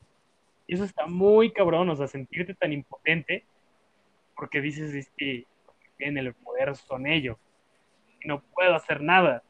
Y 0.67 0.75
eso 0.75 0.85
está 0.85 1.07
muy 1.07 1.53
cabrón, 1.53 1.89
o 1.91 1.97
sea, 1.97 2.09
sentirte 2.09 2.55
tan 2.55 2.73
impotente 2.73 3.45
porque 4.37 4.61
dices, 4.61 4.95
es 4.95 5.11
que 5.17 5.47
tienen 5.97 6.27
el 6.27 6.35
poder 6.35 6.77
son 6.77 7.07
ellos. 7.07 7.37
Y 8.23 8.29
no 8.29 8.43
puedo 8.43 8.75
hacer 8.75 9.01
nada. 9.01 9.43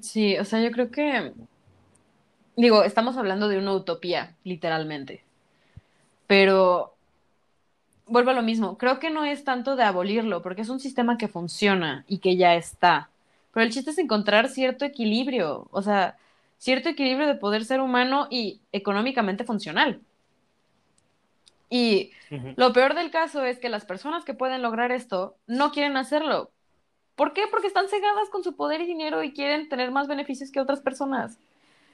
Sí, 0.00 0.36
o 0.38 0.44
sea, 0.44 0.60
yo 0.60 0.70
creo 0.70 0.90
que, 0.90 1.32
digo, 2.56 2.84
estamos 2.84 3.16
hablando 3.16 3.48
de 3.48 3.58
una 3.58 3.72
utopía, 3.72 4.36
literalmente. 4.44 5.24
Pero 6.26 6.94
vuelvo 8.08 8.30
a 8.30 8.34
lo 8.34 8.42
mismo, 8.42 8.78
creo 8.78 8.98
que 8.98 9.10
no 9.10 9.24
es 9.24 9.44
tanto 9.44 9.76
de 9.76 9.84
abolirlo, 9.84 10.42
porque 10.42 10.62
es 10.62 10.68
un 10.68 10.80
sistema 10.80 11.18
que 11.18 11.28
funciona 11.28 12.04
y 12.08 12.18
que 12.18 12.36
ya 12.36 12.54
está. 12.54 13.10
Pero 13.52 13.64
el 13.64 13.72
chiste 13.72 13.90
es 13.90 13.98
encontrar 13.98 14.48
cierto 14.48 14.84
equilibrio, 14.84 15.68
o 15.70 15.82
sea, 15.82 16.16
cierto 16.58 16.88
equilibrio 16.88 17.26
de 17.26 17.34
poder 17.34 17.64
ser 17.64 17.80
humano 17.80 18.26
y 18.30 18.60
económicamente 18.72 19.44
funcional. 19.44 20.00
Y 21.70 22.12
lo 22.56 22.72
peor 22.72 22.94
del 22.94 23.10
caso 23.10 23.44
es 23.44 23.58
que 23.58 23.68
las 23.68 23.84
personas 23.84 24.24
que 24.24 24.34
pueden 24.34 24.62
lograr 24.62 24.90
esto 24.92 25.36
no 25.46 25.70
quieren 25.70 25.96
hacerlo. 25.96 26.50
¿Por 27.14 27.32
qué? 27.32 27.42
Porque 27.50 27.66
están 27.66 27.88
cegadas 27.88 28.30
con 28.30 28.44
su 28.44 28.54
poder 28.56 28.80
y 28.80 28.86
dinero 28.86 29.22
y 29.22 29.32
quieren 29.32 29.68
tener 29.68 29.90
más 29.90 30.08
beneficios 30.08 30.50
que 30.50 30.60
otras 30.60 30.80
personas. 30.80 31.38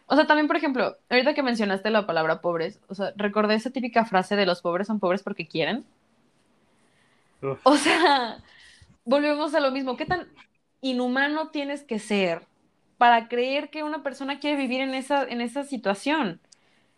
O 0.06 0.16
sea, 0.16 0.26
también, 0.26 0.46
por 0.46 0.56
ejemplo, 0.56 0.96
ahorita 1.08 1.34
que 1.34 1.42
mencionaste 1.42 1.90
la 1.90 2.06
palabra 2.06 2.40
pobres, 2.40 2.78
o 2.88 2.94
sea, 2.94 3.12
recordé 3.16 3.54
esa 3.54 3.70
típica 3.70 4.04
frase 4.04 4.36
de 4.36 4.46
los 4.46 4.60
pobres 4.60 4.86
son 4.86 5.00
pobres 5.00 5.22
porque 5.22 5.48
quieren. 5.48 5.84
O 7.62 7.76
sea, 7.76 8.42
volvemos 9.04 9.54
a 9.54 9.60
lo 9.60 9.70
mismo. 9.70 9.96
¿Qué 9.96 10.06
tan 10.06 10.28
inhumano 10.80 11.50
tienes 11.50 11.82
que 11.82 11.98
ser 11.98 12.46
para 12.98 13.28
creer 13.28 13.70
que 13.70 13.82
una 13.82 14.02
persona 14.02 14.38
quiere 14.38 14.56
vivir 14.56 14.80
en 14.80 14.94
esa, 14.94 15.24
en 15.24 15.40
esa 15.40 15.64
situación? 15.64 16.40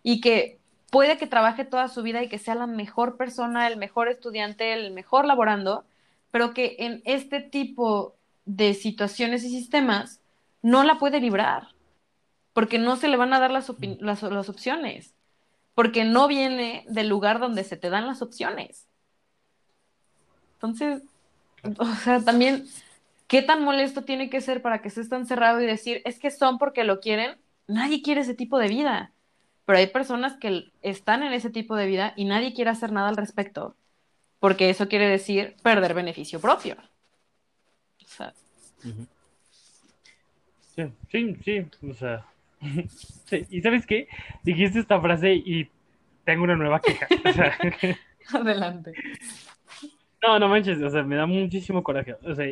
Y 0.02 0.20
que 0.20 0.60
puede 0.90 1.18
que 1.18 1.26
trabaje 1.26 1.64
toda 1.64 1.88
su 1.88 2.02
vida 2.02 2.22
y 2.22 2.28
que 2.28 2.38
sea 2.38 2.54
la 2.54 2.66
mejor 2.66 3.16
persona, 3.16 3.66
el 3.66 3.76
mejor 3.76 4.08
estudiante, 4.08 4.72
el 4.72 4.92
mejor 4.92 5.24
laborando, 5.24 5.84
pero 6.30 6.54
que 6.54 6.76
en 6.78 7.02
este 7.04 7.40
tipo 7.40 8.16
de 8.44 8.74
situaciones 8.74 9.44
y 9.44 9.50
sistemas 9.50 10.20
no 10.62 10.84
la 10.84 10.98
puede 10.98 11.20
librar, 11.20 11.68
porque 12.52 12.78
no 12.78 12.96
se 12.96 13.08
le 13.08 13.16
van 13.16 13.32
a 13.32 13.40
dar 13.40 13.50
las, 13.50 13.70
las, 14.00 14.22
las 14.22 14.48
opciones, 14.48 15.14
porque 15.74 16.04
no 16.04 16.28
viene 16.28 16.84
del 16.88 17.08
lugar 17.08 17.38
donde 17.38 17.64
se 17.64 17.76
te 17.76 17.90
dan 17.90 18.06
las 18.06 18.22
opciones. 18.22 18.86
Entonces, 20.56 21.02
o 21.78 21.86
sea, 21.96 22.20
también, 22.20 22.66
¿qué 23.28 23.42
tan 23.42 23.62
molesto 23.62 24.02
tiene 24.02 24.30
que 24.30 24.40
ser 24.40 24.62
para 24.62 24.82
que 24.82 24.88
estés 24.88 25.08
tan 25.08 25.26
cerrado 25.26 25.60
y 25.60 25.66
decir, 25.66 26.02
es 26.04 26.18
que 26.18 26.30
son 26.30 26.58
porque 26.58 26.84
lo 26.84 27.00
quieren? 27.00 27.36
Nadie 27.66 28.02
quiere 28.02 28.20
ese 28.20 28.34
tipo 28.34 28.58
de 28.58 28.68
vida 28.68 29.12
pero 29.66 29.80
hay 29.80 29.88
personas 29.88 30.36
que 30.36 30.70
están 30.80 31.24
en 31.24 31.32
ese 31.32 31.50
tipo 31.50 31.74
de 31.76 31.86
vida 31.86 32.14
y 32.16 32.24
nadie 32.24 32.54
quiere 32.54 32.70
hacer 32.70 32.92
nada 32.92 33.08
al 33.08 33.16
respecto, 33.16 33.76
porque 34.38 34.70
eso 34.70 34.88
quiere 34.88 35.08
decir 35.08 35.56
perder 35.62 35.92
beneficio 35.92 36.40
propio. 36.40 36.76
O 38.02 38.06
sea. 38.06 38.32
Sí, 40.76 40.92
sí, 41.10 41.36
sí, 41.44 41.66
o 41.90 41.94
sea. 41.94 42.24
sí. 43.26 43.44
Y 43.50 43.60
sabes 43.60 43.84
qué? 43.86 44.08
Dijiste 44.44 44.78
esta 44.78 45.00
frase 45.00 45.34
y 45.34 45.68
tengo 46.24 46.44
una 46.44 46.54
nueva 46.54 46.80
queja. 46.80 47.08
Adelante. 48.32 48.92
No, 50.26 50.38
no 50.38 50.48
manches, 50.48 50.82
o 50.82 50.90
sea, 50.90 51.02
me 51.02 51.16
da 51.16 51.26
muchísimo 51.26 51.82
coraje. 51.82 52.16
O 52.24 52.34
sea, 52.34 52.46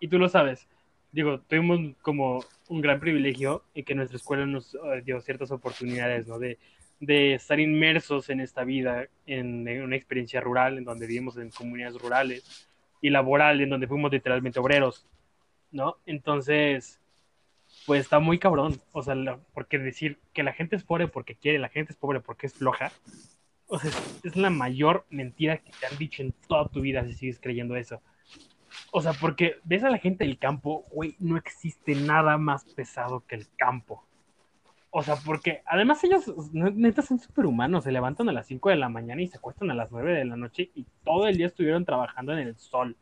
y 0.00 0.08
tú 0.08 0.18
lo 0.18 0.28
sabes. 0.28 0.66
Digo, 1.12 1.40
tuvimos 1.40 1.96
como 2.02 2.44
un 2.68 2.80
gran 2.80 3.00
privilegio 3.00 3.64
en 3.74 3.84
que 3.84 3.94
nuestra 3.94 4.16
escuela 4.16 4.46
nos 4.46 4.74
eh, 4.74 5.02
dio 5.04 5.20
ciertas 5.20 5.50
oportunidades, 5.50 6.26
¿no? 6.26 6.38
De, 6.38 6.58
de 7.00 7.34
estar 7.34 7.60
inmersos 7.60 8.30
en 8.30 8.40
esta 8.40 8.64
vida, 8.64 9.08
en, 9.26 9.68
una 9.82 9.96
experiencia 9.96 10.40
rural, 10.40 10.78
en 10.78 10.84
donde 10.84 11.06
vivimos 11.06 11.36
en 11.36 11.50
comunidades 11.50 12.00
rurales, 12.00 12.68
y 13.00 13.10
laboral, 13.10 13.60
en 13.60 13.70
donde 13.70 13.86
fuimos 13.86 14.10
literalmente 14.10 14.58
obreros, 14.58 15.06
¿no? 15.70 15.98
Entonces, 16.06 17.00
pues 17.86 18.00
está 18.00 18.18
muy 18.18 18.38
cabrón, 18.38 18.80
o 18.92 19.02
sea, 19.02 19.14
porque 19.54 19.78
decir 19.78 20.18
que 20.32 20.42
la 20.42 20.52
gente 20.52 20.76
es 20.76 20.82
pobre 20.82 21.06
porque 21.08 21.36
quiere, 21.36 21.58
la 21.58 21.68
gente 21.68 21.92
es 21.92 21.98
pobre 21.98 22.20
porque 22.20 22.46
es 22.46 22.54
floja, 22.54 22.90
o 23.68 23.78
sea, 23.78 23.90
es, 24.24 24.36
la 24.36 24.50
mayor 24.50 25.06
mentira 25.10 25.58
que 25.58 25.70
te 25.78 25.86
han 25.86 25.98
dicho 25.98 26.22
en 26.22 26.32
toda 26.46 26.68
tu 26.68 26.80
vida 26.80 27.04
si 27.04 27.14
sigues 27.14 27.38
creyendo 27.38 27.76
eso. 27.76 28.02
O 28.90 29.00
sea, 29.00 29.12
porque 29.12 29.56
ves 29.64 29.84
a 29.84 29.90
la 29.90 29.98
gente 29.98 30.24
del 30.24 30.38
campo, 30.38 30.86
güey, 30.90 31.16
no 31.18 31.36
existe 31.36 31.94
nada 31.94 32.38
más 32.38 32.64
pesado 32.64 33.24
que 33.26 33.36
el 33.36 33.46
campo. 33.56 34.04
O 34.90 35.02
sea, 35.02 35.16
porque 35.16 35.62
además 35.66 36.02
ellos, 36.02 36.32
neta, 36.52 37.02
son 37.02 37.18
superhumanos. 37.18 37.84
Se 37.84 37.92
levantan 37.92 38.28
a 38.30 38.32
las 38.32 38.46
5 38.46 38.70
de 38.70 38.76
la 38.76 38.88
mañana 38.88 39.20
y 39.20 39.28
se 39.28 39.36
acuestan 39.36 39.70
a 39.70 39.74
las 39.74 39.90
9 39.90 40.12
de 40.12 40.24
la 40.24 40.36
noche 40.36 40.70
y 40.74 40.86
todo 41.04 41.28
el 41.28 41.36
día 41.36 41.46
estuvieron 41.46 41.84
trabajando 41.84 42.32
en 42.32 42.38
el 42.38 42.56
sol. 42.56 42.96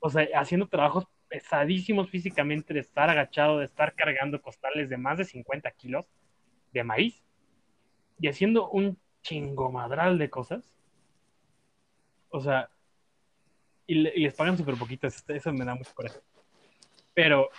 O 0.00 0.10
sea, 0.10 0.26
haciendo 0.34 0.66
trabajos 0.66 1.06
pesadísimos 1.28 2.10
físicamente, 2.10 2.74
de 2.74 2.80
estar 2.80 3.08
agachado, 3.08 3.58
de 3.58 3.66
estar 3.66 3.94
cargando 3.94 4.42
costales 4.42 4.90
de 4.90 4.96
más 4.96 5.18
de 5.18 5.24
50 5.24 5.70
kilos 5.72 6.06
de 6.72 6.82
maíz 6.82 7.22
y 8.18 8.28
haciendo 8.28 8.68
un 8.68 8.98
chingomadral 9.22 10.18
de 10.18 10.30
cosas. 10.30 10.72
O 12.30 12.40
sea, 12.40 12.68
y, 13.86 13.94
les 13.94 14.34
pagan 14.34 14.56
súper 14.56 14.76
poquito, 14.76 15.06
eso 15.06 15.52
me 15.52 15.64
da 15.64 15.74
mucho 15.74 15.94
coraje. 15.94 16.20
Pero, 17.14 17.50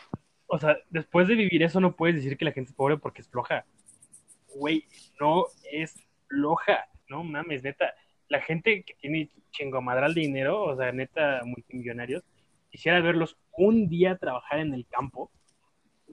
o 0.48 0.58
sea, 0.58 0.78
después 0.90 1.28
de 1.28 1.36
vivir 1.36 1.64
eso 1.64 1.80
no 1.80 1.96
puedes 1.96 2.16
decir 2.16 2.38
que 2.38 2.46
la 2.46 2.52
gente 2.52 2.72
es 2.72 2.76
pobre 2.76 2.98
porque 2.98 3.22
es 3.22 3.28
floja. 3.28 3.66
Güey, 4.56 4.86
no 5.20 5.46
es 5.72 5.96
floja, 6.28 6.88
no 7.08 7.24
mames, 7.24 7.64
neta. 7.64 7.94
La 8.30 8.42
gente 8.42 8.84
que 8.84 8.96
tiene 8.96 9.30
chingomadral 9.52 10.14
de 10.14 10.22
dinero, 10.22 10.64
o 10.64 10.76
sea, 10.76 10.92
neta, 10.92 11.42
multimillonarios, 11.46 12.24
quisiera 12.72 13.00
verlos 13.02 13.38
un 13.56 13.88
día 13.88 14.18
trabajar 14.18 14.60
en 14.60 14.74
el 14.74 14.88
campo, 14.88 15.32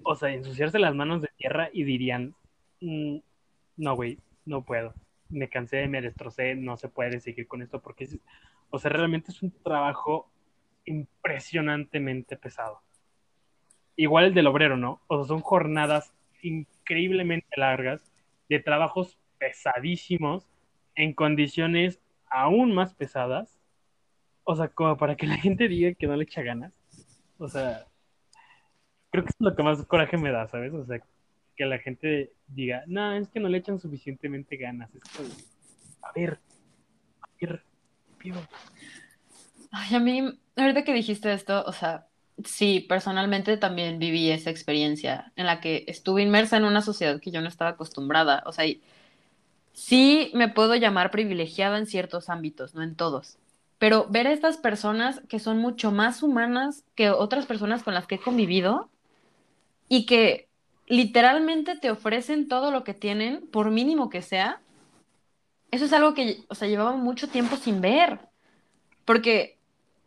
o 0.03 0.15
sea, 0.15 0.31
ensuciarse 0.31 0.79
las 0.79 0.95
manos 0.95 1.23
de 1.23 1.31
tierra 1.37 1.71
y 1.73 1.85
dirían, 1.85 2.35
mm, 2.81 3.19
no, 3.79 3.97
güey, 3.97 4.19
no 4.45 4.63
puedo. 4.63 4.95
Me 5.31 5.49
cansé, 5.49 5.87
me 5.89 6.03
destrocé, 6.03 6.55
no 6.55 6.77
se 6.77 6.89
puede 6.89 7.21
seguir 7.21 7.47
con 7.47 7.63
esto 7.63 7.81
porque, 7.81 8.09
o 8.71 8.79
sea, 8.79 8.91
realmente 8.91 9.31
es 9.31 9.43
un 9.43 9.53
trabajo 9.63 10.31
impresionantemente 10.85 12.37
pesado. 12.37 12.83
Igual 13.97 14.27
el 14.27 14.35
del 14.35 14.47
obrero, 14.47 14.77
¿no? 14.77 15.01
O 15.07 15.19
sea, 15.19 15.29
son 15.29 15.41
jornadas 15.41 16.13
increíblemente 16.43 17.49
largas 17.57 18.01
de 18.49 18.61
trabajos 18.61 19.19
pesadísimos 19.39 20.47
en 20.95 21.15
condiciones 21.15 22.01
aún 22.29 22.75
más 22.75 22.95
pesadas. 22.95 23.59
O 24.45 24.57
sea, 24.57 24.69
como 24.69 24.97
para 24.97 25.17
que 25.17 25.27
la 25.27 25.37
gente 25.37 25.69
diga 25.69 25.95
que 25.95 26.07
no 26.07 26.17
le 26.17 26.25
echa 26.25 26.43
ganas. 26.43 26.73
O 27.39 27.49
sea, 27.49 27.87
creo 29.11 29.25
que 29.25 29.31
es 29.31 29.37
lo 29.39 29.55
que 29.55 29.63
más 29.63 29.85
coraje 29.87 30.17
me 30.17 30.31
da, 30.31 30.47
¿sabes? 30.49 30.73
O 30.73 30.85
sea, 30.85 31.01
que 31.61 31.67
la 31.67 31.79
gente 31.79 32.33
diga, 32.49 32.85
no, 32.87 33.13
es 33.13 33.29
que 33.29 33.39
no 33.39 33.51
le 33.51 33.59
echan 33.59 33.79
suficientemente 33.79 34.57
ganas. 34.57 34.89
a 36.01 36.13
ver, 36.13 36.39
a 37.21 37.29
ver, 37.39 37.63
pido. 38.17 38.41
Ay, 39.71 39.95
a 39.95 40.01
mí, 40.01 40.39
ahorita 40.57 40.85
que 40.85 40.95
dijiste 40.95 41.31
esto, 41.31 41.63
o 41.67 41.73
sea, 41.75 42.07
sí, 42.47 42.81
personalmente 42.89 43.59
también 43.59 43.99
viví 43.99 44.31
esa 44.31 44.49
experiencia 44.49 45.35
en 45.37 45.45
la 45.45 45.61
que 45.61 45.85
estuve 45.87 46.23
inmersa 46.23 46.57
en 46.57 46.65
una 46.65 46.81
sociedad 46.81 47.21
que 47.21 47.31
yo 47.31 47.43
no 47.43 47.49
estaba 47.49 47.73
acostumbrada. 47.73 48.43
O 48.47 48.53
sea, 48.53 48.65
sí 49.75 50.31
me 50.33 50.49
puedo 50.49 50.75
llamar 50.77 51.11
privilegiada 51.11 51.77
en 51.77 51.85
ciertos 51.85 52.31
ámbitos, 52.31 52.75
no 52.75 52.83
en 52.83 52.97
todos. 52.97 53.37
Pero 53.77 54.07
ver 54.09 54.29
a 54.29 54.33
estas 54.33 54.57
personas 54.57 55.21
que 55.29 55.39
son 55.39 55.59
mucho 55.59 55.93
más 55.93 56.23
humanas 56.23 56.85
que 56.95 57.11
otras 57.11 57.45
personas 57.45 57.83
con 57.83 57.93
las 57.93 58.07
que 58.07 58.15
he 58.15 58.19
convivido 58.19 58.89
y 59.91 60.07
que 60.07 60.50
literalmente 60.91 61.77
te 61.77 61.91
ofrecen 61.91 62.49
todo 62.49 62.73
lo 62.73 62.83
que 62.83 62.95
tienen, 62.95 63.47
por 63.53 63.71
mínimo 63.71 64.11
que 64.11 64.23
sea, 64.23 64.61
eso 65.71 65.85
es 65.85 65.93
algo 65.93 66.15
que, 66.15 66.43
o 66.49 66.57
sea, 66.57 66.67
llevaba 66.67 66.97
mucho 66.97 67.29
tiempo 67.29 67.57
sin 67.57 67.81
ver. 67.81 68.19
Porque 69.05 69.57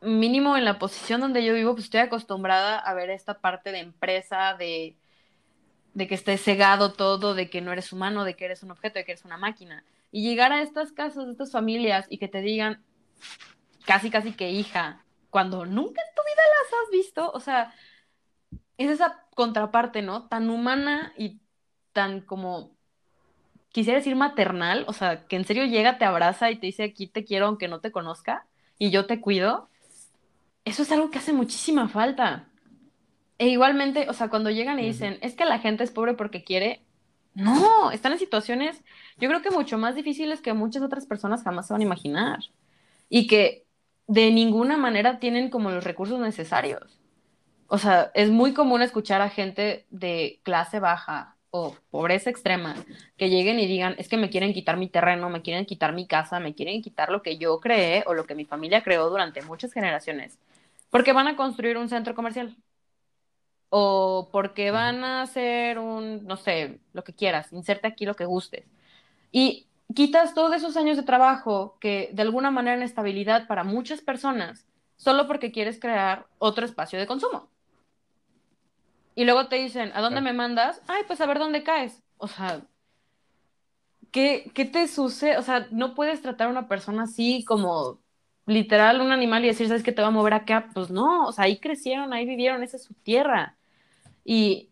mínimo 0.02 0.58
en 0.58 0.66
la 0.66 0.80
posición 0.80 1.22
donde 1.22 1.44
yo 1.46 1.54
vivo, 1.54 1.72
pues 1.72 1.86
estoy 1.86 2.02
acostumbrada 2.02 2.78
a 2.78 2.94
ver 2.94 3.10
esta 3.10 3.40
parte 3.40 3.72
de 3.72 3.80
empresa, 3.80 4.56
de, 4.60 4.98
de 5.94 6.08
que 6.08 6.16
esté 6.16 6.38
cegado 6.38 6.92
todo, 6.92 7.34
de 7.34 7.50
que 7.50 7.62
no 7.62 7.72
eres 7.72 7.94
humano, 7.94 8.26
de 8.26 8.36
que 8.36 8.44
eres 8.44 8.62
un 8.62 8.72
objeto, 8.72 9.00
de 9.00 9.06
que 9.06 9.14
eres 9.14 9.24
una 9.24 9.38
máquina. 9.38 9.86
Y 10.12 10.22
llegar 10.22 10.52
a 10.52 10.62
estas 10.62 10.92
casas, 10.92 11.28
a 11.28 11.32
estas 11.32 11.54
familias 11.54 12.08
y 12.10 12.18
que 12.18 12.28
te 12.28 12.42
digan 12.42 12.84
casi, 13.86 14.10
casi 14.10 14.34
que 14.34 14.52
hija, 14.52 15.06
cuando 15.30 15.66
nunca 15.66 16.02
en 16.02 16.16
tu 16.16 16.22
vida 16.24 16.44
las 16.62 16.74
has 16.74 16.92
visto, 16.92 17.32
o 17.32 17.40
sea, 17.40 17.74
es 18.78 18.90
esa 18.90 19.24
contraparte, 19.36 20.02
¿no? 20.02 20.28
Tan 20.28 20.50
humana 20.50 21.14
y 21.18 21.40
tan 21.92 22.22
como, 22.22 22.72
quisiera 23.70 24.00
decir 24.00 24.16
maternal, 24.16 24.86
o 24.88 24.94
sea, 24.94 25.26
que 25.26 25.36
en 25.36 25.46
serio 25.46 25.66
llega, 25.66 25.98
te 25.98 26.06
abraza 26.06 26.52
y 26.52 26.58
te 26.58 26.68
dice, 26.68 26.84
aquí 26.84 27.08
te 27.08 27.26
quiero 27.26 27.48
aunque 27.48 27.68
no 27.68 27.80
te 27.80 27.92
conozca 27.92 28.46
y 28.78 28.92
yo 28.92 29.06
te 29.06 29.22
cuido. 29.22 29.70
Eso 30.66 30.84
es 30.84 30.92
algo 30.92 31.12
que 31.12 31.20
hace 31.20 31.34
muchísima 31.34 31.90
falta. 31.90 32.48
E 33.38 33.48
igualmente, 33.50 34.10
o 34.10 34.14
sea, 34.14 34.30
cuando 34.30 34.50
llegan 34.50 34.80
y 34.80 34.86
dicen, 34.86 35.18
es 35.22 35.36
que 35.36 35.46
la 35.46 35.60
gente 35.60 35.84
es 35.84 35.92
pobre 35.92 36.14
porque 36.14 36.44
quiere, 36.44 36.84
no, 37.34 37.92
están 37.92 38.14
en 38.14 38.20
situaciones, 38.20 38.84
yo 39.18 39.28
creo 39.28 39.42
que 39.42 39.52
mucho 39.52 39.78
más 39.78 39.96
difíciles 39.96 40.42
que 40.42 40.54
muchas 40.54 40.84
otras 40.84 41.06
personas 41.06 41.44
jamás 41.44 41.68
se 41.68 41.74
van 41.74 41.82
a 41.82 41.86
imaginar. 41.86 42.40
Y 43.10 43.28
que 43.28 43.66
de 44.08 44.32
ninguna 44.32 44.78
manera 44.78 45.20
tienen 45.20 45.50
como 45.50 45.72
los 45.72 45.84
recursos 45.84 46.20
necesarios 46.20 47.03
o 47.74 47.80
sea, 47.80 48.12
es 48.14 48.30
muy 48.30 48.54
común 48.54 48.84
escuchar 48.84 49.22
a 49.24 49.32
gente 49.32 49.88
de 49.90 50.40
clase 50.44 50.80
baja 50.80 51.38
o 51.50 51.76
pobreza 51.90 52.30
extrema 52.30 52.76
que 53.18 53.32
lleguen 53.32 53.60
y 53.60 53.66
digan, 53.66 53.96
es 53.98 54.08
que 54.10 54.18
me 54.18 54.30
quieren 54.30 54.54
quitar 54.54 54.78
mi 54.78 54.90
terreno, 54.90 55.28
me 55.32 55.42
quieren 55.42 55.66
quitar 55.66 55.92
mi 55.92 56.06
casa, 56.06 56.40
me 56.40 56.54
quieren 56.54 56.84
quitar 56.84 57.10
lo 57.10 57.24
que 57.24 57.40
yo 57.40 57.60
creé 57.60 58.04
o 58.06 58.14
lo 58.14 58.28
que 58.28 58.36
mi 58.36 58.46
familia 58.46 58.84
creó 58.84 59.10
durante 59.10 59.42
muchas 59.42 59.74
generaciones, 59.74 60.38
porque 60.92 61.14
van 61.14 61.28
a 61.28 61.36
construir 61.36 61.78
un 61.80 61.90
centro 61.90 62.14
comercial 62.14 62.56
o 63.70 64.30
porque 64.32 64.70
van 64.70 65.04
a 65.04 65.24
hacer 65.24 65.80
un, 65.80 66.28
no 66.28 66.38
sé, 66.38 66.80
lo 66.94 67.04
que 67.04 67.14
quieras, 67.14 67.52
inserte 67.54 67.88
aquí 67.88 68.06
lo 68.06 68.16
que 68.16 68.26
gustes. 68.26 68.66
Y 69.32 69.66
quitas 69.96 70.36
todos 70.36 70.54
esos 70.56 70.78
años 70.78 70.96
de 70.96 71.02
trabajo 71.02 71.78
que 71.80 72.12
de 72.14 72.22
alguna 72.22 72.52
manera 72.52 72.78
en 72.78 72.84
estabilidad 72.84 73.48
para 73.48 73.64
muchas 73.64 74.02
personas, 74.02 74.68
solo 74.96 75.26
porque 75.26 75.52
quieres 75.52 75.80
crear 75.80 76.28
otro 76.38 76.66
espacio 76.68 77.00
de 77.00 77.08
consumo. 77.08 77.50
Y 79.16 79.26
luego 79.26 79.48
te 79.48 79.58
dicen, 79.58 79.92
¿a 79.94 80.02
dónde 80.02 80.22
me 80.22 80.34
mandas? 80.34 80.82
Ay, 80.88 81.04
pues 81.08 81.22
a 81.22 81.26
ver 81.26 81.40
dónde 81.40 81.64
caes. 81.64 82.04
O 82.18 82.28
sea, 82.28 82.62
¿qué, 84.12 84.52
¿qué 84.54 84.66
te 84.66 84.88
sucede? 84.88 85.38
O 85.38 85.42
sea, 85.42 85.68
no 85.72 85.96
puedes 85.96 86.22
tratar 86.22 86.48
a 86.48 86.52
una 86.52 86.68
persona 86.68 87.04
así 87.04 87.44
como 87.46 88.00
literal 88.46 89.02
un 89.02 89.12
animal 89.12 89.44
y 89.44 89.48
decir, 89.48 89.68
¿sabes 89.68 89.84
qué 89.84 89.92
te 89.92 90.02
va 90.02 90.10
a 90.10 90.12
mover 90.12 90.34
acá? 90.34 90.70
Pues 90.74 90.90
no, 90.90 91.28
o 91.28 91.32
sea, 91.32 91.46
ahí 91.46 91.60
crecieron, 91.60 92.14
ahí 92.14 92.26
vivieron, 92.26 92.64
esa 92.64 92.78
es 92.78 92.84
su 92.84 92.94
tierra. 92.94 93.58
Y 94.26 94.70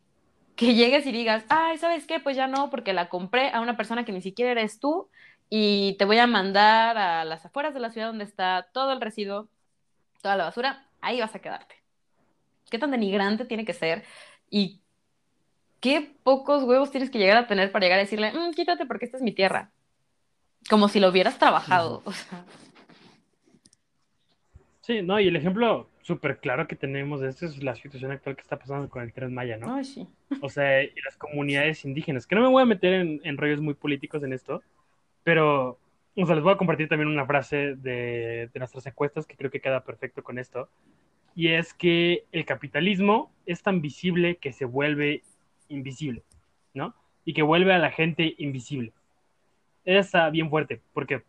que 0.56 0.76
llegues 0.76 1.06
y 1.06 1.12
digas, 1.12 1.44
ay, 1.50 1.78
¿sabes 1.78 2.06
qué? 2.06 2.20
Pues 2.20 2.36
ya 2.36 2.48
no, 2.48 2.70
porque 2.70 2.94
la 2.94 3.10
compré 3.10 3.52
a 3.52 3.62
una 3.62 3.78
persona 3.78 4.06
que 4.06 4.12
ni 4.12 4.22
siquiera 4.22 4.52
eres 4.52 4.80
tú 4.80 5.10
y 5.50 5.96
te 5.98 6.06
voy 6.06 6.18
a 6.18 6.28
mandar 6.28 6.98
a 6.98 7.26
las 7.26 7.46
afueras 7.46 7.74
de 7.74 7.80
la 7.80 7.90
ciudad 7.90 8.08
donde 8.08 8.24
está 8.26 8.70
todo 8.74 8.92
el 8.92 9.02
residuo, 9.02 9.50
toda 10.22 10.36
la 10.36 10.46
basura, 10.46 10.88
ahí 11.02 11.20
vas 11.20 11.36
a 11.36 11.40
quedarte. 11.40 11.76
¿Qué 12.70 12.80
tan 12.80 12.92
denigrante 12.92 13.46
tiene 13.46 13.66
que 13.66 13.74
ser 13.74 14.04
y 14.52 14.82
qué 15.80 16.14
pocos 16.24 16.64
huevos 16.64 16.92
tienes 16.92 17.10
que 17.10 17.18
llegar 17.18 17.38
a 17.38 17.48
tener 17.48 17.72
para 17.72 17.86
llegar 17.86 17.98
a 17.98 18.04
decirle, 18.04 18.32
mm, 18.32 18.54
quítate 18.54 18.86
porque 18.86 19.06
esta 19.06 19.18
es 19.18 19.24
mi 19.24 19.32
tierra. 19.32 19.72
Como 20.70 20.88
si 20.90 21.00
lo 21.00 21.10
hubieras 21.10 21.40
trabajado. 21.40 22.04
Sí, 24.82 25.02
no, 25.02 25.20
y 25.20 25.28
el 25.28 25.36
ejemplo 25.36 25.88
súper 26.02 26.40
claro 26.40 26.68
que 26.68 26.76
tenemos 26.76 27.22
de 27.22 27.30
esto 27.30 27.46
es 27.46 27.64
la 27.64 27.76
situación 27.76 28.12
actual 28.12 28.36
que 28.36 28.42
está 28.42 28.58
pasando 28.58 28.90
con 28.90 29.04
el 29.04 29.14
Tren 29.14 29.34
Maya, 29.34 29.58
¿no? 29.58 29.74
Ay, 29.74 29.86
sí. 29.86 30.08
O 30.42 30.50
sea, 30.50 30.84
y 30.84 30.94
las 31.06 31.18
comunidades 31.18 31.86
indígenas, 31.86 32.28
que 32.28 32.36
no 32.36 32.42
me 32.42 32.50
voy 32.50 32.64
a 32.64 32.66
meter 32.66 32.94
en, 32.94 33.22
en, 33.24 33.38
rollos 33.38 33.62
muy 33.62 33.76
políticos 33.76 34.24
en 34.24 34.34
esto, 34.34 34.62
pero, 35.24 35.78
o 36.16 36.26
sea, 36.26 36.36
les 36.36 36.44
voy 36.44 36.54
a 36.54 36.58
compartir 36.58 36.90
también 36.90 37.10
una 37.10 37.26
frase 37.26 37.76
de, 37.76 38.50
de 38.52 38.60
nuestras 38.60 38.86
encuestas 38.88 39.26
que 39.26 39.38
creo 39.38 39.52
que 39.52 39.62
queda 39.62 39.84
perfecto 39.84 40.24
con 40.24 40.40
esto, 40.40 40.68
y 41.36 41.50
es 41.50 41.74
que 41.74 42.26
el 42.32 42.46
capitalismo 42.46 43.32
es 43.46 43.64
tan 43.64 43.82
visible 43.82 44.38
que 44.38 44.52
se 44.52 44.66
vuelve 44.66 45.24
invisible, 45.70 46.24
¿no? 46.74 46.96
Y 47.26 47.34
que 47.34 47.42
vuelve 47.42 47.74
a 47.74 47.80
la 47.80 47.92
gente 47.92 48.36
invisible. 48.38 48.94
Está 49.86 50.30
bien 50.30 50.50
fuerte, 50.50 50.82
porque, 50.94 51.24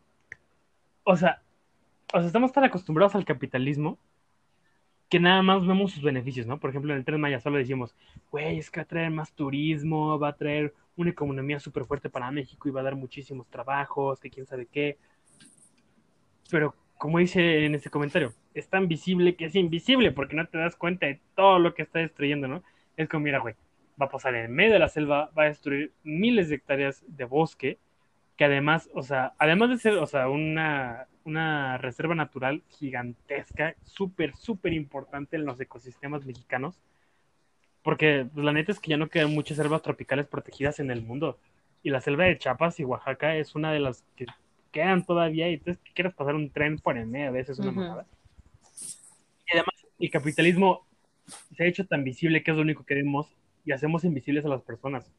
o 1.04 1.16
sea, 1.16 1.42
o 2.12 2.18
sea, 2.18 2.26
estamos 2.26 2.52
tan 2.52 2.64
acostumbrados 2.64 3.14
al 3.14 3.24
capitalismo 3.24 3.98
que 5.08 5.20
nada 5.20 5.42
más 5.42 5.66
vemos 5.66 5.92
sus 5.92 6.02
beneficios, 6.02 6.46
¿no? 6.46 6.58
Por 6.58 6.70
ejemplo, 6.70 6.92
en 6.92 6.98
el 6.98 7.04
Tren 7.04 7.20
Maya 7.20 7.40
solo 7.40 7.58
decimos, 7.58 7.94
güey, 8.30 8.58
es 8.58 8.70
que 8.70 8.80
va 8.80 8.84
a 8.84 8.86
traer 8.86 9.10
más 9.10 9.32
turismo, 9.34 10.18
va 10.18 10.28
a 10.28 10.36
traer 10.36 10.74
una 10.96 11.10
economía 11.10 11.58
súper 11.60 11.84
fuerte 11.84 12.10
para 12.10 12.30
México 12.30 12.68
y 12.68 12.72
va 12.72 12.80
a 12.80 12.84
dar 12.84 12.96
muchísimos 12.96 13.46
trabajos, 13.48 14.20
que 14.20 14.30
quién 14.30 14.46
sabe 14.46 14.66
qué. 14.66 14.98
Pero, 16.50 16.74
como 16.98 17.18
dice 17.18 17.64
en 17.64 17.74
este 17.74 17.90
comentario, 17.90 18.34
es 18.54 18.68
tan 18.68 18.88
visible 18.88 19.36
que 19.36 19.46
es 19.46 19.54
invisible 19.54 20.12
porque 20.12 20.36
no 20.36 20.46
te 20.46 20.58
das 20.58 20.76
cuenta 20.76 21.06
de 21.06 21.20
todo 21.34 21.58
lo 21.58 21.74
que 21.74 21.82
está 21.82 21.98
destruyendo, 21.98 22.48
¿no? 22.48 22.62
Es 22.96 23.08
como, 23.08 23.24
mira, 23.24 23.38
güey, 23.38 23.54
va 24.00 24.06
a 24.06 24.10
pasar 24.10 24.34
en 24.34 24.52
medio 24.52 24.72
de 24.72 24.78
la 24.78 24.88
selva, 24.88 25.30
va 25.36 25.44
a 25.44 25.46
destruir 25.46 25.92
miles 26.02 26.48
de 26.48 26.56
hectáreas 26.56 27.04
de 27.06 27.24
bosque, 27.24 27.78
que 28.36 28.44
además, 28.44 28.90
o 28.94 29.02
sea, 29.02 29.34
además 29.38 29.70
de 29.70 29.78
ser, 29.78 29.94
o 29.94 30.06
sea, 30.06 30.28
una, 30.28 31.06
una 31.24 31.78
reserva 31.78 32.14
natural 32.14 32.62
gigantesca, 32.68 33.74
súper, 33.82 34.34
súper 34.36 34.72
importante 34.72 35.36
en 35.36 35.44
los 35.44 35.60
ecosistemas 35.60 36.24
mexicanos. 36.24 36.80
Porque 37.82 38.26
pues, 38.32 38.44
la 38.44 38.52
neta 38.52 38.72
es 38.72 38.80
que 38.80 38.90
ya 38.90 38.96
no 38.96 39.08
quedan 39.08 39.34
muchas 39.34 39.56
selvas 39.56 39.82
tropicales 39.82 40.26
protegidas 40.26 40.78
en 40.80 40.90
el 40.90 41.02
mundo. 41.02 41.38
Y 41.82 41.90
la 41.90 42.00
selva 42.00 42.24
de 42.24 42.38
Chiapas 42.38 42.78
y 42.78 42.84
Oaxaca 42.84 43.36
es 43.36 43.54
una 43.54 43.72
de 43.72 43.80
las 43.80 44.04
que 44.16 44.26
quedan 44.70 45.04
todavía. 45.04 45.48
Y 45.48 45.54
entonces 45.54 45.82
quieres 45.94 46.14
pasar 46.14 46.34
un 46.34 46.50
tren 46.50 46.78
por 46.78 46.96
el 46.96 47.06
medio, 47.06 47.28
a 47.28 47.32
veces 47.32 47.58
es 47.58 47.66
una 47.66 48.00
uh 48.00 48.04
Y 49.52 49.56
además, 49.56 49.86
el 49.98 50.10
capitalismo 50.10 50.86
se 51.54 51.64
ha 51.64 51.66
hecho 51.66 51.86
tan 51.86 52.04
visible 52.04 52.42
que 52.42 52.50
es 52.50 52.56
lo 52.56 52.62
único 52.62 52.84
que 52.84 52.94
vemos 52.94 53.36
y 53.64 53.72
hacemos 53.72 54.04
invisibles 54.04 54.44
a 54.44 54.48
las 54.48 54.62
personas. 54.62 55.10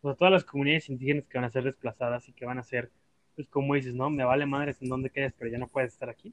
O 0.00 0.08
sea, 0.08 0.16
todas 0.16 0.32
las 0.32 0.44
comunidades 0.44 0.88
indígenas 0.88 1.26
que 1.26 1.38
van 1.38 1.44
a 1.44 1.50
ser 1.50 1.64
desplazadas 1.64 2.28
y 2.28 2.32
que 2.32 2.44
van 2.44 2.58
a 2.58 2.62
ser, 2.62 2.90
pues 3.34 3.48
como 3.48 3.74
dices, 3.74 3.94
no, 3.94 4.10
me 4.10 4.24
vale 4.24 4.46
madres 4.46 4.80
en 4.82 4.88
dónde 4.88 5.10
quedes, 5.10 5.32
pero 5.38 5.50
ya 5.50 5.58
no 5.58 5.68
puedes 5.68 5.92
estar 5.92 6.08
aquí. 6.08 6.32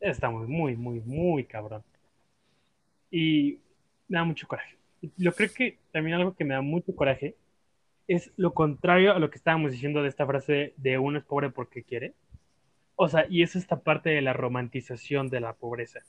Está 0.00 0.30
muy, 0.30 0.46
muy, 0.46 0.76
muy, 0.76 1.00
muy 1.00 1.44
cabrón. 1.44 1.82
Y 3.10 3.58
me 4.08 4.18
da 4.18 4.24
mucho 4.24 4.46
coraje. 4.46 4.76
Yo 5.16 5.32
creo 5.32 5.50
que 5.52 5.78
también 5.92 6.16
algo 6.16 6.34
que 6.34 6.44
me 6.44 6.54
da 6.54 6.60
mucho 6.60 6.94
coraje 6.94 7.36
es 8.08 8.32
lo 8.36 8.54
contrario 8.54 9.12
a 9.12 9.18
lo 9.18 9.30
que 9.30 9.36
estábamos 9.36 9.72
diciendo 9.72 10.02
de 10.02 10.08
esta 10.08 10.26
frase 10.26 10.74
de 10.76 10.98
uno 10.98 11.18
es 11.18 11.24
pobre 11.24 11.50
porque 11.50 11.82
quiere. 11.82 12.14
O 12.96 13.08
sea, 13.08 13.26
y 13.28 13.42
es 13.42 13.54
esta 13.54 13.80
parte 13.80 14.10
de 14.10 14.22
la 14.22 14.32
romantización 14.32 15.28
de 15.28 15.40
la 15.40 15.52
pobreza. 15.52 16.00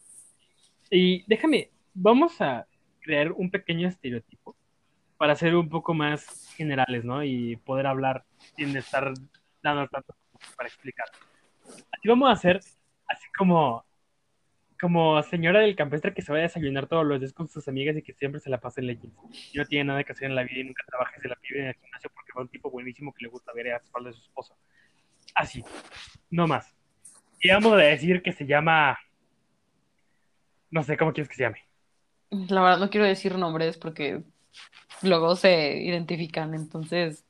Y 0.90 1.24
déjame, 1.28 1.70
vamos 1.94 2.42
a 2.42 2.66
crear 3.02 3.32
un 3.32 3.52
pequeño 3.52 3.88
estereotipo 3.88 4.56
para 5.18 5.36
ser 5.36 5.56
un 5.56 5.70
poco 5.70 5.94
más 5.94 6.54
generales, 6.56 7.04
¿no? 7.04 7.24
Y 7.24 7.58
poder 7.58 7.88
hablar 7.88 8.24
sin 8.56 8.76
estar 8.76 9.14
dando 9.62 9.88
tanto 9.88 10.16
para 10.56 10.70
explicar. 10.70 11.08
Así 11.92 12.08
vamos 12.08 12.30
a 12.30 12.34
hacer, 12.34 12.60
así 13.08 13.28
como, 13.38 13.86
como 14.80 15.22
señora 15.24 15.60
del 15.60 15.76
campestre 15.76 16.14
que 16.14 16.22
se 16.22 16.32
va 16.32 16.40
a 16.40 16.44
desayunar 16.44 16.88
todos 16.88 17.06
los 17.06 17.20
días 17.20 17.34
con 17.34 17.48
sus 17.48 17.68
amigas 17.68 17.98
y 17.98 18.02
que 18.02 18.14
siempre 18.14 18.40
se 18.40 18.50
la 18.50 18.60
pasa 18.60 18.82
en 18.82 18.88
leyes. 18.88 19.12
Y 19.54 19.58
no 19.58 19.66
tiene 19.66 19.86
nada 19.86 20.04
que 20.04 20.14
hacer 20.14 20.30
en 20.30 20.36
la 20.36 20.44
vida 20.44 20.62
y 20.62 20.64
nunca 20.64 20.84
trabaja 20.88 21.14
y 21.18 21.22
se 21.22 21.28
la 21.28 21.36
pide 21.36 21.60
en 21.60 21.68
el 21.68 21.76
gimnasio 21.76 22.10
porque 22.16 22.32
va 22.36 22.42
un 22.42 22.48
tipo 22.48 22.72
buenísimo 22.72 23.14
que 23.14 23.26
le 23.26 23.30
gusta 23.30 23.52
ver 23.54 23.74
a 23.74 23.78
espaldas 23.78 24.16
de 24.16 24.22
su 24.22 24.28
esposo. 24.28 24.56
Así, 25.36 25.64
no 26.30 26.48
más. 26.48 26.76
Y 27.42 27.50
vamos 27.50 27.74
a 27.74 27.78
decir 27.78 28.22
que 28.22 28.32
se 28.32 28.46
llama... 28.46 28.98
No 30.72 30.84
sé, 30.84 30.98
¿cómo 30.98 31.14
quieres 31.14 31.30
que 31.30 31.36
se 31.36 31.44
llame? 31.44 31.64
La 32.30 32.62
verdad 32.62 32.80
no 32.80 32.90
quiero 32.90 33.06
decir 33.06 33.36
nombres 33.38 33.78
porque 33.78 34.22
luego 35.02 35.36
se 35.36 35.78
identifican, 35.78 36.54
entonces 36.54 37.26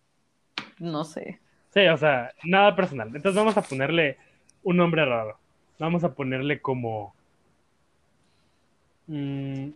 no 0.80 1.04
sé. 1.04 1.40
Sí, 1.74 1.88
o 1.88 1.98
sea, 1.98 2.32
nada 2.44 2.76
personal. 2.76 3.08
Entonces 3.08 3.36
vamos 3.36 3.56
a 3.58 3.62
ponerle 3.62 4.18
un 4.64 4.78
nombre 4.78 5.06
raro. 5.06 5.38
Vamos 5.78 6.04
a 6.04 6.14
ponerle 6.14 6.62
como... 6.62 7.14
Mm, 9.08 9.70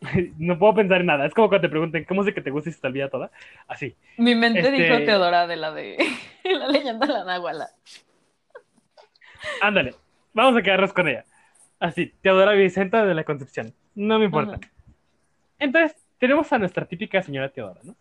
no 0.38 0.58
puedo 0.58 0.74
pensar 0.74 1.00
en 1.00 1.06
nada. 1.06 1.26
Es 1.26 1.34
como 1.34 1.48
cuando 1.48 1.66
te 1.66 1.70
pregunten, 1.70 2.04
¿cómo 2.04 2.24
sé 2.24 2.34
que 2.34 2.40
te 2.40 2.50
gusta 2.50 2.70
y 2.70 2.72
se 2.72 2.80
te 2.80 2.86
olvida 2.86 3.08
toda? 3.08 3.30
Así. 3.66 3.94
Mi 4.16 4.34
mente 4.34 4.60
este 4.60 4.72
dijo 4.72 5.04
Teodora 5.04 5.46
de 5.46 5.56
la 5.56 5.72
de 5.72 5.96
la 6.44 6.68
leyenda 6.68 7.06
de 7.06 7.12
la 7.12 7.24
Nahuala. 7.24 7.68
Ándale, 9.60 9.94
vamos 10.32 10.56
a 10.56 10.62
quedarnos 10.62 10.92
con 10.92 11.08
ella. 11.08 11.24
Así, 11.80 12.12
Teodora 12.22 12.52
Vicenta 12.52 13.04
de 13.04 13.14
la 13.14 13.24
Concepción. 13.24 13.72
No 13.94 14.18
me 14.18 14.26
importa. 14.26 14.58
Entonces, 15.58 15.96
tenemos 16.18 16.52
a 16.52 16.58
nuestra 16.58 16.86
típica 16.86 17.22
señora 17.22 17.50
Teodora, 17.50 17.80
¿no? 17.84 17.94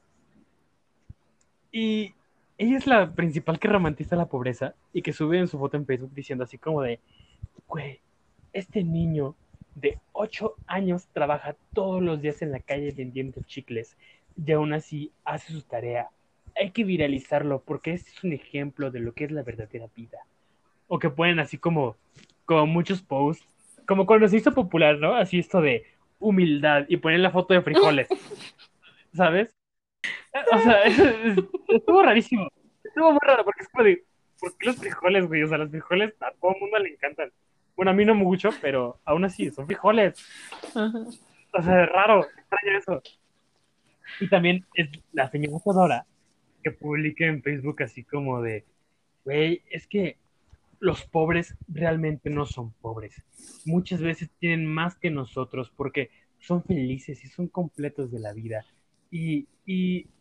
Y 1.71 2.13
ella 2.57 2.77
es 2.77 2.87
la 2.87 3.11
principal 3.11 3.59
que 3.59 3.67
romantiza 3.67 4.15
la 4.15 4.25
pobreza 4.25 4.73
y 4.93 5.03
que 5.03 5.13
sube 5.13 5.37
en 5.37 5.47
su 5.47 5.59
foto 5.59 5.77
en 5.77 5.85
Facebook 5.85 6.13
diciendo 6.13 6.43
así 6.43 6.57
como 6.57 6.81
de, 6.81 6.99
güey, 7.67 7.99
este 8.53 8.83
niño 8.83 9.35
de 9.75 9.99
8 10.13 10.55
años 10.65 11.07
trabaja 11.13 11.55
todos 11.73 12.01
los 12.01 12.19
días 12.19 12.41
en 12.41 12.51
la 12.51 12.59
calle 12.59 12.91
vendiendo 12.97 13.41
chicles 13.41 13.95
y 14.43 14.51
aún 14.51 14.73
así 14.73 15.11
hace 15.23 15.53
su 15.53 15.61
tarea. 15.61 16.09
Hay 16.55 16.71
que 16.71 16.83
viralizarlo 16.83 17.61
porque 17.61 17.93
este 17.93 18.09
es 18.09 18.23
un 18.23 18.33
ejemplo 18.33 18.89
de 18.89 19.01
lo 19.01 19.13
que 19.13 19.25
es 19.25 19.31
la 19.31 19.43
verdadera 19.43 19.87
vida. 19.95 20.17
O 20.87 20.97
que 20.97 21.11
pueden 21.11 21.39
así 21.39 21.59
como, 21.59 21.95
como 22.45 22.65
muchos 22.65 23.03
posts 23.03 23.45
como 23.87 24.05
cuando 24.05 24.27
se 24.27 24.37
hizo 24.37 24.53
popular, 24.53 24.97
¿no? 24.97 25.15
Así 25.15 25.39
esto 25.39 25.61
de 25.61 25.85
humildad 26.19 26.85
y 26.87 26.97
poner 26.97 27.19
la 27.21 27.31
foto 27.31 27.53
de 27.53 27.61
frijoles, 27.61 28.07
¿sabes? 29.13 29.55
O 30.53 30.59
sea, 30.59 30.83
estuvo 31.67 32.03
rarísimo. 32.03 32.47
Estuvo 32.83 33.11
muy 33.11 33.19
raro 33.21 33.43
porque 33.43 33.63
es 33.63 33.69
como 33.69 33.83
de, 33.83 34.03
¿por 34.39 34.57
qué 34.57 34.67
los 34.67 34.75
frijoles, 34.75 35.27
güey? 35.27 35.43
O 35.43 35.47
sea, 35.47 35.57
los 35.57 35.71
frijoles 35.71 36.13
a 36.21 36.31
todo 36.31 36.53
el 36.53 36.61
mundo 36.61 36.79
le 36.79 36.89
encantan. 36.89 37.31
Bueno, 37.75 37.91
a 37.91 37.93
mí 37.93 38.05
no 38.05 38.15
mucho, 38.15 38.49
pero 38.61 38.99
aún 39.05 39.25
así, 39.25 39.49
son 39.51 39.65
frijoles. 39.65 40.23
O 40.73 41.61
sea, 41.61 41.83
es 41.83 41.89
raro, 41.89 42.25
extraño 42.25 42.77
eso. 42.77 43.01
Y 44.19 44.27
también 44.29 44.65
es 44.73 44.89
la 45.13 45.29
señora 45.29 46.05
que 46.63 46.71
publica 46.71 47.25
en 47.25 47.41
Facebook 47.41 47.83
así 47.83 48.03
como 48.03 48.41
de, 48.41 48.65
güey, 49.23 49.61
es 49.69 49.87
que 49.87 50.17
los 50.79 51.05
pobres 51.05 51.57
realmente 51.67 52.29
no 52.29 52.45
son 52.45 52.71
pobres. 52.73 53.23
Muchas 53.65 54.01
veces 54.01 54.29
tienen 54.39 54.65
más 54.65 54.95
que 54.95 55.09
nosotros 55.09 55.71
porque 55.75 56.09
son 56.39 56.63
felices 56.63 57.23
y 57.23 57.27
son 57.27 57.47
completos 57.47 58.11
de 58.11 58.19
la 58.19 58.33
vida 58.33 58.65
y, 59.11 59.47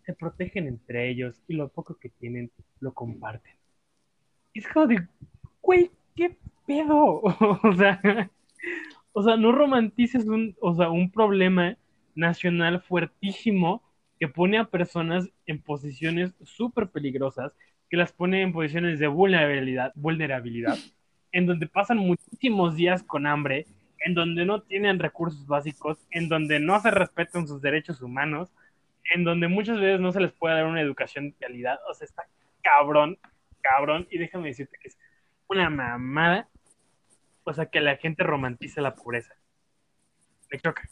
se 0.04 0.14
protegen 0.14 0.68
entre 0.68 1.09
ellos 1.09 1.42
y 1.48 1.54
lo 1.54 1.68
poco 1.68 1.96
que 1.96 2.09
tienen 2.09 2.50
lo 2.78 2.94
comparten. 2.94 3.54
es 4.54 4.66
como 4.68 4.86
de, 4.86 5.07
güey, 5.61 5.90
¿qué 6.14 6.36
pedo? 6.64 7.22
o 7.62 7.74
sea, 7.76 8.00
o 9.12 9.22
sea, 9.22 9.36
no 9.36 9.50
romantices 9.50 10.26
un, 10.26 10.57
o 10.61 10.74
sea, 10.74 10.90
un 10.90 11.11
problema 11.11 11.76
nacional 12.14 12.80
fuertísimo 12.82 13.82
que 14.18 14.28
pone 14.28 14.59
a 14.59 14.70
personas 14.70 15.28
en 15.46 15.61
posiciones 15.61 16.32
súper 16.42 16.88
peligrosas 16.88 17.52
que 17.89 17.97
las 17.97 18.12
pone 18.12 18.43
en 18.43 18.53
posiciones 18.53 18.99
de 18.99 19.07
vulnerabilidad, 19.07 19.93
vulnerabilidad, 19.95 20.76
en 21.32 21.47
donde 21.47 21.66
pasan 21.66 21.99
muchísimos 21.99 22.76
días 22.76 23.03
con 23.03 23.26
hambre, 23.26 23.66
en 24.05 24.14
donde 24.14 24.45
no 24.45 24.62
tienen 24.62 24.99
recursos 24.99 25.47
básicos, 25.47 25.99
en 26.11 26.28
donde 26.28 26.61
no 26.61 26.80
se 26.80 26.91
respetan 26.91 27.47
sus 27.47 27.61
derechos 27.61 28.03
humanos, 28.03 28.51
en 29.14 29.24
donde 29.24 29.49
muchas 29.49 29.78
veces 29.78 30.01
no 30.01 30.12
se 30.12 30.20
les 30.20 30.32
puede 30.32 30.57
dar 30.57 30.66
una 30.66 30.80
educación 30.80 31.30
de 31.30 31.34
calidad. 31.34 31.78
O 31.89 31.95
sea, 31.95 32.07
está 32.07 32.24
cabrón, 32.62 33.18
cabrón. 33.61 34.07
Y 34.11 34.18
déjame 34.18 34.49
decirte 34.49 34.76
que 34.80 34.89
es 34.89 34.99
una 35.49 35.70
mamada. 35.70 36.49
O 37.45 37.53
sea, 37.53 37.66
que 37.66 37.80
la 37.80 37.97
gente 37.97 38.24
romantiza 38.24 38.80
la 38.80 38.95
pobreza. 38.95 39.34
Me 40.51 40.59
choca. 40.59 40.89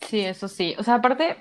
Sí, 0.00 0.20
eso 0.20 0.48
sí. 0.48 0.74
O 0.78 0.82
sea, 0.82 0.94
aparte, 0.94 1.36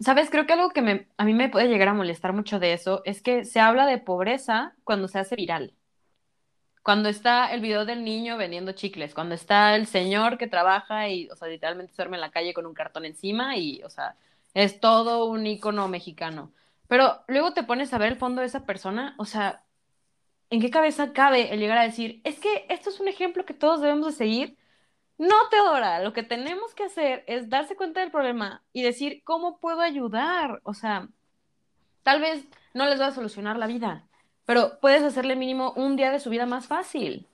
¿Sabes? 0.00 0.30
Creo 0.30 0.46
que 0.46 0.54
algo 0.54 0.70
que 0.70 0.80
me, 0.82 1.08
a 1.18 1.24
mí 1.24 1.34
me 1.34 1.50
puede 1.50 1.68
llegar 1.68 1.88
a 1.88 1.94
molestar 1.94 2.32
mucho 2.32 2.58
de 2.58 2.72
eso 2.72 3.02
es 3.04 3.20
que 3.22 3.44
se 3.44 3.60
habla 3.60 3.86
de 3.86 3.98
pobreza 3.98 4.74
cuando 4.84 5.08
se 5.08 5.18
hace 5.18 5.36
viral. 5.36 5.74
Cuando 6.82 7.10
está 7.10 7.52
el 7.52 7.60
video 7.60 7.84
del 7.84 8.02
niño 8.04 8.38
vendiendo 8.38 8.72
chicles, 8.72 9.14
cuando 9.14 9.34
está 9.34 9.76
el 9.76 9.86
señor 9.86 10.38
que 10.38 10.46
trabaja 10.46 11.08
y, 11.10 11.28
o 11.28 11.36
sea, 11.36 11.48
literalmente 11.48 11.92
duerme 11.94 12.16
en 12.16 12.22
la 12.22 12.30
calle 12.30 12.54
con 12.54 12.64
un 12.64 12.72
cartón 12.74 13.04
encima 13.04 13.56
y, 13.58 13.82
o 13.82 13.90
sea, 13.90 14.16
es 14.54 14.80
todo 14.80 15.26
un 15.26 15.46
icono 15.46 15.88
mexicano. 15.88 16.52
Pero 16.88 17.22
luego 17.28 17.52
te 17.52 17.62
pones 17.62 17.92
a 17.92 17.98
ver 17.98 18.12
el 18.12 18.18
fondo 18.18 18.40
de 18.40 18.46
esa 18.46 18.64
persona, 18.64 19.14
o 19.18 19.26
sea, 19.26 19.64
¿en 20.50 20.60
qué 20.60 20.70
cabeza 20.70 21.12
cabe 21.12 21.52
el 21.52 21.60
llegar 21.60 21.78
a 21.78 21.84
decir, 21.84 22.20
es 22.24 22.38
que 22.40 22.66
esto 22.70 22.90
es 22.90 23.00
un 23.00 23.08
ejemplo 23.08 23.44
que 23.44 23.54
todos 23.54 23.80
debemos 23.82 24.06
de 24.06 24.12
seguir 24.12 24.58
no, 25.20 25.34
Teodora, 25.50 26.02
lo 26.02 26.14
que 26.14 26.22
tenemos 26.22 26.74
que 26.74 26.84
hacer 26.84 27.24
es 27.26 27.50
darse 27.50 27.76
cuenta 27.76 28.00
del 28.00 28.10
problema 28.10 28.62
y 28.72 28.82
decir, 28.82 29.22
¿cómo 29.22 29.58
puedo 29.58 29.82
ayudar? 29.82 30.60
O 30.64 30.72
sea, 30.72 31.08
tal 32.02 32.22
vez 32.22 32.46
no 32.72 32.86
les 32.86 32.98
va 32.98 33.08
a 33.08 33.12
solucionar 33.12 33.58
la 33.58 33.66
vida, 33.66 34.08
pero 34.46 34.80
puedes 34.80 35.02
hacerle 35.02 35.36
mínimo 35.36 35.74
un 35.76 35.96
día 35.96 36.10
de 36.10 36.20
su 36.20 36.30
vida 36.30 36.46
más 36.46 36.68
fácil. 36.68 37.28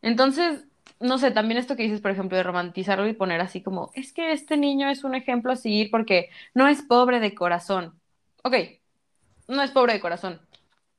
Entonces, 0.00 0.64
no 1.00 1.18
sé, 1.18 1.30
también 1.32 1.58
esto 1.58 1.76
que 1.76 1.82
dices, 1.82 2.00
por 2.00 2.12
ejemplo, 2.12 2.38
de 2.38 2.44
romantizarlo 2.44 3.06
y 3.06 3.12
poner 3.12 3.42
así 3.42 3.62
como, 3.62 3.90
es 3.94 4.14
que 4.14 4.32
este 4.32 4.56
niño 4.56 4.88
es 4.88 5.04
un 5.04 5.14
ejemplo 5.14 5.52
a 5.52 5.56
seguir 5.56 5.90
porque 5.90 6.30
no 6.54 6.66
es 6.66 6.80
pobre 6.80 7.20
de 7.20 7.34
corazón. 7.34 8.00
Ok, 8.42 8.54
no 9.48 9.62
es 9.62 9.70
pobre 9.70 9.92
de 9.92 10.00
corazón, 10.00 10.40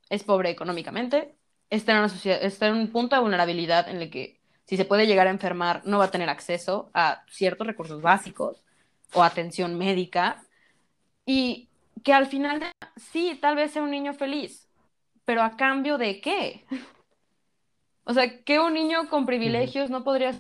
es 0.10 0.24
pobre 0.24 0.52
económicamente, 0.52 1.36
está 1.72 1.94
en, 1.94 2.00
una 2.00 2.10
sociedad, 2.10 2.44
está 2.44 2.68
en 2.68 2.76
un 2.76 2.92
punto 2.92 3.16
de 3.16 3.22
vulnerabilidad 3.24 3.90
en 3.90 4.02
el 4.02 4.12
que 4.12 4.41
si 4.72 4.78
se 4.78 4.86
puede 4.86 5.05
llegar 5.05 5.28
a 5.28 5.32
enfermar, 5.32 5.82
no 5.84 5.97
va 5.97 6.05
a 6.05 6.11
tener 6.11 6.30
acceso 6.30 6.89
a 6.93 7.26
ciertos 7.30 7.67
recursos 7.67 8.01
básicos 8.01 8.63
o 9.13 9.22
atención 9.22 9.78
médica. 9.78 10.41
Y 11.26 11.67
que 12.05 12.13
al 12.13 12.28
final, 12.28 12.63
sí, 12.95 13.38
tal 13.41 13.57
vez 13.57 13.72
sea 13.72 13.84
un 13.84 13.91
niño 13.91 14.13
feliz, 14.13 14.69
pero 15.26 15.41
a 15.41 15.57
cambio 15.57 15.97
de 15.97 16.22
qué? 16.22 16.65
O 18.03 18.13
sea, 18.13 18.43
que 18.43 18.59
un 18.59 18.74
niño 18.74 19.09
con 19.09 19.26
privilegios 19.26 19.89
no 19.89 20.03
podría... 20.03 20.39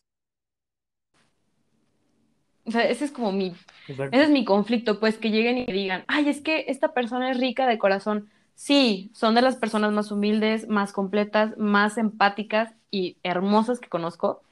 O 2.65 2.71
sea, 2.71 2.89
ese 2.89 3.05
es 3.05 3.11
como 3.11 3.31
mi... 3.31 3.53
Ese 3.87 4.23
es 4.23 4.29
mi 4.29 4.45
conflicto, 4.45 4.99
pues, 4.99 5.17
que 5.17 5.29
lleguen 5.29 5.59
y 5.59 5.65
digan, 5.65 6.03
ay, 6.07 6.27
es 6.27 6.41
que 6.41 6.65
esta 6.69 6.93
persona 6.93 7.29
es 7.29 7.37
rica 7.37 7.67
de 7.67 7.77
corazón. 7.77 8.31
sí, 8.55 9.11
son 9.13 9.35
de 9.35 9.43
las 9.43 9.57
personas 9.57 9.91
más 9.91 10.11
humildes, 10.11 10.67
más 10.69 10.91
completas, 10.91 11.55
más 11.57 11.97
empáticas 11.97 12.73
y 12.91 13.17
hermosas 13.23 13.79
que 13.79 13.89
conozco, 13.89 14.43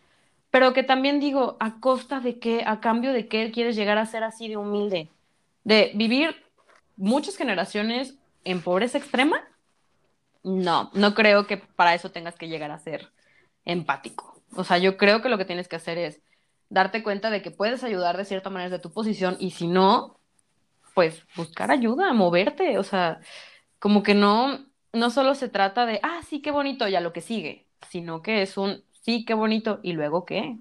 pero 0.50 0.74
que 0.74 0.84
también 0.84 1.20
digo, 1.20 1.58
¿a 1.60 1.80
costa 1.80 2.20
de 2.20 2.40
qué? 2.40 2.64
¿A 2.66 2.80
cambio 2.80 3.14
de 3.14 3.28
qué 3.28 3.52
quieres 3.52 3.76
llegar 3.76 3.98
a 3.98 4.06
ser 4.06 4.24
así 4.24 4.48
de 4.48 4.58
humilde? 4.58 5.10
¿De 5.64 5.92
vivir 5.94 6.36
muchas 6.98 7.36
generaciones 7.38 8.16
en 8.46 8.62
pobreza 8.62 8.98
extrema? 8.98 9.48
No, 10.44 10.90
no 10.94 11.14
creo 11.14 11.46
que 11.46 11.58
para 11.58 11.94
eso 11.94 12.12
tengas 12.12 12.36
que 12.36 12.48
llegar 12.48 12.72
a 12.72 12.80
ser 12.80 13.12
empático. 13.66 14.42
O 14.56 14.64
sea, 14.64 14.78
yo 14.80 14.98
creo 14.98 15.22
que 15.22 15.30
lo 15.30 15.38
que 15.38 15.46
tienes 15.46 15.68
que 15.68 15.76
hacer 15.76 15.98
es 15.98 16.22
darte 16.70 17.04
cuenta 17.04 17.30
de 17.30 17.42
que 17.42 17.52
puedes 17.52 17.84
ayudar 17.84 18.18
de 18.18 18.26
cierta 18.26 18.50
manera 18.50 18.72
de 18.72 18.80
tu 18.80 18.92
posición 18.92 19.38
y 19.40 19.52
si 19.52 19.68
no, 19.68 20.20
pues 20.96 21.24
buscar 21.36 21.72
ayuda, 21.72 22.14
moverte. 22.14 22.78
O 22.80 22.84
sea, 22.84 23.20
como 23.78 24.02
que 24.02 24.16
no, 24.16 24.66
no 24.94 25.10
solo 25.10 25.36
se 25.36 25.50
trata 25.50 25.86
de, 25.86 26.00
ah, 26.04 26.22
sí, 26.28 26.42
qué 26.42 26.52
bonito, 26.52 26.88
ya 26.88 27.02
lo 27.02 27.14
que 27.14 27.22
sigue, 27.22 27.68
sino 27.88 28.22
que 28.22 28.42
es 28.42 28.58
un, 28.58 28.84
sí, 29.02 29.26
qué 29.26 29.34
bonito, 29.34 29.80
y 29.84 29.94
luego 29.94 30.26
qué. 30.26 30.58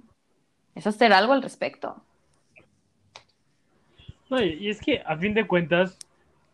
Es 0.74 0.86
hacer 0.86 1.12
algo 1.12 1.32
al 1.32 1.42
respecto. 1.42 2.02
No, 4.30 4.42
y 4.42 4.68
es 4.68 4.80
que 4.80 5.02
a 5.04 5.16
fin 5.16 5.34
de 5.34 5.46
cuentas, 5.46 5.98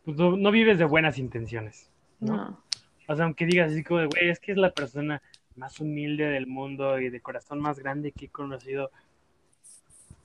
pues 0.04 0.16
no, 0.16 0.36
no 0.36 0.50
vives 0.50 0.78
de 0.78 0.84
buenas 0.84 1.18
intenciones, 1.18 1.90
¿no? 2.20 2.36
No. 2.36 2.64
O 3.08 3.16
sea, 3.16 3.24
aunque 3.24 3.46
digas 3.46 3.72
así 3.72 3.84
como 3.84 4.00
de, 4.00 4.06
güey, 4.06 4.30
es 4.30 4.40
que 4.40 4.52
es 4.52 4.58
la 4.58 4.70
persona 4.70 5.20
más 5.56 5.78
humilde 5.80 6.24
del 6.24 6.46
mundo 6.46 6.98
y 6.98 7.10
de 7.10 7.20
corazón 7.20 7.60
más 7.60 7.78
grande 7.78 8.12
que 8.12 8.26
he 8.26 8.28
conocido. 8.28 8.90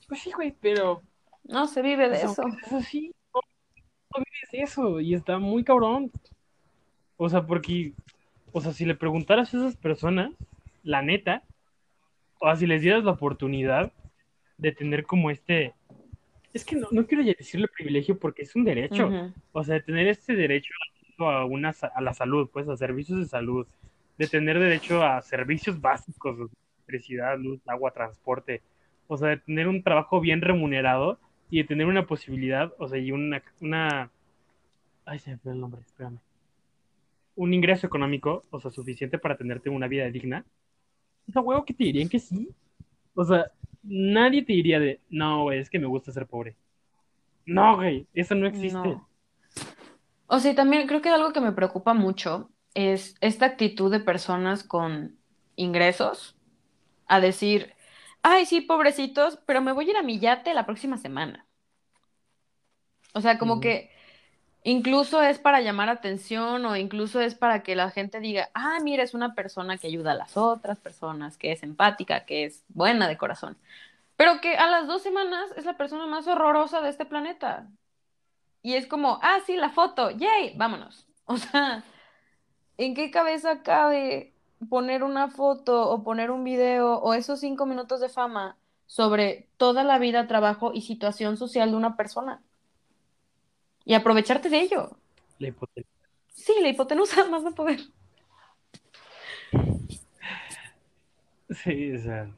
Pues 0.08 0.22
sí, 0.22 0.32
güey, 0.32 0.54
pero 0.60 1.02
No 1.44 1.66
se 1.66 1.82
vive 1.82 2.08
de 2.08 2.20
pues, 2.20 2.32
eso. 2.32 2.42
aunque 2.42 2.66
es 2.66 2.72
así, 2.72 3.14
no, 3.34 3.40
no 4.16 4.24
vives 4.24 4.50
de 4.50 4.62
eso 4.62 5.00
y 5.00 5.14
está 5.14 5.38
muy 5.38 5.62
cabrón. 5.62 6.10
O 7.16 7.28
sea, 7.28 7.46
porque, 7.46 7.92
o 8.52 8.60
sea, 8.60 8.72
si 8.72 8.84
le 8.84 8.94
preguntaras 8.94 9.54
a 9.54 9.58
esas 9.58 9.76
personas, 9.76 10.32
la 10.82 11.02
neta, 11.02 11.42
o 12.38 12.46
sea, 12.46 12.56
si 12.56 12.66
les 12.66 12.82
dieras 12.82 13.04
la 13.04 13.12
oportunidad 13.12 13.92
de 14.58 14.72
tener 14.72 15.04
como 15.04 15.30
este, 15.30 15.74
es 16.52 16.64
que 16.64 16.76
no, 16.76 16.88
no 16.90 17.06
quiero 17.06 17.22
ya 17.22 17.34
decirle 17.36 17.68
privilegio 17.68 18.18
porque 18.18 18.42
es 18.42 18.54
un 18.56 18.64
derecho, 18.64 19.10
o 19.52 19.64
sea, 19.64 19.74
de 19.74 19.82
tener 19.82 20.08
este 20.08 20.34
derecho 20.34 20.72
a, 21.18 21.44
una, 21.44 21.74
a 21.94 22.00
la 22.00 22.14
salud, 22.14 22.48
pues, 22.52 22.68
a 22.68 22.76
servicios 22.76 23.18
de 23.18 23.26
salud, 23.26 23.66
de 24.18 24.26
tener 24.26 24.58
derecho 24.58 25.02
a 25.02 25.22
servicios 25.22 25.80
básicos, 25.80 26.50
electricidad, 26.88 27.38
luz, 27.38 27.60
agua, 27.66 27.92
transporte, 27.92 28.62
o 29.06 29.16
sea, 29.16 29.28
de 29.28 29.36
tener 29.38 29.68
un 29.68 29.82
trabajo 29.82 30.20
bien 30.20 30.40
remunerado 30.40 31.18
y 31.50 31.58
de 31.58 31.64
tener 31.64 31.86
una 31.86 32.06
posibilidad, 32.06 32.72
o 32.78 32.88
sea, 32.88 32.98
y 32.98 33.12
una, 33.12 33.42
una, 33.60 34.10
ay, 35.04 35.18
se 35.18 35.30
me 35.30 35.38
fue 35.38 35.52
el 35.52 35.60
nombre, 35.60 35.80
espérame, 35.82 36.18
un 37.40 37.54
ingreso 37.54 37.86
económico, 37.86 38.44
o 38.50 38.60
sea, 38.60 38.70
suficiente 38.70 39.18
para 39.18 39.34
tenerte 39.34 39.70
una 39.70 39.88
vida 39.88 40.04
digna, 40.10 40.44
o 41.26 41.32
sea, 41.32 41.40
huevo 41.40 41.64
que 41.64 41.72
te 41.72 41.84
dirían 41.84 42.10
que 42.10 42.18
sí, 42.18 42.50
o 43.14 43.24
sea, 43.24 43.50
nadie 43.82 44.42
te 44.42 44.52
diría 44.52 44.78
de, 44.78 45.00
no, 45.08 45.44
güey, 45.44 45.58
es 45.58 45.70
que 45.70 45.78
me 45.78 45.86
gusta 45.86 46.12
ser 46.12 46.26
pobre. 46.26 46.54
No, 47.46 47.76
güey, 47.76 48.06
eso 48.12 48.34
no 48.34 48.46
existe. 48.46 48.76
No. 48.76 49.08
O 50.26 50.38
sea, 50.38 50.54
también 50.54 50.86
creo 50.86 51.00
que 51.00 51.08
algo 51.08 51.32
que 51.32 51.40
me 51.40 51.52
preocupa 51.52 51.94
mucho 51.94 52.50
es 52.74 53.16
esta 53.22 53.46
actitud 53.46 53.90
de 53.90 54.00
personas 54.00 54.62
con 54.62 55.16
ingresos 55.56 56.36
a 57.06 57.20
decir, 57.20 57.72
ay, 58.20 58.44
sí, 58.44 58.60
pobrecitos, 58.60 59.38
pero 59.46 59.62
me 59.62 59.72
voy 59.72 59.86
a 59.86 59.90
ir 59.92 59.96
a 59.96 60.02
mi 60.02 60.18
yate 60.18 60.52
la 60.52 60.66
próxima 60.66 60.98
semana. 60.98 61.46
O 63.14 63.22
sea, 63.22 63.38
como 63.38 63.60
que 63.60 63.90
incluso 64.62 65.22
es 65.22 65.38
para 65.38 65.60
llamar 65.60 65.88
atención 65.88 66.64
o 66.66 66.76
incluso 66.76 67.20
es 67.20 67.34
para 67.34 67.62
que 67.62 67.74
la 67.76 67.90
gente 67.90 68.20
diga, 68.20 68.50
ah, 68.54 68.78
mira, 68.82 69.02
es 69.02 69.14
una 69.14 69.34
persona 69.34 69.78
que 69.78 69.86
ayuda 69.86 70.12
a 70.12 70.14
las 70.16 70.36
otras 70.36 70.78
personas, 70.78 71.36
que 71.36 71.52
es 71.52 71.62
empática, 71.62 72.24
que 72.24 72.44
es 72.44 72.64
buena 72.68 73.08
de 73.08 73.16
corazón. 73.16 73.56
Pero 74.16 74.40
que 74.40 74.56
a 74.56 74.68
las 74.70 74.86
dos 74.86 75.02
semanas 75.02 75.50
es 75.56 75.64
la 75.64 75.76
persona 75.76 76.06
más 76.06 76.26
horrorosa 76.26 76.82
de 76.82 76.90
este 76.90 77.06
planeta. 77.06 77.68
Y 78.62 78.74
es 78.74 78.86
como, 78.86 79.18
ah, 79.22 79.38
sí, 79.46 79.56
la 79.56 79.70
foto, 79.70 80.10
yay, 80.10 80.54
vámonos. 80.56 81.06
O 81.30 81.36
sea, 81.36 81.84
¿en 82.76 82.94
qué 82.94 83.12
cabeza 83.12 83.62
cabe 83.62 84.34
poner 84.68 85.04
una 85.04 85.28
foto 85.28 85.88
o 85.88 86.02
poner 86.02 86.32
un 86.32 86.42
video 86.42 86.98
o 86.98 87.14
esos 87.14 87.38
cinco 87.38 87.66
minutos 87.66 88.00
de 88.00 88.08
fama 88.08 88.56
sobre 88.86 89.48
toda 89.56 89.84
la 89.84 89.98
vida, 89.98 90.26
trabajo 90.26 90.72
y 90.74 90.82
situación 90.82 91.36
social 91.36 91.70
de 91.70 91.76
una 91.76 91.96
persona? 91.96 92.42
Y 93.84 93.94
aprovecharte 93.94 94.48
de 94.48 94.60
ello. 94.60 94.96
La. 95.38 95.52
Sí, 96.28 96.54
la 96.60 96.68
hipotenusa 96.68 97.24
más 97.30 97.44
de 97.44 97.52
poder. 97.52 97.80
Sí, 101.50 101.92
o 101.92 101.98
sea, 101.98 102.30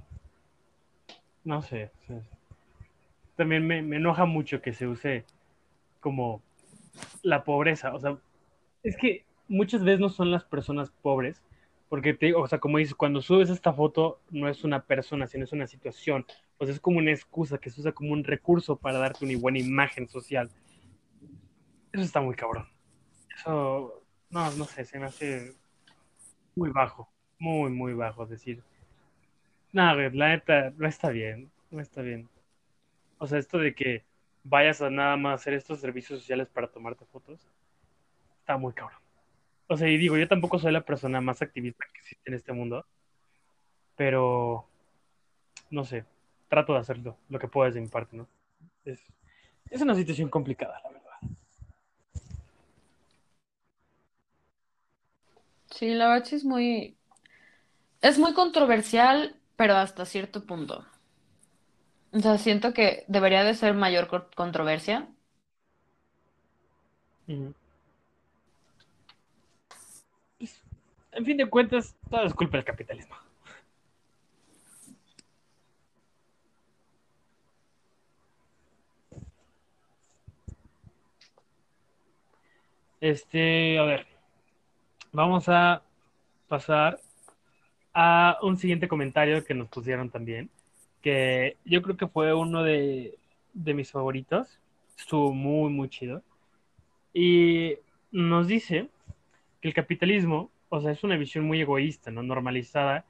no 1.45 1.61
sé. 1.63 1.91
o 2.03 2.07
sea, 2.07 2.23
también 3.37 3.67
me, 3.67 3.83
me 3.83 3.97
enoja 3.97 4.25
mucho 4.25 4.63
que 4.63 4.73
se 4.73 4.87
use 4.87 5.25
como 6.01 6.43
la 7.23 7.45
pobreza. 7.45 7.95
O 7.95 8.01
sea, 8.01 8.19
es 8.83 8.97
que 8.97 9.25
muchas 9.49 9.85
veces 9.85 10.01
no 10.01 10.09
son 10.09 10.31
las 10.31 10.45
personas 10.45 10.91
pobres, 11.03 11.43
porque 11.89 12.15
te, 12.15 12.35
o 12.35 12.47
sea, 12.47 12.59
como 12.59 12.79
dices, 12.79 12.95
cuando 12.95 13.21
subes 13.21 13.51
esta 13.51 13.73
foto 13.73 14.19
no 14.31 14.49
es 14.49 14.65
una 14.65 14.83
persona, 14.85 15.27
sino 15.27 15.45
es 15.45 15.53
una 15.53 15.67
situación. 15.67 16.27
O 16.59 16.65
sea, 16.65 16.75
es 16.75 16.81
como 16.81 16.99
una 16.99 17.11
excusa 17.11 17.59
que 17.59 17.71
se 17.71 17.81
usa 17.81 17.93
como 17.93 18.13
un 18.13 18.25
recurso 18.25 18.77
para 18.77 18.99
darte 18.99 19.25
una 19.25 19.39
buena 19.39 19.59
imagen 19.59 20.09
social. 20.09 20.49
Eso 21.93 22.03
está 22.03 22.21
muy 22.21 22.35
cabrón. 22.35 22.67
Eso, 23.37 24.03
no, 24.31 24.51
no 24.53 24.65
sé, 24.65 24.85
se 24.85 24.99
me 24.99 25.07
hace 25.07 25.55
muy 26.55 26.71
bajo, 26.71 27.09
muy, 27.39 27.71
muy 27.71 27.93
bajo 27.95 28.27
decir. 28.27 28.63
No, 29.73 29.95
güey, 29.95 30.11
la 30.13 30.29
neta, 30.29 30.71
no 30.77 30.87
está 30.87 31.11
bien, 31.11 31.51
no 31.71 31.81
está 31.81 32.03
bien. 32.03 32.29
O 33.19 33.27
sea, 33.27 33.39
esto 33.39 33.59
de 33.59 33.75
que 33.75 34.05
vayas 34.45 34.83
a 34.83 34.91
nada 34.91 35.17
más 35.17 35.41
hacer 35.41 35.55
estos 35.55 35.81
servicios 35.81 36.21
sociales 36.21 36.49
para 36.49 36.69
tomarte 36.69 37.05
fotos, 37.07 37.41
está 38.41 38.57
muy 38.57 38.73
cabrón. 38.73 39.01
O 39.69 39.77
sea, 39.77 39.89
y 39.89 39.97
digo, 39.97 40.17
yo 40.17 40.29
tampoco 40.29 40.59
soy 40.59 40.73
la 40.73 40.85
persona 40.85 41.21
más 41.21 41.41
activista 41.43 41.85
que 41.93 42.01
existe 42.01 42.31
en 42.31 42.35
este 42.35 42.53
mundo, 42.53 42.85
pero 43.97 44.67
no 45.71 45.85
sé, 45.85 46.05
trato 46.49 46.75
de 46.75 46.81
hacerlo, 46.81 47.17
lo 47.29 47.39
que 47.39 47.49
puedo 47.49 47.67
desde 47.67 47.81
mi 47.81 47.89
parte, 47.89 48.17
¿no? 48.17 48.29
Es, 48.85 49.01
es 49.71 49.81
una 49.81 49.95
situación 49.95 50.29
complicada, 50.29 50.81
la 50.85 50.91
verdad. 50.91 51.02
Sí, 55.75 55.89
la 55.95 56.09
verdad 56.09 56.25
sí 56.27 56.37
es 56.37 56.45
muy, 56.45 56.97
es 58.03 58.19
muy 58.19 58.35
controversial, 58.35 59.41
pero 59.57 59.77
hasta 59.77 60.05
cierto 60.05 60.45
punto. 60.45 60.85
O 62.13 62.21
sea, 62.21 62.39
siento 62.39 62.73
que 62.73 63.05
debería 63.09 63.43
de 63.45 63.55
ser 63.55 63.75
mayor 63.75 64.07
co- 64.07 64.31
controversia. 64.37 65.09
Ujú. 67.29 67.55
Pues, 70.37 70.61
en 71.13 71.25
fin 71.25 71.39
de 71.39 71.49
cuentas, 71.49 71.97
todo 72.11 72.25
es 72.25 72.35
culpa 72.35 72.59
del 72.59 72.67
capitalismo. 72.67 73.17
Este, 83.01 83.79
a 83.79 83.83
ver, 83.85 84.07
vamos 85.13 85.49
a 85.49 85.83
pasar 86.49 87.01
a 87.95 88.39
un 88.43 88.57
siguiente 88.57 88.89
comentario 88.89 89.45
que 89.45 89.55
nos 89.55 89.69
pusieron 89.69 90.11
también, 90.11 90.51
que 91.03 91.57
yo 91.65 91.83
creo 91.83 91.97
que 91.97 92.09
fue 92.09 92.35
uno 92.35 92.63
de, 92.63 93.19
de 93.53 93.75
mis 93.75 93.91
favoritos. 93.91 94.59
Estuvo 94.99 95.33
muy, 95.33 95.71
muy 95.71 95.89
chido. 95.89 96.23
Y 97.13 97.77
nos 98.11 98.47
dice 98.47 98.89
que 99.61 99.69
el 99.69 99.75
capitalismo, 99.75 100.51
o 100.69 100.81
sea, 100.81 100.93
es 100.93 101.05
una 101.05 101.17
visión 101.17 101.45
muy 101.45 101.61
egoísta, 101.61 102.11
¿no? 102.11 102.23
Normalizada 102.23 103.05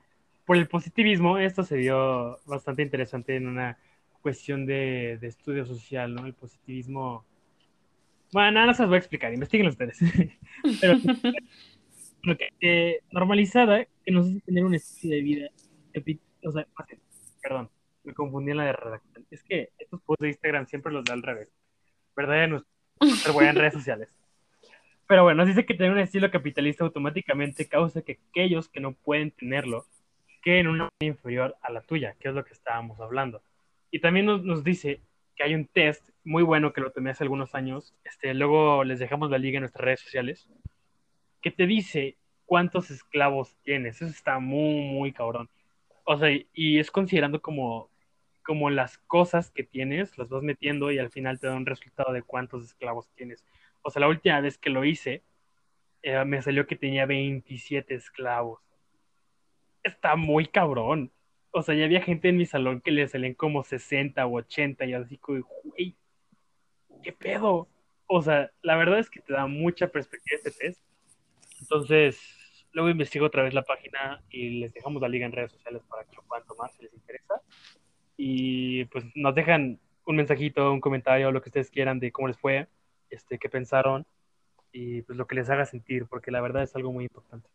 por 0.45 0.57
el 0.57 0.69
positivismo. 0.69 1.39
Esto 1.39 1.63
se 1.63 1.77
vio 1.77 2.39
bastante 2.47 2.83
interesante 2.83 3.37
en 3.37 3.47
una 3.47 3.79
cuestión 4.23 4.67
de, 4.67 5.19
de 5.21 5.27
estudio 5.29 5.65
social, 5.67 6.15
¿no? 6.15 6.27
El 6.27 6.35
positivismo. 6.35 7.25
Bueno, 8.33 8.53
nada, 8.53 8.67
no 8.67 8.75
se 8.75 8.83
los 8.83 8.89
voy 8.89 8.97
a 8.97 8.99
explicar, 8.99 9.33
investiguen 9.33 9.67
ustedes. 9.67 9.99
Pero 10.81 10.99
eh, 12.61 13.01
normalizada 13.11 13.85
que 14.05 14.13
nos 14.13 14.29
hace 14.29 14.41
tener 14.41 14.65
un 14.65 14.75
estilo 14.75 15.15
de 15.15 15.23
vida, 15.23 15.49
o 16.45 16.53
sea, 16.53 16.67
perdón, 17.43 17.71
me 18.05 18.15
confundí 18.15 18.51
en 18.51 18.59
la 18.59 18.65
de 18.67 18.73
redacción. 18.73 19.27
Es 19.31 19.43
que 19.43 19.71
estos 19.79 20.01
posts 20.03 20.23
de 20.23 20.29
Instagram 20.29 20.67
siempre 20.67 20.93
los 20.93 21.05
da 21.05 21.15
al 21.15 21.23
revés. 21.23 21.49
¿Verdad? 22.17 22.63
Buena 23.33 23.51
en 23.51 23.57
redes 23.57 23.75
sociales. 23.75 24.09
Pero 25.09 25.25
bueno, 25.25 25.39
nos 25.39 25.49
dice 25.49 25.67
que 25.67 25.75
tener 25.75 25.93
un 25.93 25.99
estilo 25.99 26.31
capitalista 26.31 26.85
automáticamente 26.85 27.69
causa 27.69 28.03
que 28.03 28.21
aquellos 28.31 28.69
que 28.69 28.81
no 28.81 28.93
pueden 28.93 29.31
tenerlo 29.31 29.87
queden 30.43 30.67
en 30.67 30.69
una 30.69 30.89
inferior 31.01 31.57
a 31.63 31.71
la 31.71 31.83
tuya, 31.83 32.17
que 32.19 32.29
es 32.29 32.35
lo 32.35 32.45
que 32.45 32.53
estábamos 32.53 33.01
hablando. 33.01 33.43
Y 33.91 34.01
también 34.01 34.27
nos, 34.27 34.43
nos 34.43 34.65
dice 34.65 35.01
que 35.37 35.45
hay 35.45 35.55
un 35.55 35.67
test 35.67 36.09
muy 36.25 36.43
bueno 36.43 36.73
que 36.73 36.81
lo 36.81 36.93
tomé 36.93 37.11
hace 37.11 37.25
algunos 37.25 37.55
años. 37.55 37.95
Este, 38.05 38.35
luego 38.35 38.85
les 38.85 38.99
dejamos 38.99 39.31
la 39.31 39.39
liga 39.39 39.59
en 39.59 39.63
nuestras 39.63 39.85
redes 39.85 40.01
sociales. 40.01 40.49
Que 41.43 41.51
te 41.51 41.67
dice 41.67 42.17
cuántos 42.47 42.91
esclavos 42.91 43.57
tienes. 43.63 43.97
Eso 43.97 44.11
está 44.11 44.39
muy, 44.39 44.81
muy 44.93 45.13
cabrón. 45.13 45.49
O 46.05 46.17
sea, 46.17 46.31
y 46.53 46.79
es 46.79 46.91
considerando 46.91 47.43
como, 47.43 47.91
como 48.45 48.71
las 48.71 48.99
cosas 48.99 49.51
que 49.51 49.65
tienes, 49.65 50.17
las 50.19 50.29
vas 50.29 50.43
metiendo 50.43 50.91
y 50.91 50.99
al 50.99 51.11
final 51.11 51.39
te 51.39 51.47
da 51.47 51.55
un 51.55 51.67
resultado 51.67 52.13
de 52.13 52.23
cuántos 52.23 52.65
esclavos 52.65 53.09
tienes. 53.15 53.45
O 53.83 53.91
sea, 53.91 54.01
la 54.01 54.09
última 54.09 54.41
vez 54.41 54.59
que 54.59 54.71
lo 54.71 54.85
hice, 54.85 55.23
eh, 56.03 56.25
me 56.25 56.43
salió 56.43 56.67
que 56.67 56.77
tenía 56.77 57.07
27 57.07 57.95
esclavos. 57.95 58.61
Está 59.83 60.17
muy 60.17 60.47
cabrón. 60.47 61.13
O 61.53 61.63
sea, 61.63 61.75
ya 61.75 61.85
había 61.85 62.03
gente 62.03 62.29
en 62.29 62.37
mi 62.39 62.47
salón 62.47 62.81
que 62.81 62.93
le 62.93 63.07
salían 63.09 63.35
como 63.35 63.63
60 63.63 64.25
o 64.27 64.37
80 64.37 64.87
y 64.87 64.95
así 64.95 65.19
como, 65.19 65.45
güey, 65.65 65.97
¿qué 67.03 67.13
pedo? 67.13 67.69
O 68.07 68.23
sea, 68.23 68.51
la 68.63 68.77
verdad 68.77 68.99
es 68.99 69.11
que 69.11 69.21
te 69.21 69.33
da 69.33 69.47
mucha 69.47 69.89
perspectiva 69.89 70.37
este 70.37 70.51
test. 70.51 70.83
Entonces, 71.63 72.19
luego 72.73 72.91
investigo 72.91 73.27
otra 73.27 73.45
vez 73.45 73.55
la 73.55 73.63
página 73.63 74.21
y 74.31 74.61
les 74.61 74.75
dejamos 74.75 75.01
la 75.01 75.09
liga 75.09 75.27
en 75.27 75.33
redes 75.33 75.53
sociales 75.53 75.83
para 75.89 76.05
que 76.05 76.17
lo 76.17 76.23
puedan 76.23 76.45
tomar 76.47 76.71
si 76.73 76.83
les 76.83 76.93
interesa. 76.93 77.41
Y 78.17 78.85
pues 78.87 79.05
nos 79.15 79.35
dejan 79.35 79.79
un 80.05 80.17
mensajito, 80.17 80.73
un 80.73 80.81
comentario, 80.81 81.31
lo 81.31 81.41
que 81.41 81.51
ustedes 81.51 81.71
quieran 81.71 82.01
de 82.01 82.11
cómo 82.11 82.29
les 82.29 82.39
fue, 82.39 82.69
este, 83.11 83.39
qué 83.39 83.49
pensaron 83.49 84.05
y 84.73 85.03
pues 85.03 85.17
lo 85.17 85.27
que 85.27 85.37
les 85.37 85.51
haga 85.51 85.65
sentir, 85.67 86.07
porque 86.07 86.31
la 86.31 86.41
verdad 86.41 86.63
es 86.63 86.75
algo 86.75 86.93
muy 86.93 87.05
importante. 87.05 87.49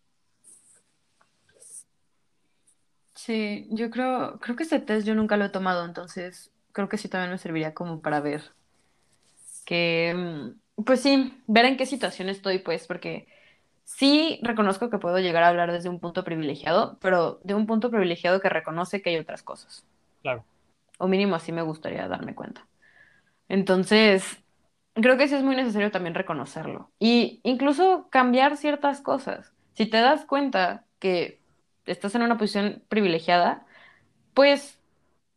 Sí, 3.14 3.68
yo 3.72 3.90
creo, 3.90 4.40
creo 4.40 4.56
que 4.56 4.64
este 4.64 4.80
test 4.80 5.06
yo 5.06 5.16
nunca 5.16 5.36
lo 5.36 5.46
he 5.46 5.50
tomado, 5.50 5.84
entonces 5.84 6.52
creo 6.72 6.88
que 6.88 6.98
sí 6.98 7.10
también 7.10 7.32
me 7.32 7.38
serviría 7.38 7.74
como 7.74 8.02
para 8.02 8.22
ver 8.22 8.42
que, 9.66 10.14
mm, 10.16 10.84
pues 10.84 11.02
sí, 11.02 11.44
ver 11.48 11.66
en 11.66 11.76
qué 11.76 11.86
situación 11.86 12.30
estoy, 12.30 12.60
pues, 12.60 12.88
porque 12.88 13.28
sí 13.88 14.40
reconozco 14.44 14.90
que 14.90 14.98
puedo 14.98 15.18
llegar 15.18 15.44
a 15.44 15.48
hablar 15.48 15.72
desde 15.72 15.88
un 15.88 16.00
punto 16.00 16.26
privilegiado, 16.26 16.98
pero 17.00 17.40
de 17.46 17.54
un 17.54 17.66
punto 17.66 17.90
privilegiado 17.90 18.42
que 18.42 18.50
reconoce 18.50 19.02
que 19.02 19.12
hay 19.12 19.18
otras 19.18 19.44
cosas. 19.44 19.88
Claro. 20.22 20.44
O 20.98 21.08
mínimo 21.08 21.36
así 21.36 21.54
me 21.54 21.62
gustaría 21.62 22.06
darme 22.10 22.36
cuenta. 22.36 22.68
Entonces, 23.48 24.44
creo 24.94 25.18
que 25.18 25.30
sí 25.30 25.36
es 25.36 25.44
muy 25.44 25.56
necesario 25.56 25.90
también 25.90 26.16
reconocerlo. 26.16 26.92
Y 27.00 27.40
incluso 27.44 28.08
cambiar 28.10 28.58
ciertas 28.58 29.00
cosas. 29.00 29.54
Si 29.74 29.86
te 29.86 30.02
das 30.02 30.26
cuenta 30.26 30.84
que 31.00 31.40
estás 31.86 32.14
en 32.14 32.24
una 32.24 32.38
posición 32.38 32.84
privilegiada, 32.90 33.66
pues 34.34 34.82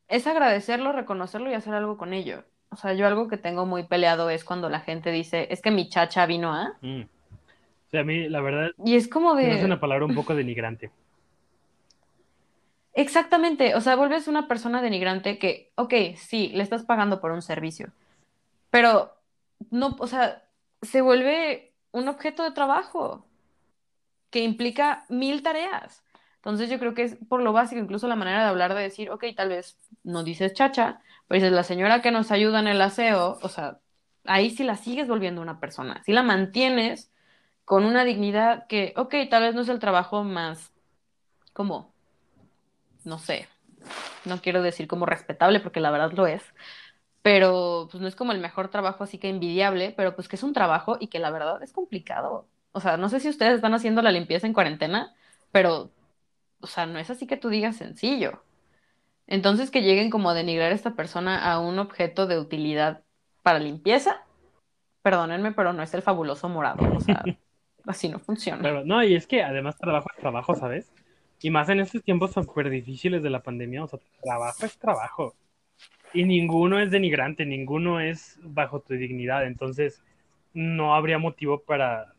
es 0.08 0.26
agradecerlo, 0.26 0.90
reconocerlo 0.90 1.52
y 1.52 1.54
hacer 1.54 1.72
algo 1.72 1.96
con 1.96 2.12
ello. 2.12 2.42
O 2.70 2.76
sea, 2.76 2.94
yo 2.94 3.06
algo 3.06 3.28
que 3.28 3.36
tengo 3.36 3.64
muy 3.64 3.84
peleado 3.84 4.28
es 4.28 4.42
cuando 4.42 4.68
la 4.68 4.80
gente 4.80 5.12
dice, 5.12 5.46
es 5.52 5.62
que 5.62 5.70
mi 5.70 5.88
chacha 5.88 6.26
vino 6.26 6.52
a... 6.52 6.76
Mm. 6.80 7.02
O 7.90 7.92
sea, 7.92 8.02
a 8.02 8.04
mí 8.04 8.28
la 8.28 8.40
verdad 8.40 8.70
Y 8.84 8.94
es 8.94 9.08
como 9.08 9.34
de... 9.34 9.52
es 9.58 9.64
una 9.64 9.80
palabra 9.80 10.06
un 10.06 10.14
poco 10.14 10.36
denigrante. 10.36 10.92
Exactamente, 12.92 13.74
o 13.74 13.80
sea, 13.80 13.96
vuelves 13.96 14.28
una 14.28 14.46
persona 14.46 14.80
denigrante 14.80 15.38
que, 15.38 15.72
ok, 15.74 15.94
sí, 16.16 16.50
le 16.54 16.62
estás 16.62 16.84
pagando 16.84 17.20
por 17.20 17.32
un 17.32 17.42
servicio, 17.42 17.92
pero 18.70 19.12
no, 19.70 19.96
o 19.98 20.06
sea, 20.06 20.44
se 20.82 21.00
vuelve 21.00 21.72
un 21.92 22.08
objeto 22.08 22.44
de 22.44 22.52
trabajo 22.52 23.26
que 24.30 24.44
implica 24.44 25.04
mil 25.08 25.42
tareas. 25.42 26.04
Entonces 26.36 26.70
yo 26.70 26.78
creo 26.78 26.94
que 26.94 27.02
es 27.02 27.16
por 27.28 27.42
lo 27.42 27.52
básico, 27.52 27.80
incluso 27.80 28.08
la 28.08 28.16
manera 28.16 28.42
de 28.42 28.48
hablar, 28.48 28.74
de 28.74 28.82
decir, 28.82 29.10
ok, 29.10 29.24
tal 29.36 29.50
vez 29.50 29.78
no 30.04 30.22
dices 30.22 30.54
chacha, 30.54 31.00
pero 31.26 31.40
dices 31.40 31.52
la 31.52 31.64
señora 31.64 32.02
que 32.02 32.12
nos 32.12 32.30
ayuda 32.30 32.60
en 32.60 32.68
el 32.68 32.80
aseo, 32.80 33.38
o 33.42 33.48
sea, 33.48 33.80
ahí 34.24 34.50
sí 34.50 34.64
la 34.64 34.76
sigues 34.76 35.08
volviendo 35.08 35.42
una 35.42 35.60
persona, 35.60 36.02
sí 36.04 36.12
la 36.12 36.22
mantienes 36.22 37.10
con 37.70 37.84
una 37.84 38.02
dignidad 38.02 38.66
que, 38.66 38.92
ok, 38.96 39.14
tal 39.30 39.44
vez 39.44 39.54
no 39.54 39.60
es 39.60 39.68
el 39.68 39.78
trabajo 39.78 40.24
más, 40.24 40.72
como, 41.52 41.94
no 43.04 43.20
sé, 43.20 43.46
no 44.24 44.40
quiero 44.42 44.60
decir 44.60 44.88
como 44.88 45.06
respetable, 45.06 45.60
porque 45.60 45.78
la 45.78 45.92
verdad 45.92 46.10
lo 46.10 46.26
es, 46.26 46.42
pero 47.22 47.86
pues 47.88 48.00
no 48.00 48.08
es 48.08 48.16
como 48.16 48.32
el 48.32 48.40
mejor 48.40 48.70
trabajo, 48.70 49.04
así 49.04 49.18
que 49.18 49.28
envidiable, 49.28 49.94
pero 49.96 50.16
pues 50.16 50.26
que 50.26 50.34
es 50.34 50.42
un 50.42 50.52
trabajo 50.52 50.96
y 50.98 51.06
que 51.06 51.20
la 51.20 51.30
verdad 51.30 51.62
es 51.62 51.72
complicado. 51.72 52.48
O 52.72 52.80
sea, 52.80 52.96
no 52.96 53.08
sé 53.08 53.20
si 53.20 53.28
ustedes 53.28 53.54
están 53.54 53.72
haciendo 53.72 54.02
la 54.02 54.10
limpieza 54.10 54.48
en 54.48 54.52
cuarentena, 54.52 55.14
pero 55.52 55.92
o 56.60 56.66
sea, 56.66 56.86
no 56.86 56.98
es 56.98 57.08
así 57.08 57.28
que 57.28 57.36
tú 57.36 57.50
digas 57.50 57.76
sencillo. 57.76 58.42
Entonces 59.28 59.70
que 59.70 59.82
lleguen 59.82 60.10
como 60.10 60.30
a 60.30 60.34
denigrar 60.34 60.72
a 60.72 60.74
esta 60.74 60.96
persona 60.96 61.52
a 61.52 61.60
un 61.60 61.78
objeto 61.78 62.26
de 62.26 62.40
utilidad 62.40 63.04
para 63.44 63.60
limpieza, 63.60 64.24
perdónenme, 65.02 65.52
pero 65.52 65.72
no 65.72 65.84
es 65.84 65.94
el 65.94 66.02
fabuloso 66.02 66.48
morado. 66.48 66.96
O 66.96 67.00
sea, 67.00 67.22
así 67.86 68.08
no 68.08 68.18
funciona. 68.18 68.82
No, 68.84 69.02
y 69.04 69.14
es 69.14 69.26
que 69.26 69.42
además 69.42 69.76
trabajo 69.76 70.08
es 70.14 70.20
trabajo, 70.20 70.54
¿sabes? 70.54 70.92
Y 71.40 71.50
más 71.50 71.68
en 71.68 71.80
estos 71.80 72.02
tiempos 72.02 72.32
súper 72.32 72.70
difíciles 72.70 73.22
de 73.22 73.30
la 73.30 73.42
pandemia, 73.42 73.84
o 73.84 73.88
sea, 73.88 73.98
trabajo 74.22 74.66
es 74.66 74.78
trabajo. 74.78 75.34
Y 76.12 76.24
ninguno 76.24 76.80
es 76.80 76.90
denigrante, 76.90 77.46
ninguno 77.46 78.00
es 78.00 78.38
bajo 78.42 78.80
tu 78.80 78.94
dignidad. 78.94 79.46
Entonces, 79.46 80.02
no 80.52 80.94
habría 80.94 81.18
motivo 81.18 81.60
para, 81.60 82.14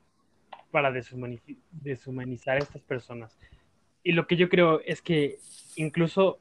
para 0.71 0.91
deshumanizar 0.91 2.55
a 2.55 2.59
estas 2.59 2.81
personas 2.81 3.37
y 4.03 4.13
lo 4.13 4.27
que 4.27 4.35
yo 4.35 4.49
creo 4.49 4.81
es 4.81 5.01
que 5.01 5.37
incluso, 5.75 6.39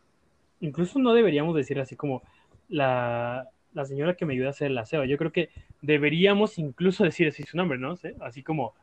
incluso 0.61 0.99
no 0.99 1.13
deberíamos 1.13 1.55
decir 1.55 1.79
así 1.79 1.97
como 1.97 2.23
la, 2.69 3.49
la 3.73 3.85
señora 3.85 4.15
que 4.15 4.25
me 4.25 4.35
ayuda 4.35 4.49
a 4.49 4.51
hacer 4.51 4.69
el 4.71 4.79
aseo. 4.79 5.05
Yo 5.05 5.19
creo 5.19 5.33
que 5.33 5.51
deberíamos 5.83 6.59
incluso 6.59 7.05
decir 7.05 7.29
así 7.29 7.43
su 7.43 7.57
nombre, 7.57 7.79
¿no? 7.79 7.97
¿Sí? 7.97 8.09
Así 8.21 8.43
como 8.43 8.75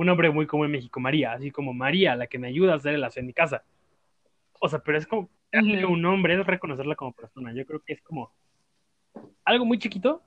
un 0.00 0.06
nombre 0.06 0.30
muy 0.30 0.46
común 0.46 0.64
en 0.64 0.72
México, 0.72 0.98
María, 0.98 1.32
así 1.32 1.50
como 1.50 1.74
María, 1.74 2.16
la 2.16 2.26
que 2.26 2.38
me 2.38 2.48
ayuda 2.48 2.72
a 2.72 2.76
hacer 2.76 2.94
el 2.94 3.04
aseo 3.04 3.20
en 3.20 3.26
mi 3.26 3.34
casa. 3.34 3.64
O 4.58 4.66
sea, 4.66 4.78
pero 4.78 4.96
es 4.96 5.06
como 5.06 5.28
darle 5.52 5.84
un 5.84 6.00
nombre, 6.00 6.40
es 6.40 6.46
reconocerla 6.46 6.94
como 6.94 7.12
persona. 7.12 7.52
Yo 7.52 7.66
creo 7.66 7.80
que 7.80 7.92
es 7.92 8.00
como 8.00 8.32
algo 9.44 9.66
muy 9.66 9.78
chiquito, 9.78 10.22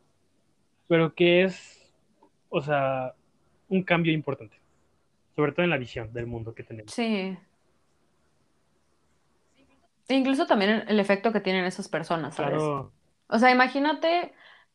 pero 0.87 1.15
que 1.15 1.45
es, 1.45 1.91
o 2.49 2.61
sea, 2.61 3.15
un 3.67 3.81
cambio 3.81 4.13
importante. 4.13 4.55
Sobre 5.35 5.53
todo 5.53 5.63
en 5.63 5.71
la 5.71 5.77
visión 5.77 6.13
del 6.13 6.27
mundo 6.27 6.53
que 6.53 6.61
tenemos. 6.61 6.93
Sí. 6.93 7.35
E 10.07 10.13
incluso 10.13 10.45
también 10.45 10.83
el 10.87 10.99
efecto 10.99 11.33
que 11.33 11.39
tienen 11.39 11.65
esas 11.65 11.89
personas, 11.89 12.35
¿sabes? 12.35 12.59
Claro, 12.59 12.91
O 13.25 13.39
sea, 13.39 13.49
imagínate, 13.49 14.33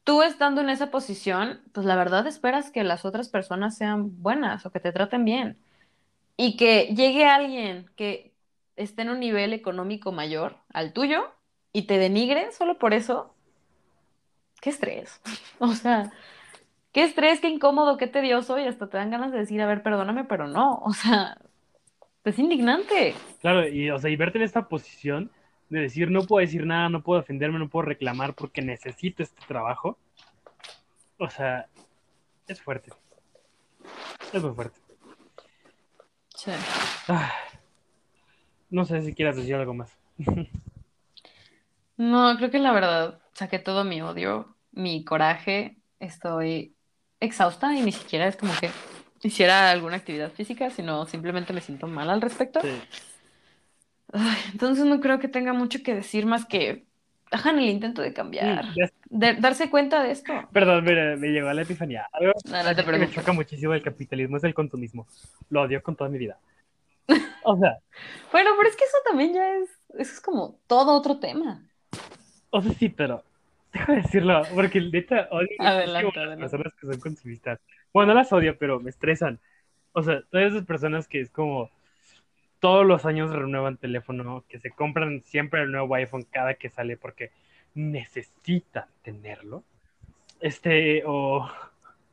tú 0.08 0.22
estando 0.22 0.62
en 0.62 0.70
esa 0.70 0.90
posición, 0.90 1.60
pues 1.72 1.84
la 1.84 1.94
verdad 1.94 2.26
esperas 2.26 2.70
que 2.70 2.82
las 2.82 3.04
otras 3.04 3.28
personas 3.28 3.76
sean 3.76 4.22
buenas 4.22 4.64
o 4.64 4.72
que 4.72 4.80
te 4.80 4.90
traten 4.90 5.22
bien. 5.26 5.58
Y 6.38 6.56
que 6.56 6.94
llegue 6.96 7.26
alguien 7.26 7.90
que 7.94 8.32
esté 8.76 9.02
en 9.02 9.10
un 9.10 9.20
nivel 9.20 9.52
económico 9.52 10.10
mayor 10.10 10.56
al 10.72 10.94
tuyo 10.94 11.30
y 11.74 11.82
te 11.82 11.98
denigre 11.98 12.52
solo 12.52 12.78
por 12.78 12.94
eso. 12.94 13.34
Qué 14.62 14.70
estrés. 14.70 15.20
O 15.58 15.74
sea, 15.74 16.10
qué 16.92 17.04
estrés, 17.04 17.40
qué 17.40 17.50
incómodo, 17.50 17.98
qué 17.98 18.06
tedioso 18.06 18.58
y 18.58 18.66
hasta 18.66 18.88
te 18.88 18.96
dan 18.96 19.10
ganas 19.10 19.30
de 19.30 19.40
decir, 19.40 19.60
a 19.60 19.66
ver, 19.66 19.82
perdóname, 19.82 20.24
pero 20.24 20.48
no. 20.48 20.76
O 20.84 20.94
sea, 20.94 21.36
es 22.24 22.38
indignante. 22.38 23.14
claro, 23.42 23.68
y, 23.68 23.90
o 23.90 23.98
sea, 23.98 24.08
y 24.08 24.16
verte 24.16 24.38
en 24.38 24.44
esta 24.44 24.68
posición 24.68 25.30
de 25.68 25.80
decir, 25.80 26.10
no 26.10 26.22
puedo 26.22 26.44
decir 26.44 26.64
nada, 26.66 26.88
no 26.88 27.02
puedo 27.02 27.20
defenderme, 27.20 27.58
no 27.58 27.68
puedo 27.68 27.86
reclamar 27.86 28.34
porque 28.34 28.62
necesito 28.62 29.22
este 29.22 29.40
trabajo. 29.46 29.98
O 31.18 31.28
sea, 31.28 31.68
es 32.46 32.60
fuerte. 32.60 32.92
Es 34.32 34.42
muy 34.42 34.54
fuerte. 34.54 34.78
Sí. 36.34 36.52
Ah, 37.08 37.32
no 38.70 38.84
sé 38.84 39.02
si 39.02 39.14
quieras 39.14 39.36
decir 39.36 39.54
algo 39.54 39.74
más. 39.74 39.96
No, 41.96 42.36
creo 42.36 42.50
que 42.50 42.60
la 42.60 42.72
verdad 42.72 43.20
saqué 43.32 43.58
todo 43.58 43.82
mi 43.82 44.00
odio, 44.02 44.54
mi 44.70 45.04
coraje. 45.04 45.78
Estoy 45.98 46.76
exhausta 47.18 47.74
y 47.74 47.82
ni 47.82 47.90
siquiera 47.90 48.28
es 48.28 48.36
como 48.36 48.52
que 48.60 48.70
hiciera 49.22 49.70
alguna 49.70 49.96
actividad 49.96 50.30
física, 50.30 50.70
sino 50.70 51.06
simplemente 51.06 51.52
me 51.52 51.60
siento 51.60 51.88
mal 51.88 52.08
al 52.08 52.20
respecto. 52.20 52.60
Sí. 52.60 52.80
Ay, 54.12 54.38
entonces 54.52 54.84
no 54.84 55.00
creo 55.00 55.18
que 55.18 55.28
tenga 55.28 55.52
mucho 55.52 55.82
que 55.82 55.94
decir 55.94 56.26
más 56.26 56.46
que 56.46 56.86
hagan 57.30 57.58
el 57.58 57.68
intento 57.68 58.02
de 58.02 58.12
cambiar, 58.12 58.64
de 59.10 59.34
darse 59.34 59.70
cuenta 59.70 60.02
de 60.02 60.12
esto. 60.12 60.32
Perdón, 60.52 60.84
mira, 60.84 61.16
me 61.16 61.28
llegó 61.28 61.52
la 61.52 61.62
epifanía. 61.62 62.08
Algo 62.12 62.32
No, 62.44 62.62
no 62.62 62.74
te 62.74 62.84
que 62.84 62.92
me 62.92 63.10
choca 63.10 63.32
muchísimo 63.32 63.74
el 63.74 63.82
capitalismo 63.82 64.36
es 64.38 64.44
el 64.44 64.54
consumismo. 64.54 65.06
Lo 65.50 65.62
odio 65.62 65.82
con 65.82 65.94
toda 65.96 66.08
mi 66.08 66.18
vida. 66.18 66.38
O 67.42 67.56
sea, 67.58 67.78
Bueno, 68.32 68.50
pero 68.56 68.68
es 68.68 68.76
que 68.76 68.84
eso 68.84 68.96
también 69.06 69.34
ya 69.34 69.56
es, 69.56 69.68
eso 69.98 70.12
es 70.12 70.20
como 70.20 70.58
todo 70.66 70.94
otro 70.94 71.18
tema. 71.18 71.62
o 72.50 72.62
sea, 72.62 72.72
sí, 72.72 72.88
pero 72.88 73.22
déjame 73.72 74.02
decirlo, 74.02 74.42
porque 74.54 74.80
neta 74.80 75.28
odio 75.30 75.48
Adelante, 75.58 76.20
a 76.20 76.26
las 76.26 76.38
personas 76.38 76.74
que 76.74 76.86
son 76.86 77.00
consumistas. 77.00 77.60
Bueno, 77.92 78.12
no 78.12 78.20
las 78.20 78.32
odio, 78.32 78.56
pero 78.58 78.80
me 78.80 78.90
estresan. 78.90 79.38
O 79.92 80.02
sea, 80.02 80.22
todas 80.30 80.52
esas 80.52 80.64
personas 80.64 81.08
que 81.08 81.20
es 81.20 81.30
como 81.30 81.70
todos 82.60 82.86
los 82.86 83.06
años 83.06 83.30
renuevan 83.30 83.76
teléfono, 83.76 84.44
que 84.48 84.58
se 84.58 84.70
compran 84.70 85.22
siempre 85.22 85.62
el 85.62 85.72
nuevo 85.72 85.94
iPhone 85.94 86.26
cada 86.30 86.54
que 86.54 86.70
sale 86.70 86.96
porque 86.96 87.30
necesitan 87.74 88.86
tenerlo. 89.02 89.64
Este, 90.40 91.02
o, 91.06 91.48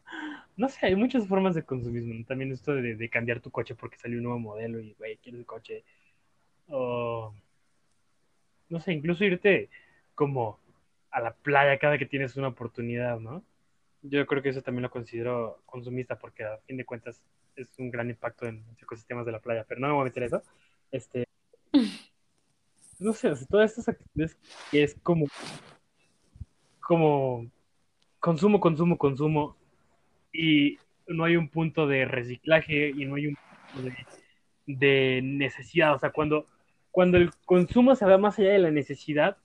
no 0.57 0.69
sé, 0.69 0.87
hay 0.87 0.95
muchas 0.95 1.27
formas 1.27 1.55
de 1.55 1.63
consumismo. 1.63 2.23
También 2.25 2.51
esto 2.51 2.75
de, 2.75 3.09
cambiar 3.09 3.39
tu 3.39 3.51
coche 3.51 3.75
porque 3.75 3.97
salió 3.97 4.17
un 4.17 4.23
nuevo 4.23 4.39
modelo 4.39 4.79
y, 4.79 4.93
güey, 4.93 5.17
quieres 5.17 5.39
el 5.39 5.45
coche. 5.45 5.83
O, 6.67 7.33
no 8.69 8.79
sé, 8.79 8.93
incluso 8.93 9.23
irte 9.25 9.69
como 10.15 10.59
a 11.11 11.21
la 11.21 11.33
playa 11.33 11.79
cada 11.79 11.97
que 11.97 12.05
tienes 12.05 12.35
una 12.37 12.49
oportunidad, 12.49 13.19
¿no? 13.19 13.43
Yo 14.01 14.25
creo 14.27 14.43
que 14.43 14.49
eso 14.49 14.61
también 14.61 14.83
lo 14.83 14.91
considero 14.91 15.61
consumista 15.65 16.17
porque 16.17 16.43
a 16.43 16.57
fin 16.67 16.77
de 16.77 16.85
cuentas 16.85 17.23
es 17.55 17.67
un 17.77 17.91
gran 17.91 18.09
impacto 18.09 18.45
en 18.45 18.63
los 18.67 18.81
ecosistemas 18.81 19.25
de 19.25 19.31
la 19.31 19.39
playa, 19.39 19.65
pero 19.67 19.79
no 19.79 19.87
me 19.87 19.93
voy 19.93 20.01
a 20.01 20.05
meter 20.05 20.23
eso. 20.23 20.43
Este, 20.91 21.25
no 22.99 23.13
sé, 23.13 23.31
todas 23.49 23.71
estas 23.71 23.89
actividades 23.89 24.37
que 24.71 24.83
es 24.83 24.95
como, 25.01 25.27
como 26.79 27.49
consumo, 28.19 28.59
consumo, 28.59 28.97
consumo, 28.97 29.57
y 30.31 30.77
no 31.07 31.23
hay 31.23 31.37
un 31.37 31.49
punto 31.49 31.87
de 31.87 32.05
reciclaje 32.05 32.89
y 32.89 33.05
no 33.05 33.15
hay 33.15 33.27
un 33.27 33.35
punto 33.35 33.89
de, 33.89 33.95
de 34.65 35.21
necesidad. 35.23 35.93
O 35.93 35.99
sea, 35.99 36.11
cuando, 36.11 36.45
cuando 36.91 37.17
el 37.17 37.31
consumo 37.45 37.95
se 37.95 38.05
va 38.05 38.17
más 38.17 38.37
allá 38.39 38.51
de 38.51 38.59
la 38.59 38.71
necesidad, 38.71 39.37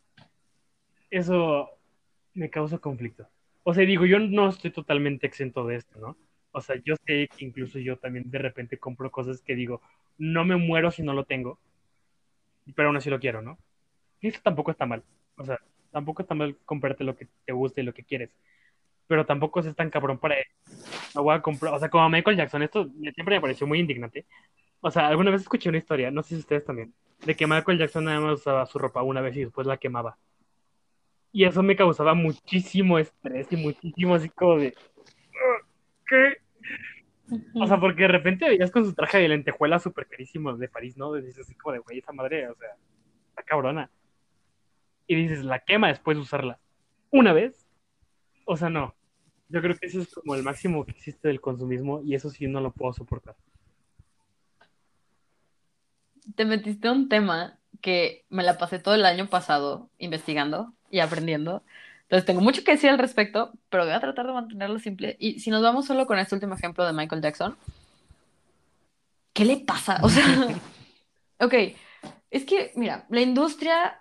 eso 1.11 1.71
me 2.35 2.51
causa 2.51 2.79
conflicto. 2.79 3.29
O 3.63 3.75
sea, 3.75 3.85
digo, 3.85 4.07
yo 4.07 4.19
no 4.19 4.49
estoy 4.49 4.71
totalmente 4.71 5.27
exento 5.27 5.67
de 5.67 5.77
esto, 5.77 5.99
¿no? 5.99 6.17
O 6.53 6.61
sea, 6.61 6.77
yo 6.85 6.97
sé 7.07 7.29
que 7.29 7.45
incluso 7.45 7.79
yo 7.79 7.97
también 7.97 8.31
de 8.31 8.39
repente 8.39 8.79
compro 8.79 9.11
cosas 9.11 9.41
que 9.41 9.55
digo, 9.55 9.81
no 10.19 10.45
me 10.45 10.57
muero 10.57 10.91
si 10.91 11.03
no 11.03 11.15
lo 11.15 11.25
tengo, 11.25 11.59
pero 12.75 12.89
aún 12.89 12.97
así 12.97 13.11
lo 13.11 13.21
quiero, 13.21 13.43
¿no? 13.43 13.59
Y 14.21 14.29
eso 14.29 14.41
tampoco 14.43 14.71
está 14.71 14.87
mal. 14.87 15.03
O 15.37 15.45
sea, 15.45 15.59
tampoco 15.91 16.23
está 16.23 16.35
mal 16.35 16.57
comprarte 16.65 17.05
lo 17.05 17.17
que 17.17 17.29
te 17.45 17.53
gusta 17.53 17.81
y 17.81 17.85
lo 17.85 17.95
que 17.95 18.05
quieres. 18.05 18.31
Pero 19.07 19.27
tampoco 19.27 19.61
es 19.61 19.75
tan 19.75 19.91
cabrón 19.91 20.19
para 20.19 20.37
no 21.15 21.23
voy 21.23 21.35
a 21.35 21.43
comprar. 21.43 21.75
O 21.75 21.79
sea, 21.79 21.89
como 21.89 22.09
Michael 22.09 22.37
Jackson, 22.37 22.63
esto 22.63 22.89
siempre 23.15 23.37
me 23.37 23.41
pareció 23.41 23.67
muy 23.67 23.81
indignante. 23.81 24.27
O 24.81 24.91
sea, 24.91 25.09
alguna 25.09 25.31
vez 25.31 25.43
escuché 25.43 25.69
una 25.69 25.79
historia, 25.79 26.11
no 26.11 26.23
sé 26.23 26.31
si 26.31 26.41
ustedes 26.41 26.65
también, 26.65 26.95
de 27.25 27.35
que 27.37 27.47
Michael 27.47 27.79
Jackson 27.79 28.05
nada 28.05 28.21
más 28.21 28.41
usaba 28.41 28.67
su 28.67 28.79
ropa 28.79 29.03
una 29.03 29.21
vez 29.21 29.37
y 29.37 29.45
después 29.45 29.67
la 29.67 29.77
quemaba. 29.77 30.17
Y 31.33 31.45
eso 31.45 31.63
me 31.63 31.77
causaba 31.77 32.15
muchísimo 32.15 32.99
estrés 32.99 33.47
y 33.51 33.57
muchísimo 33.57 34.15
así 34.15 34.29
como 34.31 34.57
de. 34.57 34.75
¿Qué? 36.09 36.39
O 37.55 37.66
sea, 37.66 37.78
porque 37.78 38.03
de 38.03 38.09
repente 38.09 38.49
veías 38.49 38.70
con 38.70 38.85
su 38.85 38.95
traje 38.95 39.18
de 39.18 39.28
lentejuela 39.28 39.78
súper 39.78 40.07
carísimo 40.07 40.57
de 40.57 40.68
París, 40.68 40.97
¿no? 40.97 41.16
Y 41.16 41.22
dices 41.22 41.47
así 41.47 41.55
como 41.55 41.74
de, 41.74 41.78
güey, 41.81 41.99
esa 41.99 42.12
madre, 42.12 42.49
o 42.49 42.55
sea, 42.55 42.68
está 43.28 43.43
cabrona. 43.43 43.91
Y 45.07 45.14
dices, 45.14 45.45
la 45.45 45.61
quema 45.61 45.89
después 45.89 46.16
de 46.16 46.22
usarla. 46.22 46.59
¿Una 47.11 47.33
vez? 47.33 47.66
O 48.45 48.57
sea, 48.57 48.70
no. 48.70 48.95
Yo 49.49 49.61
creo 49.61 49.76
que 49.76 49.87
eso 49.87 50.01
es 50.01 50.14
como 50.14 50.35
el 50.35 50.43
máximo 50.43 50.85
que 50.85 50.93
existe 50.93 51.28
del 51.28 51.41
consumismo 51.41 52.03
y 52.05 52.14
eso 52.14 52.31
sí 52.31 52.47
no 52.47 52.61
lo 52.61 52.72
puedo 52.72 52.93
soportar. 52.93 53.37
Te 56.37 56.45
metiste 56.45 56.89
un 56.91 57.09
tema 57.09 57.59
que 57.81 58.24
me 58.28 58.45
la 58.45 58.59
pasé 58.59 58.78
todo 58.78 58.95
el 58.95 59.05
año 59.05 59.28
pasado 59.28 59.91
investigando 59.99 60.72
y 60.91 61.01
aprendiendo. 61.01 61.64
Entonces 62.11 62.27
tengo 62.27 62.41
mucho 62.41 62.65
que 62.65 62.73
decir 62.73 62.91
al 62.91 62.99
respecto, 62.99 63.53
pero 63.69 63.85
voy 63.85 63.93
a 63.93 64.01
tratar 64.01 64.27
de 64.27 64.33
mantenerlo 64.33 64.81
simple. 64.81 65.15
Y 65.21 65.39
si 65.39 65.49
nos 65.51 65.63
vamos 65.63 65.87
solo 65.87 66.09
con 66.09 66.19
este 66.19 66.35
último 66.35 66.57
ejemplo 66.57 66.85
de 66.85 66.93
Michael 66.93 67.23
Jackson, 67.23 67.57
¿qué 69.33 69.45
le 69.45 69.59
pasa? 69.59 70.01
O 70.03 70.09
sea, 70.09 70.25
ok, 71.39 71.55
es 72.33 72.45
que, 72.45 72.73
mira, 72.75 73.07
la 73.11 73.21
industria 73.21 74.01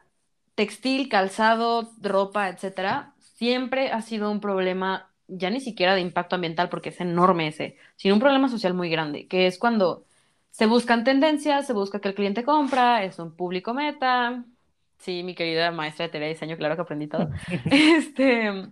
textil, 0.56 1.08
calzado, 1.08 1.92
ropa, 2.02 2.50
etcétera, 2.50 3.14
siempre 3.20 3.92
ha 3.92 4.02
sido 4.02 4.32
un 4.32 4.42
problema 4.42 5.12
ya 5.28 5.52
ni 5.52 5.62
siquiera 5.62 5.94
de 5.94 6.02
impacto 6.02 6.34
ambiental, 6.34 6.70
porque 6.70 6.90
es 6.90 7.00
enorme 7.00 7.50
ese, 7.50 7.78
sino 7.96 8.16
un 8.16 8.20
problema 8.20 8.50
social 8.50 8.74
muy 8.74 8.90
grande, 8.90 9.28
que 9.28 9.46
es 9.46 9.60
cuando 9.60 10.08
se 10.50 10.66
buscan 10.66 11.04
tendencias, 11.04 11.68
se 11.68 11.74
busca 11.74 12.02
que 12.02 12.08
el 12.08 12.16
cliente 12.16 12.44
compra, 12.44 13.04
es 13.04 13.20
un 13.20 13.36
público 13.36 13.76
meta. 13.76 14.44
Sí, 15.00 15.24
mi 15.24 15.34
querida 15.34 15.72
maestra 15.72 16.06
de 16.06 16.12
teoría 16.12 16.28
de 16.28 16.34
diseño, 16.34 16.58
claro 16.58 16.76
que 16.76 16.82
aprendí 16.82 17.08
todo. 17.08 17.30
este, 17.72 18.70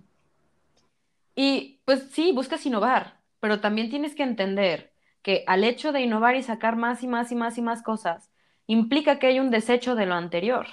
y 1.36 1.80
pues 1.86 2.08
sí, 2.12 2.32
buscas 2.34 2.66
innovar, 2.66 3.18
pero 3.40 3.60
también 3.60 3.90
tienes 3.90 4.16
que 4.16 4.24
entender 4.24 4.92
que 5.22 5.44
al 5.48 5.64
hecho 5.64 5.92
de 5.92 6.02
innovar 6.02 6.36
y 6.36 6.44
sacar 6.44 6.76
más 6.76 7.04
y 7.04 7.08
más 7.08 7.32
y 7.32 7.36
más 7.36 7.58
y 7.58 7.62
más 7.62 7.84
cosas, 7.84 8.32
implica 8.66 9.20
que 9.20 9.28
hay 9.28 9.40
un 9.40 9.52
desecho 9.52 9.96
de 9.96 10.06
lo 10.06 10.16
anterior. 10.16 10.68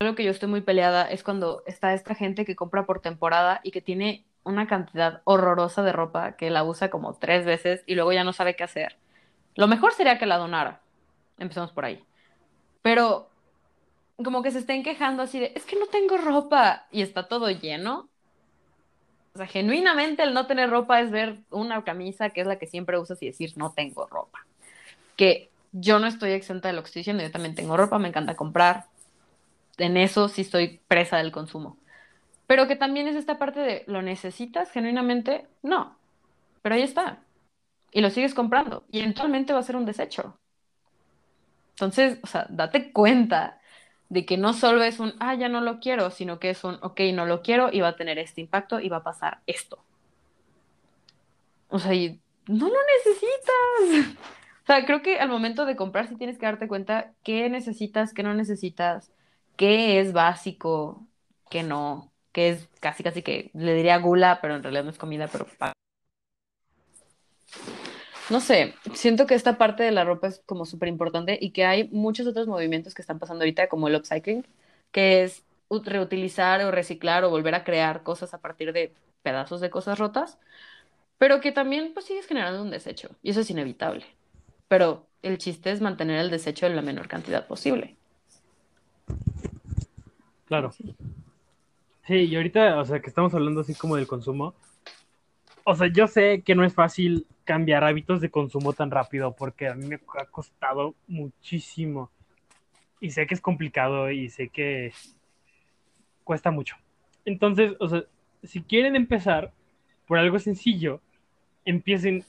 Lo 0.00 0.14
que 0.14 0.24
yo 0.24 0.30
estoy 0.30 0.48
muy 0.48 0.60
peleada 0.60 1.10
es 1.10 1.22
cuando 1.22 1.62
está 1.66 1.92
esta 1.92 2.14
gente 2.14 2.44
que 2.44 2.56
compra 2.56 2.86
por 2.86 3.00
temporada 3.00 3.60
y 3.62 3.72
que 3.72 3.80
tiene 3.80 4.24
una 4.44 4.66
cantidad 4.66 5.20
horrorosa 5.24 5.82
de 5.82 5.92
ropa 5.92 6.36
que 6.36 6.50
la 6.50 6.64
usa 6.64 6.90
como 6.90 7.14
tres 7.14 7.44
veces 7.44 7.82
y 7.86 7.94
luego 7.94 8.12
ya 8.12 8.24
no 8.24 8.32
sabe 8.32 8.56
qué 8.56 8.64
hacer. 8.64 8.96
Lo 9.54 9.66
mejor 9.68 9.92
sería 9.92 10.18
que 10.18 10.26
la 10.26 10.38
donara. 10.38 10.80
Empezamos 11.38 11.72
por 11.72 11.84
ahí. 11.84 12.04
Pero 12.82 13.28
como 14.22 14.42
que 14.42 14.50
se 14.50 14.58
estén 14.58 14.82
quejando 14.82 15.22
así 15.22 15.38
de, 15.38 15.52
es 15.54 15.64
que 15.64 15.78
no 15.78 15.86
tengo 15.86 16.16
ropa 16.16 16.86
y 16.90 17.02
está 17.02 17.28
todo 17.28 17.50
lleno. 17.50 18.08
O 19.34 19.38
sea, 19.38 19.46
genuinamente 19.46 20.22
el 20.22 20.34
no 20.34 20.46
tener 20.46 20.70
ropa 20.70 21.00
es 21.00 21.10
ver 21.10 21.38
una 21.50 21.84
camisa 21.84 22.30
que 22.30 22.40
es 22.40 22.46
la 22.46 22.58
que 22.58 22.66
siempre 22.66 22.98
usas 22.98 23.22
y 23.22 23.26
decir, 23.26 23.52
no 23.56 23.72
tengo 23.72 24.06
ropa. 24.06 24.44
Que 25.16 25.50
yo 25.72 25.98
no 25.98 26.06
estoy 26.06 26.32
exenta 26.32 26.68
de 26.68 26.74
lo 26.74 26.82
yo 26.82 27.30
también 27.30 27.54
tengo 27.54 27.76
ropa, 27.76 27.98
me 27.98 28.08
encanta 28.08 28.34
comprar, 28.34 28.86
en 29.76 29.96
eso 29.96 30.28
sí 30.28 30.42
estoy 30.42 30.80
presa 30.88 31.18
del 31.18 31.32
consumo. 31.32 31.76
Pero 32.46 32.66
que 32.66 32.76
también 32.76 33.08
es 33.08 33.16
esta 33.16 33.38
parte 33.38 33.60
de, 33.60 33.84
¿lo 33.86 34.02
necesitas 34.02 34.70
genuinamente? 34.70 35.46
No, 35.62 35.96
pero 36.62 36.74
ahí 36.74 36.82
está. 36.82 37.18
Y 37.92 38.00
lo 38.00 38.10
sigues 38.10 38.34
comprando 38.34 38.84
y 38.90 39.00
eventualmente 39.00 39.52
va 39.52 39.60
a 39.60 39.62
ser 39.64 39.76
un 39.76 39.86
desecho. 39.86 40.38
Entonces, 41.78 42.18
o 42.24 42.26
sea, 42.26 42.46
date 42.50 42.92
cuenta 42.92 43.60
de 44.08 44.26
que 44.26 44.36
no 44.36 44.52
solo 44.52 44.82
es 44.82 44.98
un, 44.98 45.14
ah, 45.20 45.36
ya 45.36 45.48
no 45.48 45.60
lo 45.60 45.78
quiero, 45.78 46.10
sino 46.10 46.40
que 46.40 46.50
es 46.50 46.64
un, 46.64 46.76
ok, 46.82 47.00
no 47.14 47.24
lo 47.24 47.40
quiero 47.40 47.70
y 47.72 47.80
va 47.80 47.88
a 47.88 47.96
tener 47.96 48.18
este 48.18 48.40
impacto 48.40 48.80
y 48.80 48.88
va 48.88 48.96
a 48.98 49.02
pasar 49.04 49.42
esto. 49.46 49.78
O 51.68 51.78
sea, 51.78 51.94
y 51.94 52.20
no 52.48 52.68
lo 52.68 52.76
necesitas. 52.96 54.16
O 54.64 54.66
sea, 54.66 54.84
creo 54.84 55.02
que 55.02 55.20
al 55.20 55.28
momento 55.28 55.66
de 55.66 55.76
comprar 55.76 56.08
sí 56.08 56.16
tienes 56.16 56.36
que 56.36 56.46
darte 56.46 56.68
cuenta 56.68 57.12
qué 57.22 57.48
necesitas, 57.48 58.12
qué 58.12 58.22
no 58.22 58.34
necesitas, 58.34 59.12
qué 59.56 60.00
es 60.00 60.12
básico, 60.12 61.06
qué 61.48 61.62
no, 61.62 62.10
qué 62.32 62.50
es 62.50 62.68
casi 62.80 63.02
casi 63.04 63.22
que 63.22 63.50
le 63.54 63.72
diría 63.74 63.98
gula, 63.98 64.40
pero 64.42 64.56
en 64.56 64.62
realidad 64.62 64.84
no 64.84 64.90
es 64.90 64.98
comida, 64.98 65.28
pero 65.30 65.46
no 68.30 68.40
sé, 68.40 68.74
siento 68.94 69.26
que 69.26 69.34
esta 69.34 69.58
parte 69.58 69.82
de 69.82 69.90
la 69.90 70.04
ropa 70.04 70.28
es 70.28 70.42
como 70.46 70.66
súper 70.66 70.88
importante 70.88 71.38
y 71.40 71.50
que 71.50 71.64
hay 71.64 71.88
muchos 71.88 72.26
otros 72.26 72.46
movimientos 72.46 72.94
que 72.94 73.02
están 73.02 73.18
pasando 73.18 73.42
ahorita, 73.42 73.68
como 73.68 73.88
el 73.88 73.96
upcycling, 73.96 74.46
que 74.92 75.22
es 75.22 75.44
reutilizar 75.70 76.60
o 76.62 76.70
reciclar 76.70 77.24
o 77.24 77.30
volver 77.30 77.54
a 77.54 77.64
crear 77.64 78.02
cosas 78.02 78.34
a 78.34 78.38
partir 78.38 78.72
de 78.72 78.92
pedazos 79.22 79.60
de 79.60 79.70
cosas 79.70 79.98
rotas, 79.98 80.38
pero 81.18 81.40
que 81.40 81.52
también 81.52 81.92
pues 81.94 82.06
sigues 82.06 82.26
generando 82.26 82.62
un 82.62 82.70
desecho 82.70 83.10
y 83.22 83.30
eso 83.30 83.40
es 83.40 83.50
inevitable. 83.50 84.06
Pero 84.68 85.06
el 85.22 85.38
chiste 85.38 85.70
es 85.70 85.80
mantener 85.80 86.20
el 86.20 86.30
desecho 86.30 86.66
en 86.66 86.76
la 86.76 86.82
menor 86.82 87.08
cantidad 87.08 87.46
posible. 87.46 87.96
Claro. 90.46 90.72
Sí, 92.06 92.14
y 92.14 92.36
ahorita, 92.36 92.78
o 92.78 92.84
sea, 92.84 93.00
que 93.00 93.08
estamos 93.08 93.34
hablando 93.34 93.60
así 93.60 93.74
como 93.74 93.96
del 93.96 94.06
consumo. 94.06 94.54
O 95.64 95.74
sea, 95.74 95.88
yo 95.88 96.06
sé 96.06 96.42
que 96.42 96.54
no 96.54 96.64
es 96.64 96.72
fácil 96.72 97.26
cambiar 97.48 97.82
hábitos 97.82 98.20
de 98.20 98.30
consumo 98.30 98.74
tan 98.74 98.90
rápido 98.90 99.34
porque 99.34 99.68
a 99.68 99.74
mí 99.74 99.86
me 99.86 99.96
ha 100.20 100.26
costado 100.26 100.94
muchísimo. 101.06 102.10
Y 103.00 103.10
sé 103.10 103.26
que 103.26 103.34
es 103.34 103.40
complicado 103.40 104.10
y 104.10 104.28
sé 104.28 104.50
que 104.50 104.92
cuesta 106.24 106.50
mucho. 106.50 106.76
Entonces, 107.24 107.74
o 107.80 107.88
sea, 107.88 108.04
si 108.42 108.60
quieren 108.60 108.96
empezar 108.96 109.52
por 110.06 110.18
algo 110.18 110.38
sencillo, 110.38 111.00
empiecen 111.64 112.22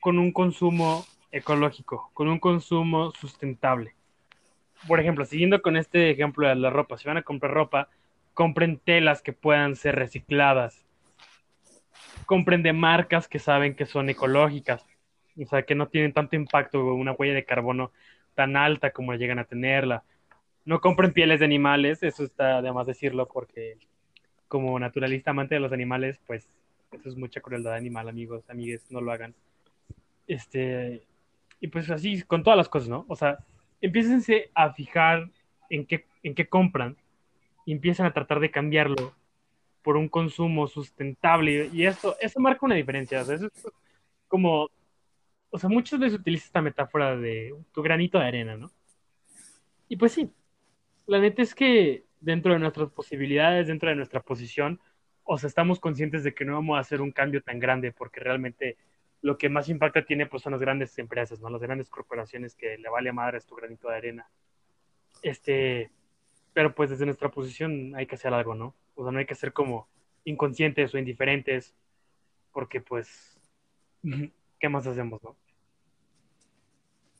con 0.00 0.20
un 0.20 0.30
consumo 0.30 1.04
ecológico, 1.32 2.10
con 2.14 2.28
un 2.28 2.38
consumo 2.38 3.10
sustentable 3.10 3.94
por 4.86 5.00
ejemplo, 5.00 5.24
siguiendo 5.24 5.62
con 5.62 5.76
este 5.76 6.10
ejemplo 6.10 6.48
de 6.48 6.54
la 6.56 6.70
ropa, 6.70 6.96
si 6.98 7.08
van 7.08 7.16
a 7.16 7.22
comprar 7.22 7.52
ropa, 7.52 7.88
compren 8.34 8.78
telas 8.78 9.22
que 9.22 9.32
puedan 9.32 9.76
ser 9.76 9.96
recicladas. 9.96 10.81
Compren 12.32 12.62
de 12.62 12.72
marcas 12.72 13.28
que 13.28 13.38
saben 13.38 13.76
que 13.76 13.84
son 13.84 14.08
ecológicas, 14.08 14.86
o 15.36 15.44
sea, 15.44 15.64
que 15.64 15.74
no 15.74 15.88
tienen 15.88 16.14
tanto 16.14 16.34
impacto, 16.34 16.82
una 16.94 17.12
huella 17.12 17.34
de 17.34 17.44
carbono 17.44 17.92
tan 18.34 18.56
alta 18.56 18.90
como 18.90 19.12
llegan 19.12 19.38
a 19.38 19.44
tenerla. 19.44 20.02
No 20.64 20.80
compren 20.80 21.12
pieles 21.12 21.40
de 21.40 21.44
animales, 21.44 22.02
eso 22.02 22.24
está 22.24 22.62
de 22.62 22.72
más 22.72 22.86
decirlo 22.86 23.28
porque 23.28 23.76
como 24.48 24.78
naturalista 24.78 25.32
amante 25.32 25.56
de 25.56 25.60
los 25.60 25.74
animales, 25.74 26.22
pues 26.26 26.48
eso 26.90 27.06
es 27.10 27.16
mucha 27.16 27.42
crueldad 27.42 27.74
animal, 27.74 28.08
amigos, 28.08 28.48
amigues, 28.48 28.90
no 28.90 29.02
lo 29.02 29.12
hagan. 29.12 29.34
Este, 30.26 31.02
y 31.60 31.68
pues 31.68 31.90
así 31.90 32.22
con 32.22 32.42
todas 32.42 32.56
las 32.56 32.70
cosas, 32.70 32.88
¿no? 32.88 33.04
O 33.08 33.14
sea, 33.14 33.40
empiécense 33.82 34.48
a 34.54 34.72
fijar 34.72 35.28
en 35.68 35.84
qué, 35.84 36.06
en 36.22 36.34
qué 36.34 36.48
compran 36.48 36.96
y 37.66 37.72
empiezan 37.72 38.06
a 38.06 38.14
tratar 38.14 38.40
de 38.40 38.50
cambiarlo 38.50 39.12
por 39.82 39.96
un 39.96 40.08
consumo 40.08 40.66
sustentable 40.66 41.70
y 41.72 41.86
esto, 41.86 42.16
eso 42.20 42.40
marca 42.40 42.66
una 42.66 42.74
diferencia. 42.74 43.22
O 43.22 43.24
sea, 43.24 43.36
eso 43.36 43.46
es 43.46 43.68
como, 44.28 44.70
o 45.50 45.58
sea, 45.58 45.68
muchas 45.68 46.00
veces 46.00 46.20
utiliza 46.20 46.46
esta 46.46 46.62
metáfora 46.62 47.16
de 47.16 47.54
tu 47.72 47.82
granito 47.82 48.18
de 48.18 48.26
arena, 48.26 48.56
¿no? 48.56 48.70
Y 49.88 49.96
pues 49.96 50.12
sí, 50.12 50.30
la 51.06 51.18
neta 51.18 51.42
es 51.42 51.54
que 51.54 52.04
dentro 52.20 52.52
de 52.52 52.58
nuestras 52.60 52.90
posibilidades, 52.90 53.66
dentro 53.66 53.90
de 53.90 53.96
nuestra 53.96 54.20
posición, 54.20 54.80
o 55.24 55.38
sea, 55.38 55.48
estamos 55.48 55.80
conscientes 55.80 56.24
de 56.24 56.34
que 56.34 56.44
no 56.44 56.54
vamos 56.54 56.76
a 56.76 56.80
hacer 56.80 57.00
un 57.00 57.12
cambio 57.12 57.42
tan 57.42 57.58
grande 57.58 57.92
porque 57.92 58.20
realmente 58.20 58.76
lo 59.20 59.38
que 59.38 59.48
más 59.48 59.68
impacta 59.68 60.04
tiene 60.04 60.26
pues 60.26 60.42
son 60.42 60.52
las 60.52 60.60
grandes 60.60 60.98
empresas, 60.98 61.40
¿no? 61.40 61.48
Las 61.50 61.62
grandes 61.62 61.88
corporaciones 61.88 62.54
que 62.56 62.76
le 62.78 62.88
vale 62.88 63.10
a 63.10 63.12
madre 63.12 63.40
tu 63.40 63.54
granito 63.54 63.88
de 63.88 63.96
arena. 63.96 64.28
Este, 65.22 65.90
pero 66.52 66.74
pues 66.74 66.90
desde 66.90 67.04
nuestra 67.04 67.30
posición 67.30 67.94
hay 67.94 68.06
que 68.06 68.16
hacer 68.16 68.34
algo, 68.34 68.54
¿no? 68.54 68.74
O 68.94 69.02
sea, 69.02 69.12
no 69.12 69.18
hay 69.18 69.26
que 69.26 69.34
ser 69.34 69.52
como 69.52 69.88
inconscientes 70.24 70.94
o 70.94 70.98
indiferentes 70.98 71.74
porque 72.52 72.80
pues, 72.80 73.38
¿qué 74.60 74.68
más 74.68 74.86
hacemos, 74.86 75.22
no? 75.22 75.36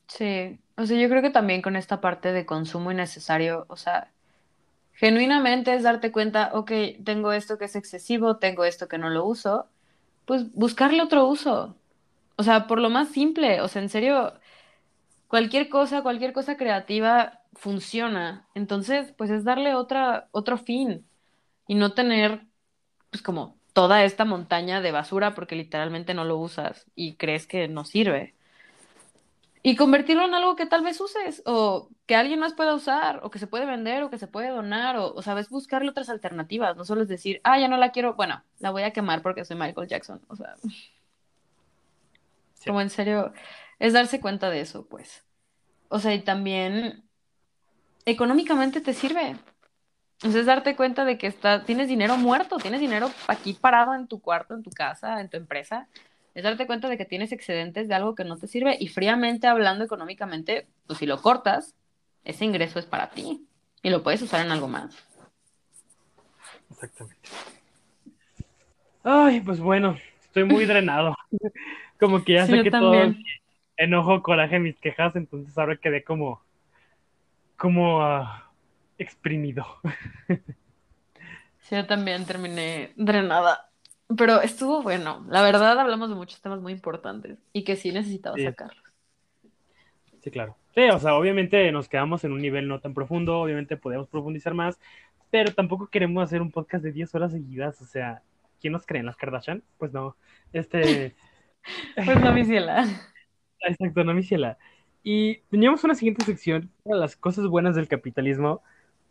Sí, 0.07 0.59
o 0.77 0.85
sea, 0.85 0.97
yo 0.97 1.09
creo 1.09 1.21
que 1.21 1.31
también 1.31 1.61
con 1.61 1.75
esta 1.75 1.99
parte 1.99 2.31
de 2.31 2.45
consumo 2.45 2.91
innecesario, 2.91 3.65
o 3.67 3.77
sea, 3.77 4.11
genuinamente 4.93 5.73
es 5.73 5.83
darte 5.83 6.11
cuenta, 6.11 6.51
ok, 6.53 6.71
tengo 7.03 7.31
esto 7.33 7.57
que 7.57 7.65
es 7.65 7.75
excesivo, 7.75 8.37
tengo 8.37 8.63
esto 8.63 8.87
que 8.87 8.99
no 8.99 9.09
lo 9.09 9.25
uso, 9.25 9.67
pues 10.25 10.53
buscarle 10.53 11.01
otro 11.01 11.25
uso. 11.25 11.75
O 12.35 12.43
sea, 12.43 12.67
por 12.67 12.79
lo 12.79 12.89
más 12.89 13.09
simple, 13.09 13.61
o 13.61 13.67
sea, 13.67 13.81
en 13.81 13.89
serio, 13.89 14.33
cualquier 15.27 15.69
cosa, 15.69 16.03
cualquier 16.03 16.33
cosa 16.33 16.57
creativa 16.57 17.41
funciona. 17.53 18.47
Entonces, 18.55 19.13
pues 19.17 19.29
es 19.31 19.43
darle 19.43 19.73
otra, 19.75 20.27
otro 20.31 20.57
fin 20.57 21.05
y 21.67 21.75
no 21.75 21.93
tener, 21.93 22.45
pues 23.09 23.21
como 23.21 23.57
toda 23.73 24.03
esta 24.03 24.25
montaña 24.25 24.81
de 24.81 24.91
basura 24.91 25.33
porque 25.33 25.55
literalmente 25.55 26.13
no 26.13 26.23
lo 26.25 26.37
usas 26.37 26.85
y 26.95 27.15
crees 27.15 27.47
que 27.47 27.67
no 27.67 27.85
sirve. 27.85 28.35
Y 29.65 29.77
convertirlo 29.77 30.25
en 30.25 30.33
algo 30.33 30.55
que 30.57 30.65
tal 30.65 30.83
vez 30.83 30.99
uses 30.99 31.41
o 31.45 31.89
que 32.05 32.15
alguien 32.15 32.39
más 32.39 32.53
pueda 32.53 32.75
usar 32.75 33.21
o 33.23 33.31
que 33.31 33.39
se 33.39 33.47
puede 33.47 33.65
vender 33.65 34.03
o 34.03 34.09
que 34.09 34.17
se 34.17 34.27
puede 34.27 34.49
donar 34.49 34.97
o, 34.97 35.13
o 35.13 35.21
sabes, 35.21 35.49
buscarle 35.49 35.89
otras 35.89 36.09
alternativas. 36.09 36.75
No 36.75 36.83
solo 36.83 37.01
es 37.03 37.07
decir, 37.07 37.39
ah, 37.45 37.57
ya 37.57 37.69
no 37.69 37.77
la 37.77 37.91
quiero, 37.91 38.15
bueno, 38.15 38.43
la 38.59 38.71
voy 38.71 38.83
a 38.83 38.91
quemar 38.91 39.21
porque 39.21 39.45
soy 39.45 39.55
Michael 39.55 39.87
Jackson. 39.87 40.21
O 40.27 40.35
sea, 40.35 40.55
como 42.65 42.81
en 42.81 42.89
serio, 42.89 43.33
es 43.79 43.93
darse 43.93 44.19
cuenta 44.19 44.49
de 44.49 44.61
eso, 44.61 44.85
pues. 44.85 45.23
O 45.89 45.99
sea, 45.99 46.13
y 46.13 46.21
también 46.21 47.03
económicamente 48.05 48.81
te 48.81 48.93
sirve. 48.93 49.37
Sea, 50.31 50.39
es 50.39 50.45
darte 50.45 50.75
cuenta 50.75 51.03
de 51.03 51.17
que 51.17 51.27
está, 51.27 51.65
tienes 51.65 51.89
dinero 51.89 52.15
muerto, 52.17 52.57
tienes 52.57 52.79
dinero 52.79 53.11
aquí 53.27 53.53
parado 53.53 53.93
en 53.93 54.07
tu 54.07 54.21
cuarto, 54.21 54.53
en 54.53 54.63
tu 54.63 54.71
casa, 54.71 55.19
en 55.19 55.29
tu 55.29 55.37
empresa. 55.37 55.87
Es 56.33 56.43
darte 56.43 56.65
cuenta 56.65 56.89
de 56.89 56.97
que 56.97 57.05
tienes 57.05 57.31
excedentes 57.31 57.87
de 57.87 57.93
algo 57.93 58.15
que 58.15 58.23
no 58.23 58.37
te 58.37 58.47
sirve 58.47 58.77
y 58.79 58.87
fríamente 58.87 59.47
hablando 59.47 59.83
económicamente, 59.83 60.65
pues 60.87 60.99
si 60.99 61.05
lo 61.05 61.21
cortas, 61.21 61.75
ese 62.23 62.45
ingreso 62.45 62.79
es 62.79 62.85
para 62.85 63.09
ti 63.09 63.45
y 63.81 63.89
lo 63.89 64.01
puedes 64.01 64.21
usar 64.21 64.45
en 64.45 64.51
algo 64.51 64.67
más. 64.67 64.95
Exactamente. 66.71 67.29
Ay, 69.03 69.41
pues 69.41 69.59
bueno, 69.59 69.97
estoy 70.21 70.45
muy 70.45 70.65
drenado. 70.65 71.15
como 71.99 72.23
que 72.23 72.33
ya 72.33 72.47
sé 72.47 72.63
que 72.63 72.71
todo 72.71 73.13
enojo, 73.77 74.23
coraje, 74.23 74.59
mis 74.59 74.79
quejas, 74.79 75.15
entonces 75.15 75.57
ahora 75.57 75.75
quedé 75.75 76.03
como, 76.03 76.41
como 77.57 77.99
uh, 77.99 78.25
exprimido. 78.97 79.65
sí, 81.61 81.75
yo 81.75 81.85
también 81.85 82.25
terminé 82.25 82.91
drenada. 82.95 83.69
Pero 84.17 84.41
estuvo 84.41 84.81
bueno. 84.81 85.25
La 85.29 85.41
verdad, 85.41 85.79
hablamos 85.79 86.09
de 86.09 86.15
muchos 86.15 86.41
temas 86.41 86.61
muy 86.61 86.73
importantes 86.73 87.39
y 87.51 87.63
que 87.63 87.75
sí 87.75 87.91
necesitaba 87.91 88.37
sacarlos. 88.37 88.83
Sí, 90.21 90.31
claro. 90.31 90.55
Sí, 90.73 90.81
o 90.89 90.99
sea, 90.99 91.15
obviamente 91.15 91.71
nos 91.71 91.87
quedamos 91.87 92.23
en 92.23 92.31
un 92.31 92.41
nivel 92.41 92.67
no 92.67 92.79
tan 92.79 92.93
profundo, 92.93 93.39
obviamente 93.39 93.77
podemos 93.77 94.07
profundizar 94.07 94.53
más, 94.53 94.79
pero 95.29 95.53
tampoco 95.53 95.87
queremos 95.87 96.23
hacer 96.23 96.41
un 96.41 96.51
podcast 96.51 96.83
de 96.83 96.91
10 96.91 97.13
horas 97.13 97.31
seguidas, 97.31 97.79
o 97.81 97.85
sea, 97.85 98.23
¿quién 98.59 98.73
nos 98.73 98.85
cree 98.85 99.01
en 99.01 99.05
las 99.05 99.17
Kardashian? 99.17 99.63
Pues 99.77 99.93
no. 99.93 100.15
Este. 100.51 101.15
pues 101.95 102.19
no, 102.21 102.33
mi 102.33 102.45
ciela. 102.45 102.85
Exacto, 103.59 104.03
no, 104.03 104.13
mi 104.13 104.23
ciela. 104.23 104.57
Y 105.03 105.39
teníamos 105.51 105.83
una 105.83 105.95
siguiente 105.95 106.25
sección, 106.25 106.71
las 106.85 107.15
cosas 107.15 107.45
buenas 107.47 107.75
del 107.75 107.87
capitalismo, 107.87 108.63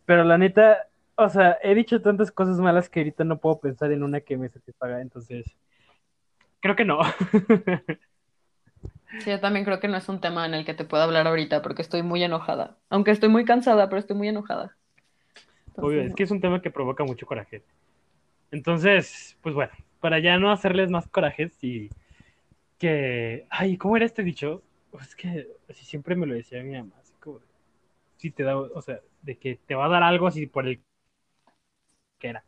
pero 0.05 0.23
la 0.23 0.37
neta, 0.37 0.87
o 1.15 1.29
sea, 1.29 1.57
he 1.61 1.75
dicho 1.75 2.01
tantas 2.01 2.31
cosas 2.31 2.59
malas 2.59 2.89
que 2.89 3.01
ahorita 3.01 3.23
no 3.23 3.37
puedo 3.37 3.59
pensar 3.59 3.91
en 3.91 4.03
una 4.03 4.21
que 4.21 4.37
me 4.37 4.49
satisfaga, 4.49 5.01
entonces, 5.01 5.45
creo 6.59 6.75
que 6.75 6.85
no. 6.85 6.99
Sí, 9.19 9.29
yo 9.29 9.39
también 9.39 9.63
creo 9.63 9.79
que 9.79 9.87
no 9.87 9.97
es 9.97 10.09
un 10.09 10.19
tema 10.19 10.45
en 10.45 10.55
el 10.55 10.65
que 10.65 10.73
te 10.73 10.85
puedo 10.85 11.03
hablar 11.03 11.27
ahorita 11.27 11.61
porque 11.61 11.83
estoy 11.83 12.01
muy 12.01 12.23
enojada. 12.23 12.77
Aunque 12.89 13.11
estoy 13.11 13.29
muy 13.29 13.45
cansada, 13.45 13.87
pero 13.87 13.99
estoy 13.99 14.15
muy 14.15 14.27
enojada. 14.27 14.75
Obvio, 15.75 16.01
es 16.01 16.15
que 16.15 16.23
es 16.23 16.31
un 16.31 16.41
tema 16.41 16.61
que 16.61 16.71
provoca 16.71 17.03
mucho 17.03 17.25
coraje. 17.25 17.61
Entonces, 18.51 19.37
pues 19.41 19.53
bueno, 19.53 19.71
para 19.99 20.19
ya 20.19 20.37
no 20.37 20.51
hacerles 20.51 20.89
más 20.89 21.07
corajes 21.07 21.63
y 21.63 21.89
que, 22.77 23.45
ay, 23.49 23.77
¿cómo 23.77 23.95
era 23.95 24.05
este 24.05 24.23
dicho? 24.23 24.63
Es 24.99 25.15
que 25.15 25.47
así 25.69 25.85
siempre 25.85 26.15
me 26.15 26.25
lo 26.25 26.33
decía 26.33 26.61
mi 26.63 26.75
mamá, 26.75 26.95
así 26.99 27.13
como, 27.19 27.39
si 28.17 28.31
te 28.31 28.43
da, 28.43 28.57
o 28.57 28.81
sea, 28.81 28.99
de 29.23 29.37
que 29.37 29.55
te 29.65 29.75
va 29.75 29.85
a 29.85 29.89
dar 29.89 30.03
algo 30.03 30.27
así 30.27 30.45
por 30.45 30.67
el 30.67 30.81
que 32.19 32.27
era. 32.27 32.43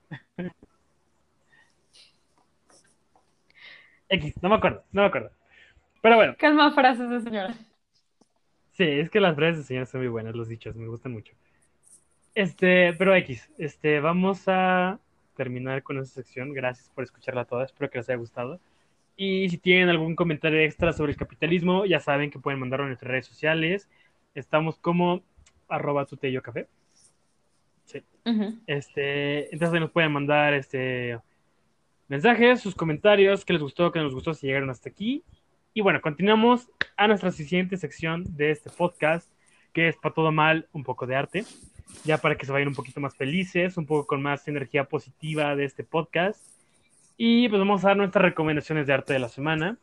X, 4.10 4.36
no 4.42 4.50
me 4.50 4.56
acuerdo, 4.56 4.84
no 4.92 5.02
me 5.02 5.08
acuerdo. 5.08 5.32
Pero 6.02 6.16
bueno. 6.18 6.36
Calma 6.38 6.72
frases 6.72 7.10
de 7.10 7.22
señora. 7.22 7.56
Sí, 8.74 8.84
es 8.84 9.10
que 9.10 9.20
las 9.20 9.36
frases 9.36 9.60
de 9.60 9.64
señora 9.64 9.86
son 9.86 10.02
muy 10.02 10.10
buenas, 10.10 10.36
los 10.36 10.48
dichos, 10.48 10.76
me 10.76 10.88
gustan 10.88 11.14
mucho. 11.14 11.34
Este, 12.36 12.94
pero 12.94 13.16
X, 13.16 13.50
este, 13.58 14.02
vamos 14.02 14.44
a 14.48 15.00
terminar 15.36 15.82
con 15.84 15.98
esta 15.98 16.16
sección. 16.16 16.54
Gracias 16.54 16.90
por 16.90 17.04
escucharla 17.04 17.46
toda, 17.46 17.66
espero 17.66 17.90
que 17.90 17.98
les 18.00 18.10
haya 18.10 18.18
gustado. 18.18 18.60
Y 19.16 19.48
si 19.50 19.58
tienen 19.58 19.88
algún 19.88 20.16
comentario 20.16 20.60
extra 20.60 20.92
sobre 20.92 21.14
el 21.14 21.18
capitalismo, 21.18 21.86
ya 21.86 22.02
saben 22.02 22.30
que 22.30 22.40
pueden 22.40 22.60
mandarlo 22.60 22.86
en 22.86 22.90
nuestras 22.90 23.10
redes 23.10 23.28
sociales. 23.28 23.90
Estamos 24.34 24.78
como 24.78 25.24
arroba 25.68 26.06
tutello 26.06 26.42
café. 26.42 26.68
Sí. 27.86 28.04
este, 28.66 29.54
entonces 29.54 29.80
nos 29.80 29.92
pueden 29.92 30.12
mandar 30.12 30.54
este 30.54 31.20
mensajes, 32.08 32.62
sus 32.62 32.76
comentarios, 32.76 33.46
qué 33.46 33.54
les 33.54 33.62
gustó, 33.62 33.92
qué 33.92 34.00
no 34.00 34.06
les 34.06 34.14
gustó, 34.14 34.34
si 34.34 34.48
llegaron 34.48 34.70
hasta 34.70 34.90
aquí. 34.90 35.24
Y 35.74 35.82
bueno, 35.82 36.02
continuamos 36.02 36.70
a 36.98 37.08
nuestra 37.08 37.32
siguiente 37.32 37.78
sección 37.78 38.24
de 38.36 38.52
este 38.52 38.70
podcast, 38.70 39.30
que 39.74 39.90
es 39.90 39.98
para 39.98 40.16
todo 40.16 40.32
mal, 40.32 40.68
un 40.72 40.84
poco 40.84 41.06
de 41.06 41.16
arte. 41.16 41.46
Ya 42.04 42.18
para 42.18 42.36
que 42.36 42.46
se 42.46 42.52
vayan 42.52 42.70
un 42.70 42.76
poquito 42.76 43.00
más 43.00 43.16
felices, 43.16 43.78
un 43.78 43.86
poco 43.86 44.08
con 44.08 44.22
más 44.22 44.48
energía 44.48 44.86
positiva 44.86 45.56
de 45.56 45.66
este 45.66 45.84
podcast. 45.84 46.42
Y 47.18 47.48
pues 47.50 47.60
vamos 47.60 47.84
a 47.84 47.90
dar 47.90 47.98
nuestras 47.98 48.24
recomendaciones 48.24 48.88
de 48.88 48.94
arte 48.94 49.14
de 49.14 49.20
la 49.20 49.30
semana, 49.30 49.78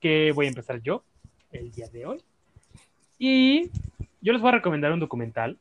que 0.00 0.32
voy 0.32 0.46
a 0.46 0.48
empezar 0.48 0.80
yo 0.82 1.04
el 1.50 1.70
día 1.72 1.88
de 1.88 2.06
hoy. 2.06 2.18
Y 3.18 3.70
yo 4.24 4.32
les 4.32 4.40
voy 4.40 4.48
a 4.48 4.54
recomendar 4.54 4.90
un 4.90 5.00
documental 5.00 5.58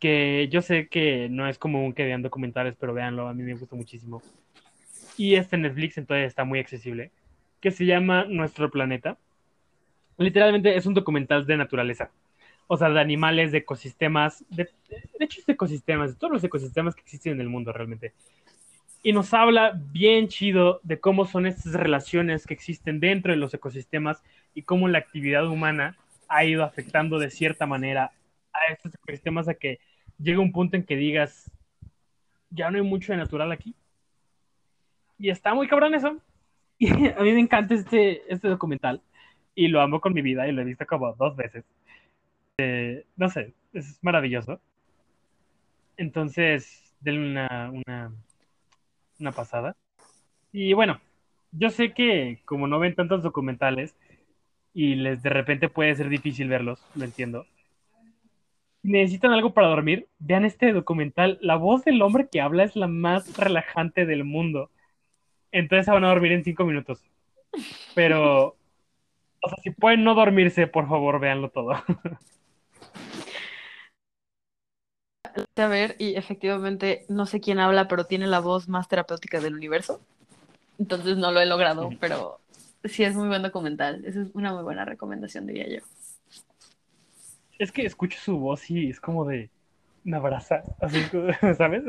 que 0.00 0.48
yo 0.50 0.62
sé 0.62 0.88
que 0.88 1.28
no 1.30 1.46
es 1.46 1.58
común 1.58 1.92
que 1.92 2.04
vean 2.04 2.22
documentales, 2.22 2.74
pero 2.80 2.94
véanlo, 2.94 3.28
a 3.28 3.34
mí 3.34 3.42
me 3.42 3.54
gusta 3.54 3.76
muchísimo. 3.76 4.22
Y 5.18 5.34
este 5.34 5.58
Netflix 5.58 5.98
entonces 5.98 6.26
está 6.26 6.44
muy 6.44 6.58
accesible, 6.58 7.10
que 7.60 7.70
se 7.70 7.84
llama 7.84 8.24
Nuestro 8.24 8.70
Planeta. 8.70 9.18
Literalmente 10.16 10.74
es 10.74 10.86
un 10.86 10.94
documental 10.94 11.44
de 11.46 11.58
naturaleza, 11.58 12.10
o 12.66 12.78
sea, 12.78 12.88
de 12.88 13.00
animales, 13.00 13.52
de 13.52 13.58
ecosistemas, 13.58 14.42
de, 14.48 14.70
de 14.88 15.24
hecho 15.24 15.40
es 15.40 15.46
de 15.46 15.52
ecosistemas, 15.52 16.12
de 16.12 16.16
todos 16.16 16.32
los 16.32 16.44
ecosistemas 16.44 16.94
que 16.94 17.02
existen 17.02 17.34
en 17.34 17.40
el 17.42 17.48
mundo 17.50 17.72
realmente 17.72 18.14
y 19.04 19.12
nos 19.12 19.34
habla 19.34 19.78
bien 19.92 20.28
chido 20.28 20.80
de 20.82 20.98
cómo 20.98 21.26
son 21.26 21.46
estas 21.46 21.74
relaciones 21.74 22.46
que 22.46 22.54
existen 22.54 23.00
dentro 23.00 23.32
de 23.32 23.36
los 23.36 23.52
ecosistemas 23.52 24.22
y 24.54 24.62
cómo 24.62 24.88
la 24.88 24.98
actividad 24.98 25.46
humana 25.46 25.98
ha 26.28 26.44
ido 26.44 26.64
afectando 26.64 27.18
de 27.18 27.30
cierta 27.30 27.66
manera 27.66 28.12
a 28.52 28.72
estos 28.72 28.94
ecosistemas 28.94 29.48
a 29.48 29.54
que 29.54 29.78
llega 30.18 30.40
un 30.40 30.52
punto 30.52 30.76
en 30.76 30.84
que 30.84 30.96
digas, 30.96 31.50
ya 32.50 32.70
no 32.70 32.78
hay 32.78 32.84
mucho 32.84 33.12
de 33.12 33.18
natural 33.18 33.52
aquí. 33.52 33.74
Y 35.18 35.30
está 35.30 35.54
muy 35.54 35.68
cabrón 35.68 35.94
eso. 35.94 36.20
Y 36.76 36.88
a 36.88 37.20
mí 37.20 37.32
me 37.32 37.38
encanta 37.38 37.72
este, 37.74 38.22
este 38.32 38.48
documental 38.48 39.00
y 39.54 39.68
lo 39.68 39.80
amo 39.80 40.00
con 40.00 40.12
mi 40.12 40.22
vida 40.22 40.48
y 40.48 40.52
lo 40.52 40.60
he 40.60 40.64
visto 40.64 40.86
como 40.86 41.12
dos 41.14 41.36
veces. 41.36 41.64
Eh, 42.58 43.06
no 43.16 43.28
sé, 43.28 43.54
es 43.72 44.02
maravilloso. 44.02 44.60
Entonces, 45.96 46.92
denle 47.00 47.30
una, 47.30 47.70
una 47.70 48.12
una 49.18 49.32
pasada. 49.32 49.76
Y 50.52 50.72
bueno, 50.72 51.00
yo 51.52 51.70
sé 51.70 51.92
que 51.92 52.40
como 52.44 52.66
no 52.66 52.78
ven 52.78 52.94
tantos 52.94 53.22
documentales 53.22 53.96
y 54.74 54.96
les 54.96 55.22
de 55.22 55.30
repente 55.30 55.68
puede 55.68 55.94
ser 55.94 56.08
difícil 56.08 56.48
verlos, 56.48 56.82
lo 56.96 57.04
entiendo. 57.04 57.46
si 58.82 58.90
necesitan 58.90 59.32
algo 59.32 59.54
para 59.54 59.68
dormir, 59.68 60.08
vean 60.18 60.44
este 60.44 60.72
documental. 60.72 61.38
La 61.40 61.56
voz 61.56 61.84
del 61.84 62.02
hombre 62.02 62.28
que 62.30 62.40
habla 62.40 62.64
es 62.64 62.76
la 62.76 62.88
más 62.88 63.36
relajante 63.38 64.04
del 64.04 64.24
mundo. 64.24 64.70
Entonces 65.52 65.86
se 65.86 65.92
van 65.92 66.04
a 66.04 66.08
dormir 66.08 66.32
en 66.32 66.44
cinco 66.44 66.64
minutos. 66.64 67.02
Pero, 67.94 68.56
o 69.40 69.48
sea, 69.48 69.58
si 69.62 69.70
pueden 69.70 70.04
no 70.04 70.14
dormirse, 70.14 70.66
por 70.66 70.88
favor, 70.88 71.20
véanlo 71.20 71.50
todo. 71.50 71.72
A 75.56 75.66
ver, 75.66 75.96
y 75.98 76.14
efectivamente, 76.16 77.06
no 77.08 77.26
sé 77.26 77.40
quién 77.40 77.58
habla, 77.58 77.88
pero 77.88 78.04
tiene 78.04 78.26
la 78.26 78.40
voz 78.40 78.68
más 78.68 78.88
terapéutica 78.88 79.40
del 79.40 79.54
universo. 79.54 80.00
Entonces 80.78 81.16
no 81.16 81.32
lo 81.32 81.40
he 81.40 81.46
logrado, 81.46 81.90
pero 82.00 82.40
sí 82.84 83.04
es 83.04 83.14
muy 83.14 83.28
buen 83.28 83.42
documental. 83.42 84.04
Esa 84.04 84.22
es 84.22 84.28
una 84.34 84.52
muy 84.52 84.62
buena 84.62 84.84
recomendación, 84.84 85.46
diría 85.46 85.68
yo. 85.68 85.84
Es 87.58 87.72
que 87.72 87.86
escucho 87.86 88.18
su 88.18 88.38
voz 88.38 88.70
y 88.70 88.90
es 88.90 89.00
como 89.00 89.24
de 89.24 89.50
abraza, 90.12 90.62
así, 90.80 91.00
¿sabes? 91.56 91.84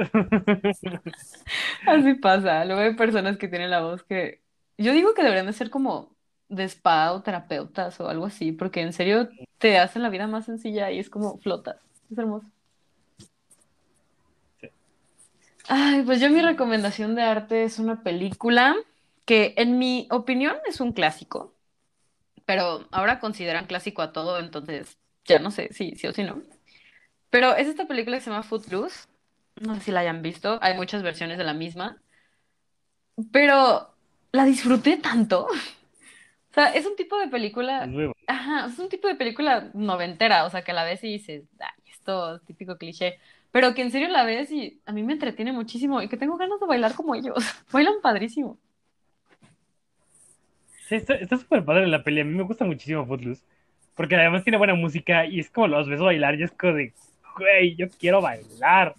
Así 1.87 2.13
pasa. 2.15 2.65
Luego 2.65 2.81
hay 2.81 2.95
personas 2.95 3.37
que 3.37 3.47
tienen 3.47 3.69
la 3.69 3.81
voz 3.81 4.03
que 4.03 4.41
yo 4.77 4.93
digo 4.93 5.13
que 5.13 5.23
deberían 5.23 5.47
de 5.47 5.53
ser 5.53 5.69
como 5.69 6.15
de 6.49 6.65
spa 6.65 7.11
o 7.13 7.21
terapeutas 7.21 7.99
o 7.99 8.07
algo 8.07 8.25
así, 8.25 8.51
porque 8.51 8.81
en 8.81 8.93
serio 8.93 9.29
te 9.57 9.79
hacen 9.79 10.03
la 10.03 10.09
vida 10.09 10.27
más 10.27 10.45
sencilla 10.45 10.91
y 10.91 10.99
es 10.99 11.09
como 11.09 11.37
flotas. 11.39 11.77
Es 12.11 12.17
hermoso. 12.17 12.47
Ay, 15.67 16.03
pues 16.03 16.19
yo 16.21 16.29
mi 16.29 16.41
recomendación 16.41 17.15
de 17.15 17.23
arte 17.23 17.63
es 17.63 17.79
una 17.79 18.03
película 18.03 18.75
que 19.25 19.53
en 19.57 19.77
mi 19.79 20.07
opinión 20.11 20.57
es 20.67 20.79
un 20.81 20.93
clásico, 20.93 21.55
pero 22.45 22.87
ahora 22.91 23.19
consideran 23.19 23.67
clásico 23.67 24.01
a 24.01 24.13
todo, 24.13 24.39
entonces 24.39 24.97
ya 25.25 25.39
no 25.39 25.51
sé 25.51 25.73
si 25.73 25.95
sí 25.95 26.07
o 26.07 26.13
si 26.13 26.23
no. 26.23 26.41
Pero 27.29 27.55
es 27.55 27.67
esta 27.67 27.87
película 27.87 28.17
que 28.17 28.23
se 28.23 28.29
llama 28.31 28.43
Footloose. 28.43 29.07
No 29.61 29.75
sé 29.75 29.81
si 29.81 29.91
la 29.91 30.01
hayan 30.01 30.21
visto. 30.21 30.59
Hay 30.61 30.75
muchas 30.75 31.03
versiones 31.03 31.37
de 31.37 31.43
la 31.45 31.53
misma. 31.53 32.01
Pero 33.31 33.93
la 34.31 34.45
disfruté 34.45 34.97
tanto. 34.97 35.47
O 36.51 36.55
sea, 36.55 36.73
es 36.73 36.85
un 36.85 36.95
tipo 36.95 37.17
de 37.19 37.27
película. 37.27 37.89
Ajá, 38.27 38.67
es 38.67 38.79
un 38.79 38.87
tipo 38.89 39.09
de 39.09 39.15
película 39.15 39.71
noventera. 39.73 40.45
O 40.45 40.49
sea, 40.49 40.63
que 40.63 40.71
la 40.73 40.85
ves 40.85 41.03
y 41.03 41.09
dices, 41.09 41.43
ay, 41.59 41.83
esto 41.91 42.37
es 42.37 42.45
típico 42.45 42.77
cliché. 42.77 43.19
Pero 43.51 43.73
que 43.73 43.81
en 43.81 43.91
serio 43.91 44.07
la 44.07 44.23
ves 44.23 44.51
y 44.51 44.81
a 44.85 44.93
mí 44.93 45.03
me 45.03 45.13
entretiene 45.13 45.51
muchísimo 45.51 46.01
y 46.01 46.07
que 46.07 46.17
tengo 46.17 46.37
ganas 46.37 46.59
de 46.61 46.65
bailar 46.65 46.95
como 46.95 47.13
ellos. 47.13 47.35
Bailan 47.73 47.95
padrísimo. 48.01 48.57
Sí, 50.87 50.95
está 50.95 51.37
súper 51.37 51.65
padre 51.65 51.87
la 51.87 52.03
peli. 52.03 52.21
A 52.21 52.25
mí 52.25 52.33
me 52.35 52.43
gusta 52.43 52.63
muchísimo 52.65 53.05
Footloose. 53.05 53.43
Porque 53.95 54.15
además 54.15 54.43
tiene 54.43 54.57
buena 54.57 54.75
música 54.75 55.25
y 55.25 55.39
es 55.39 55.49
como 55.49 55.67
los 55.67 55.87
ves 55.87 55.99
bailar 55.99 56.39
y 56.39 56.43
es 56.43 56.51
como 56.51 56.73
de, 56.73 56.93
güey, 57.37 57.75
yo 57.75 57.87
quiero 57.89 58.21
bailar. 58.21 58.95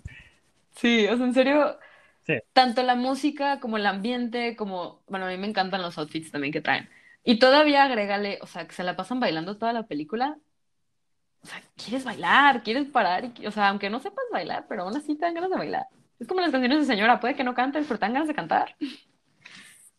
Sí, 0.74 1.06
o 1.06 1.16
sea, 1.16 1.26
en 1.26 1.34
serio, 1.34 1.78
sí. 2.26 2.34
tanto 2.52 2.82
la 2.82 2.94
música 2.94 3.60
como 3.60 3.76
el 3.76 3.86
ambiente, 3.86 4.56
como, 4.56 5.02
bueno, 5.08 5.26
a 5.26 5.28
mí 5.28 5.36
me 5.36 5.46
encantan 5.46 5.82
los 5.82 5.98
outfits 5.98 6.30
también 6.32 6.52
que 6.52 6.60
traen. 6.60 6.88
Y 7.24 7.38
todavía 7.38 7.84
agrégale, 7.84 8.38
o 8.42 8.46
sea, 8.46 8.66
que 8.66 8.74
se 8.74 8.84
la 8.84 8.96
pasan 8.96 9.20
bailando 9.20 9.58
toda 9.58 9.72
la 9.72 9.86
película. 9.86 10.38
O 11.42 11.46
sea, 11.46 11.62
quieres 11.76 12.04
bailar, 12.04 12.62
quieres 12.62 12.86
parar, 12.88 13.30
y, 13.38 13.46
o 13.46 13.50
sea, 13.52 13.68
aunque 13.68 13.90
no 13.90 14.00
sepas 14.00 14.24
bailar, 14.32 14.66
pero 14.68 14.82
aún 14.82 14.96
así 14.96 15.14
te 15.14 15.24
dan 15.26 15.34
ganas 15.34 15.50
de 15.50 15.56
bailar. 15.56 15.86
Es 16.18 16.26
como 16.26 16.40
las 16.40 16.50
canciones 16.50 16.80
de 16.80 16.86
señora, 16.86 17.20
puede 17.20 17.36
que 17.36 17.44
no 17.44 17.54
cantes, 17.54 17.86
pero 17.86 17.98
te 17.98 18.06
dan 18.06 18.14
ganas 18.14 18.28
de 18.28 18.34
cantar. 18.34 18.74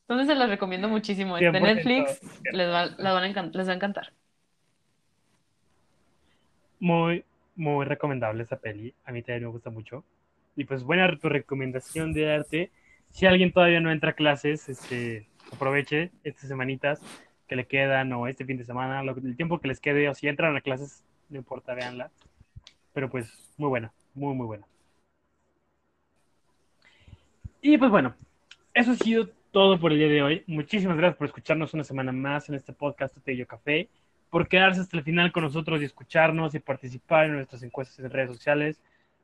Entonces 0.08 0.28
se 0.28 0.36
las 0.36 0.50
recomiendo 0.50 0.88
muchísimo. 0.88 1.38
En 1.38 1.52
Netflix 1.52 2.22
les 2.54 2.70
va, 2.70 2.86
les 2.86 2.98
va 2.98 3.72
a 3.72 3.74
encantar. 3.74 4.14
Muy, 6.80 7.26
muy 7.58 7.86
recomendable 7.86 8.44
esa 8.44 8.56
peli. 8.58 8.94
A 9.04 9.12
mí 9.12 9.22
también 9.22 9.44
me 9.44 9.50
gusta 9.50 9.70
mucho. 9.70 10.06
Y 10.56 10.64
pues 10.64 10.84
buena 10.84 11.14
tu 11.18 11.28
recomendación 11.28 12.14
de 12.14 12.34
arte. 12.34 12.72
Si 13.10 13.26
alguien 13.26 13.52
todavía 13.52 13.82
no 13.82 13.92
entra 13.92 14.12
a 14.12 14.14
clases, 14.14 14.70
este, 14.70 15.28
aproveche 15.52 16.12
estas 16.24 16.48
semanitas 16.48 17.02
que 17.50 17.58
le 17.58 17.68
quedan 17.68 18.14
o 18.14 18.28
este 18.28 18.46
fin 18.46 18.58
de 18.58 18.64
semana, 18.64 19.02
el 19.02 19.36
tiempo 19.36 19.60
que 19.60 19.68
les 19.68 19.82
quede, 19.82 20.08
o 20.08 20.16
si 20.16 20.30
entran 20.30 20.56
a 20.56 20.62
clases, 20.62 21.04
no 21.28 21.38
importa, 21.38 21.74
véanla. 21.74 22.12
Pero 22.94 23.10
pues 23.10 23.30
muy 23.58 23.68
buena, 23.68 23.92
muy, 24.14 24.34
muy 24.34 24.46
buena. 24.46 24.66
Y 27.62 27.78
pues 27.78 27.92
bueno, 27.92 28.16
eso 28.74 28.92
ha 28.92 28.96
sido 28.96 29.30
todo 29.58 29.80
por 29.80 29.92
el 29.92 29.98
día 29.98 30.08
de 30.08 30.22
hoy. 30.22 30.44
Muchísimas 30.46 30.98
gracias 30.98 31.18
por 31.18 31.26
escucharnos 31.26 31.74
una 31.74 31.84
semana 31.84 32.12
más 32.12 32.48
en 32.48 32.54
este 32.54 32.74
podcast 32.74 33.16
de 33.16 33.22
Tello 33.22 33.48
Café 33.48 33.90
por 34.30 34.48
quedarse 34.48 34.82
hasta 34.82 34.96
el 34.96 35.02
final 35.04 35.32
con 35.32 35.42
nosotros 35.42 35.82
y 35.82 35.86
escucharnos 35.86 36.54
y 36.54 36.60
participar 36.60 37.26
en 37.26 37.38
nuestras 37.38 37.64
encuestas 37.64 37.98
en 37.98 38.12
redes 38.12 38.30
sociales. 38.30 38.80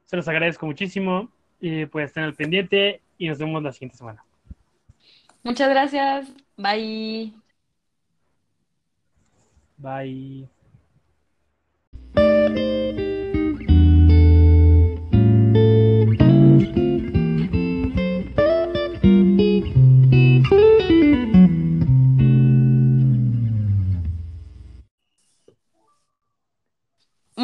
Se 0.06 0.16
los 0.16 0.28
agradezco 0.28 0.66
muchísimo 0.66 1.30
y 1.62 1.86
pues 1.86 2.08
estén 2.08 2.24
al 2.24 2.34
pendiente 2.34 3.00
y 3.20 3.28
nos 3.28 3.38
vemos 3.38 3.62
la 3.62 3.72
siguiente 3.74 3.96
semana. 3.96 4.26
Muchas 5.44 5.70
gracias. 5.70 6.34
Bye. 6.58 7.32
Bye. 9.78 10.50